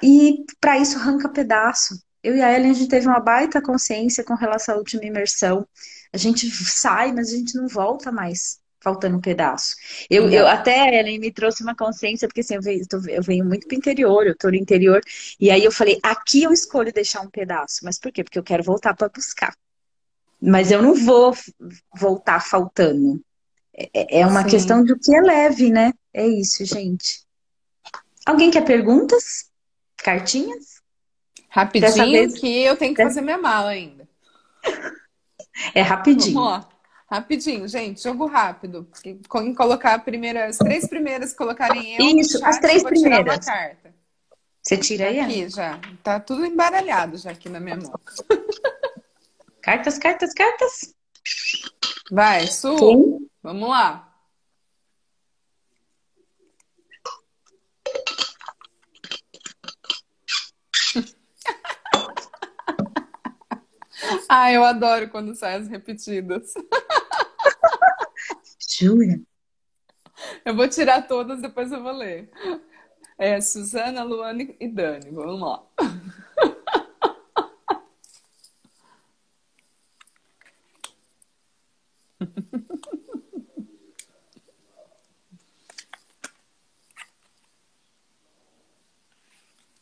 E 0.02 0.44
para 0.60 0.78
isso 0.78 0.98
arranca 0.98 1.28
pedaço. 1.28 1.98
Eu 2.22 2.36
e 2.36 2.42
a 2.42 2.52
Ellen, 2.52 2.70
a 2.70 2.74
gente 2.74 2.88
teve 2.88 3.06
uma 3.06 3.20
baita 3.20 3.60
consciência 3.60 4.24
com 4.24 4.34
relação 4.34 4.74
à 4.74 4.78
última 4.78 5.04
imersão. 5.04 5.66
A 6.12 6.16
gente 6.16 6.50
sai, 6.50 7.12
mas 7.12 7.28
a 7.28 7.36
gente 7.36 7.54
não 7.56 7.68
volta 7.68 8.10
mais 8.10 8.58
faltando 8.84 9.16
um 9.16 9.20
pedaço. 9.20 9.74
Eu, 10.10 10.28
eu 10.28 10.46
até 10.46 10.82
a 10.82 10.94
Ellen 10.94 11.18
me 11.18 11.32
trouxe 11.32 11.62
uma 11.62 11.74
consciência, 11.74 12.28
porque 12.28 12.42
assim, 12.42 12.54
eu 12.54 12.62
venho, 12.62 12.84
eu 13.08 13.22
venho 13.22 13.44
muito 13.44 13.66
pro 13.66 13.76
interior, 13.76 14.26
eu 14.26 14.36
tô 14.36 14.48
no 14.48 14.56
interior, 14.56 15.00
e 15.40 15.50
aí 15.50 15.64
eu 15.64 15.72
falei, 15.72 15.98
aqui 16.02 16.42
eu 16.42 16.52
escolho 16.52 16.92
deixar 16.92 17.22
um 17.22 17.30
pedaço. 17.30 17.80
Mas 17.82 17.98
por 17.98 18.12
quê? 18.12 18.22
Porque 18.22 18.38
eu 18.38 18.42
quero 18.42 18.62
voltar 18.62 18.94
para 18.94 19.08
buscar. 19.08 19.56
Mas 20.40 20.70
eu 20.70 20.82
não 20.82 20.94
vou 20.94 21.34
voltar 21.98 22.40
faltando. 22.40 23.22
É, 23.74 24.20
é 24.20 24.26
uma 24.26 24.42
Sim. 24.42 24.50
questão 24.50 24.84
do 24.84 24.98
que 24.98 25.16
é 25.16 25.20
leve, 25.20 25.70
né? 25.70 25.92
É 26.12 26.26
isso, 26.26 26.64
gente. 26.64 27.24
Alguém 28.26 28.50
quer 28.50 28.64
perguntas? 28.64 29.50
Cartinhas? 30.04 30.82
Rapidinho 31.48 32.12
vez... 32.12 32.38
que 32.38 32.62
eu 32.62 32.76
tenho 32.76 32.94
que 32.94 33.02
fazer 33.02 33.22
minha 33.22 33.38
mala 33.38 33.70
ainda. 33.70 34.06
É 35.74 35.80
rapidinho. 35.80 36.34
Vamos 36.34 36.50
lá. 36.50 36.68
Rapidinho, 37.10 37.66
gente, 37.68 38.02
jogo 38.02 38.26
rápido. 38.26 38.88
Quem 39.02 39.54
colocar 39.54 39.98
primeira, 40.00 40.46
as 40.46 40.58
três 40.58 40.86
primeiras 40.86 41.32
colocarem 41.32 41.96
eu. 41.96 42.18
Isso, 42.18 42.38
chat, 42.38 42.48
as 42.48 42.58
três 42.58 42.82
primeiras. 42.82 43.46
Você 44.60 44.76
tira 44.76 45.08
aí? 45.08 45.20
Aqui 45.20 45.48
já. 45.48 45.80
Tá 46.02 46.18
tudo 46.18 46.44
embaralhado 46.44 47.16
já 47.16 47.30
aqui 47.30 47.48
na 47.48 47.60
minha 47.60 47.76
mão. 47.76 47.92
Cartas, 49.62 49.96
cartas, 49.96 50.34
cartas. 50.34 50.94
Vai, 52.10 52.46
Su. 52.46 52.76
Sim. 52.78 53.28
Vamos 53.42 53.68
lá. 53.68 54.03
Ah, 64.28 64.52
eu 64.52 64.64
adoro 64.64 65.08
quando 65.10 65.34
saem 65.34 65.62
as 65.62 65.68
repetidas. 65.68 66.54
Jura? 68.68 69.20
Eu 70.44 70.54
vou 70.54 70.68
tirar 70.68 71.06
todas, 71.06 71.40
depois 71.40 71.72
eu 71.72 71.82
vou 71.82 71.92
ler. 71.92 72.30
É 73.18 73.40
Suzana, 73.40 74.02
Luane 74.02 74.56
e 74.60 74.68
Dani. 74.68 75.10
Vamos 75.10 75.40
lá. 75.40 75.62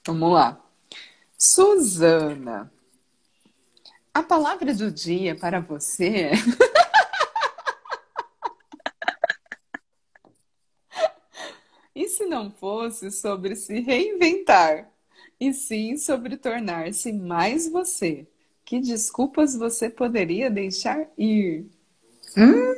Vamos 0.06 0.32
lá. 0.32 0.60
Suzana. 1.38 2.72
A 4.14 4.22
palavra 4.22 4.74
do 4.74 4.90
dia 4.90 5.34
para 5.34 5.58
você 5.60 6.06
é. 6.06 6.32
e 11.94 12.06
se 12.08 12.26
não 12.26 12.50
fosse 12.50 13.10
sobre 13.10 13.56
se 13.56 13.80
reinventar, 13.80 14.92
e 15.40 15.54
sim 15.54 15.96
sobre 15.96 16.36
tornar-se 16.36 17.10
mais 17.10 17.66
você? 17.68 18.26
Que 18.66 18.80
desculpas 18.80 19.56
você 19.56 19.88
poderia 19.88 20.50
deixar 20.50 21.08
ir? 21.16 21.70
Hum? 22.36 22.74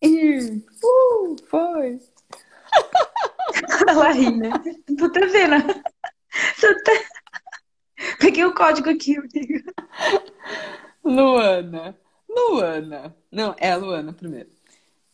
Ir. 0.00 0.64
Uh, 0.82 1.36
foi. 1.48 1.98
Ela 3.88 4.12
ri, 4.12 4.30
né? 4.36 4.50
Tô 4.96 5.06
até 5.06 5.26
vendo. 5.26 5.82
Tô 6.60 6.66
até... 6.68 7.08
Peguei 8.20 8.44
o 8.44 8.54
código 8.54 8.90
aqui, 8.90 9.16
amiga. 9.16 9.64
Luana. 11.02 11.98
Luana. 12.28 13.16
Não, 13.32 13.56
é 13.58 13.72
a 13.72 13.76
Luana 13.76 14.12
primeiro. 14.12 14.50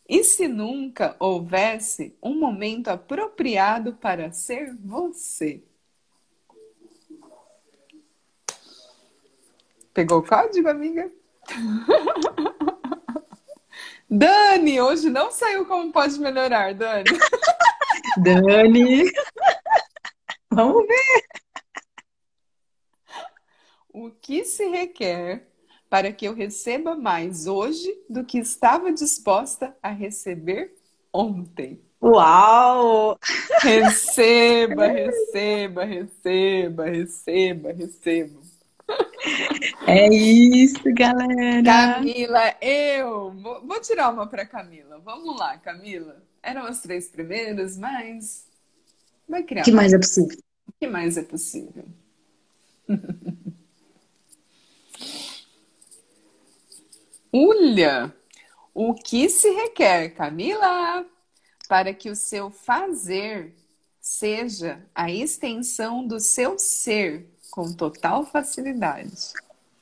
E 0.09 0.25
se 0.25 0.49
nunca 0.49 1.15
houvesse 1.21 2.19
um 2.21 2.39
momento 2.39 2.89
apropriado 2.89 3.93
para 3.95 4.33
ser 4.33 4.75
você? 4.75 5.63
Pegou 9.95 10.19
o 10.19 10.27
código, 10.27 10.69
amiga? 10.69 11.11
Dani, 14.11 14.81
hoje 14.81 15.11
não 15.11 15.31
saiu 15.31 15.65
como 15.65 15.93
pode 15.93 16.19
melhorar, 16.19 16.75
Dani. 16.75 17.05
Dani. 18.19 19.13
Vamos 20.51 20.87
ver. 20.87 21.46
O 23.97 24.11
que 24.11 24.45
se 24.45 24.69
requer 24.69 25.49
para 25.89 26.13
que 26.13 26.29
eu 26.29 26.35
receba 26.35 26.95
mais 26.95 27.47
hoje 27.47 27.99
do 28.11 28.27
que 28.27 28.37
estava 28.37 28.93
disposta 28.93 29.75
a 29.83 29.89
receber 29.89 30.75
ontem. 31.11 31.81
Uau! 32.03 33.19
Receba, 33.63 34.89
receba, 34.89 35.85
receba, 35.85 36.85
receba, 36.85 37.73
receba. 37.73 38.39
É 39.87 40.13
isso, 40.13 40.83
galera. 40.93 41.65
Camila, 41.65 42.55
eu 42.61 43.33
vou, 43.33 43.67
vou 43.67 43.81
tirar 43.81 44.13
uma 44.13 44.27
para 44.27 44.45
Camila. 44.45 44.99
Vamos 44.99 45.39
lá, 45.39 45.57
Camila. 45.57 46.23
Eram 46.43 46.67
as 46.67 46.83
três 46.83 47.09
primeiras, 47.09 47.79
mas 47.79 48.47
vai 49.27 49.43
criar. 49.43 49.63
O 49.63 49.65
que 49.65 49.73
mais 49.73 49.95
é 49.95 49.99
possível? 49.99 50.37
O 50.69 50.73
que 50.79 50.87
mais 50.87 51.17
é 51.17 51.23
possível? 51.23 51.87
Ulha, 57.37 58.14
o 58.72 58.95
que 58.95 59.28
se 59.28 59.51
requer, 59.51 60.11
Camila, 60.14 61.05
para 61.68 61.93
que 61.93 62.09
o 62.09 62.16
seu 62.16 62.51
fazer 62.51 63.55
seja 64.01 64.82
a 64.95 65.11
extensão 65.11 66.07
do 66.07 66.18
seu 66.18 66.59
ser 66.59 67.28
com 67.51 67.74
total 67.74 68.24
facilidade? 68.24 69.34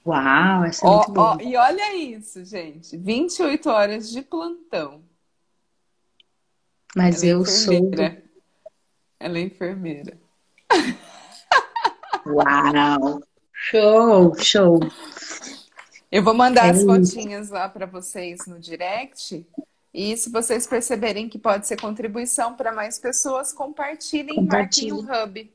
Uau, 0.05 0.65
essa 0.65 0.85
é 0.85 0.91
muito 0.91 1.13
boa. 1.13 1.39
e 1.41 1.57
olha 1.57 1.97
isso, 1.97 2.45
gente. 2.45 2.97
28 2.97 3.71
horas 3.71 4.11
de 4.11 4.21
plantão. 4.21 5.03
Mas 6.97 7.23
Ela 7.23 7.31
é 7.31 7.35
eu 7.35 7.43
é 7.43 7.47
sou. 7.47 7.91
Ela 9.21 9.39
é 9.39 9.43
enfermeira. 9.43 10.19
Uau! 12.27 13.23
Show, 13.53 14.35
show. 14.41 14.81
Eu 16.15 16.23
vou 16.23 16.33
mandar 16.33 16.69
é 16.69 16.71
as 16.71 16.85
fotinhas 16.85 17.51
lá 17.51 17.69
para 17.69 17.87
vocês 17.87 18.47
no 18.47 18.61
direct 18.61 19.45
E 19.93 20.17
se 20.17 20.31
vocês 20.31 20.65
perceberem 20.65 21.29
que 21.29 21.41
pode 21.41 21.67
ser 21.67 21.77
contribuição 21.81 22.55
para 22.55 22.71
mais 22.71 23.01
pessoas, 23.01 23.53
compartilhem 23.53 24.39
e 24.39 24.41
marquem 24.41 24.93
o 24.93 25.01
Hub. 25.01 25.53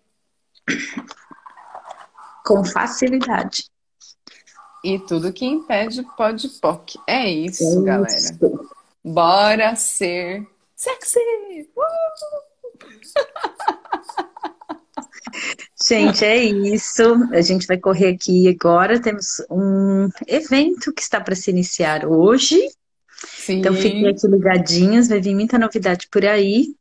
Com 2.45 2.66
facilidade. 2.66 3.70
E 4.84 4.99
tudo 4.99 5.32
que 5.32 5.45
impede 5.45 6.03
pode 6.18 6.49
POC. 6.49 6.99
É 7.07 7.30
isso, 7.30 7.80
é 7.80 7.84
galera. 7.86 8.18
Isso. 8.18 8.70
Bora 9.01 9.78
ser 9.78 10.45
sexy! 10.76 11.70
Uh! 11.74 13.48
Gente, 15.89 16.23
é 16.23 16.37
isso. 16.37 17.01
A 17.33 17.41
gente 17.41 17.65
vai 17.65 17.77
correr 17.77 18.09
aqui 18.09 18.47
agora. 18.47 19.01
Temos 19.01 19.41
um 19.49 20.07
evento 20.27 20.93
que 20.93 21.01
está 21.01 21.19
para 21.19 21.35
se 21.35 21.49
iniciar 21.49 22.05
hoje. 22.05 22.59
Sim. 23.25 23.59
Então 23.59 23.73
fiquem 23.73 24.07
aqui 24.07 24.27
ligadinhos, 24.27 25.07
vai 25.07 25.19
vir 25.19 25.33
muita 25.33 25.57
novidade 25.57 26.07
por 26.11 26.23
aí. 26.23 26.75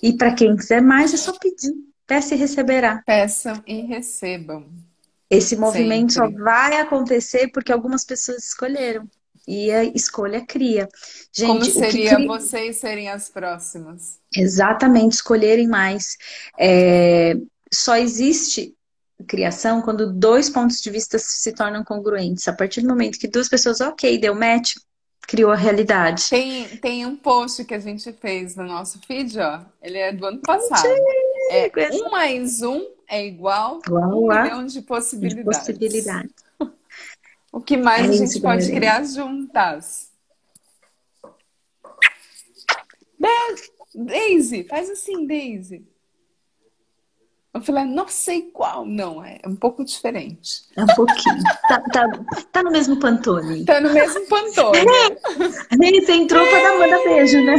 E 0.00 0.12
para 0.12 0.34
quem 0.34 0.54
quiser 0.56 0.80
mais, 0.80 1.12
é 1.12 1.16
só 1.16 1.32
pedir. 1.32 1.72
Peça 2.06 2.36
e 2.36 2.38
receberá. 2.38 3.02
Peçam 3.04 3.60
e 3.66 3.82
recebam. 3.82 4.66
Esse 5.28 5.56
movimento 5.56 6.12
Sempre. 6.12 6.36
só 6.36 6.42
vai 6.42 6.80
acontecer 6.80 7.48
porque 7.48 7.72
algumas 7.72 8.04
pessoas 8.04 8.44
escolheram. 8.44 9.06
E 9.46 9.70
a 9.70 9.82
escolha 9.82 10.44
cria. 10.46 10.88
Gente, 11.32 11.48
Como 11.48 11.64
seria 11.64 12.14
cria... 12.14 12.26
vocês 12.26 12.76
serem 12.76 13.08
as 13.08 13.28
próximas? 13.30 14.18
Exatamente, 14.34 15.14
escolherem 15.14 15.66
mais. 15.66 16.16
É... 16.58 17.34
Só 17.72 17.96
existe 17.96 18.74
criação 19.26 19.82
quando 19.82 20.12
dois 20.12 20.48
pontos 20.48 20.80
de 20.80 20.90
vista 20.90 21.18
se 21.18 21.52
tornam 21.52 21.84
congruentes. 21.84 22.46
A 22.48 22.52
partir 22.52 22.80
do 22.82 22.88
momento 22.88 23.18
que 23.18 23.28
duas 23.28 23.48
pessoas, 23.48 23.80
ok, 23.80 24.18
deu 24.18 24.34
match, 24.34 24.76
criou 25.22 25.50
a 25.50 25.56
realidade. 25.56 26.30
Tem, 26.30 26.68
tem 26.78 27.06
um 27.06 27.16
post 27.16 27.64
que 27.64 27.74
a 27.74 27.78
gente 27.78 28.12
fez 28.12 28.54
no 28.56 28.64
nosso 28.64 29.00
feed, 29.06 29.38
ó. 29.38 29.60
Ele 29.82 29.98
é 29.98 30.12
do 30.12 30.24
ano 30.24 30.40
passado. 30.40 30.88
É, 31.50 31.70
um 31.92 32.10
mais 32.10 32.62
um 32.62 32.86
é 33.08 33.26
igual 33.26 33.80
a 33.86 33.92
um 34.08 34.28
milhão 34.28 34.66
de 34.66 34.82
possibilidades. 34.82 35.44
De 35.44 35.58
possibilidades. 35.58 36.34
o 37.52 37.60
que 37.60 37.76
mais 37.76 38.06
é 38.06 38.10
a 38.10 38.12
gente 38.12 38.40
pode 38.40 38.62
mesmo. 38.62 38.76
criar 38.76 39.04
juntas? 39.04 40.08
Daisy, 43.94 44.64
faz 44.64 44.88
assim, 44.88 45.26
Daisy. 45.26 45.84
Eu 47.58 47.62
falei, 47.62 47.84
não 47.86 48.06
sei 48.06 48.42
qual. 48.42 48.86
Não, 48.86 49.24
é 49.24 49.40
um 49.44 49.56
pouco 49.56 49.84
diferente. 49.84 50.62
É 50.76 50.84
um 50.84 50.86
pouquinho. 50.86 51.42
tá, 51.68 51.80
tá, 51.92 52.06
tá 52.52 52.62
no 52.62 52.70
mesmo 52.70 53.00
pantone. 53.00 53.64
Tá 53.64 53.80
no 53.80 53.92
mesmo 53.92 54.26
pantone. 54.28 54.78
É, 55.80 56.00
você 56.00 56.12
entrou 56.12 56.46
pra 56.46 56.62
dar 56.62 56.78
manda 56.78 57.04
beijo, 57.04 57.44
né? 57.44 57.56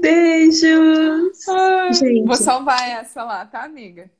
Beijos! 0.00 1.48
Ai, 1.48 1.92
Gente. 1.94 2.26
Vou 2.26 2.36
salvar 2.36 2.82
essa 2.90 3.22
lá, 3.22 3.46
tá, 3.46 3.62
amiga? 3.62 4.10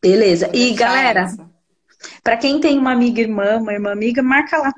Beleza. 0.00 0.50
e, 0.54 0.72
galera, 0.72 1.26
para 2.22 2.36
quem 2.36 2.60
tem 2.60 2.78
uma 2.78 2.92
amiga 2.92 3.20
irmã, 3.20 3.56
uma 3.56 3.72
irmã 3.72 3.90
amiga, 3.90 4.22
marca 4.22 4.56
lá. 4.56 4.72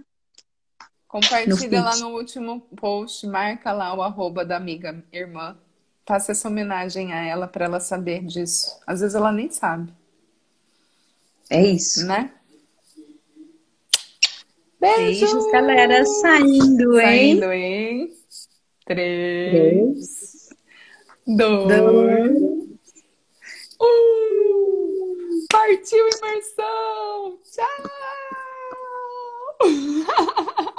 Compartilha 1.07 1.81
no 1.81 1.85
lá 1.85 1.97
no 1.97 2.09
último 2.17 2.61
post, 2.77 3.27
marca 3.27 3.73
lá 3.73 3.95
o 3.95 4.03
arroba 4.03 4.45
da 4.45 4.57
amiga 4.57 5.05
irmã 5.13 5.57
faça 6.07 6.33
essa 6.33 6.49
homenagem 6.49 7.13
a 7.13 7.25
ela 7.25 7.47
para 7.47 7.65
ela 7.65 7.81
saber 7.81 8.25
disso. 8.25 8.81
Às 8.87 9.01
vezes 9.01 9.15
ela 9.15 9.33
nem 9.33 9.51
sabe. 9.51 9.93
É 11.51 11.63
isso. 11.63 12.07
Né? 12.07 12.33
Beijos, 14.81 15.33
Beijos 15.33 15.53
galera. 15.53 16.05
Saindo, 16.05 17.01
hein? 17.01 17.39
Saindo, 17.39 17.53
hein? 17.53 18.13
Três. 18.85 20.33
Três 20.45 20.49
dois. 21.27 21.69
dois. 21.69 22.43
Uh, 23.81 25.47
partiu 25.51 26.09
imersão! 26.09 27.39
Tchau! 27.51 27.89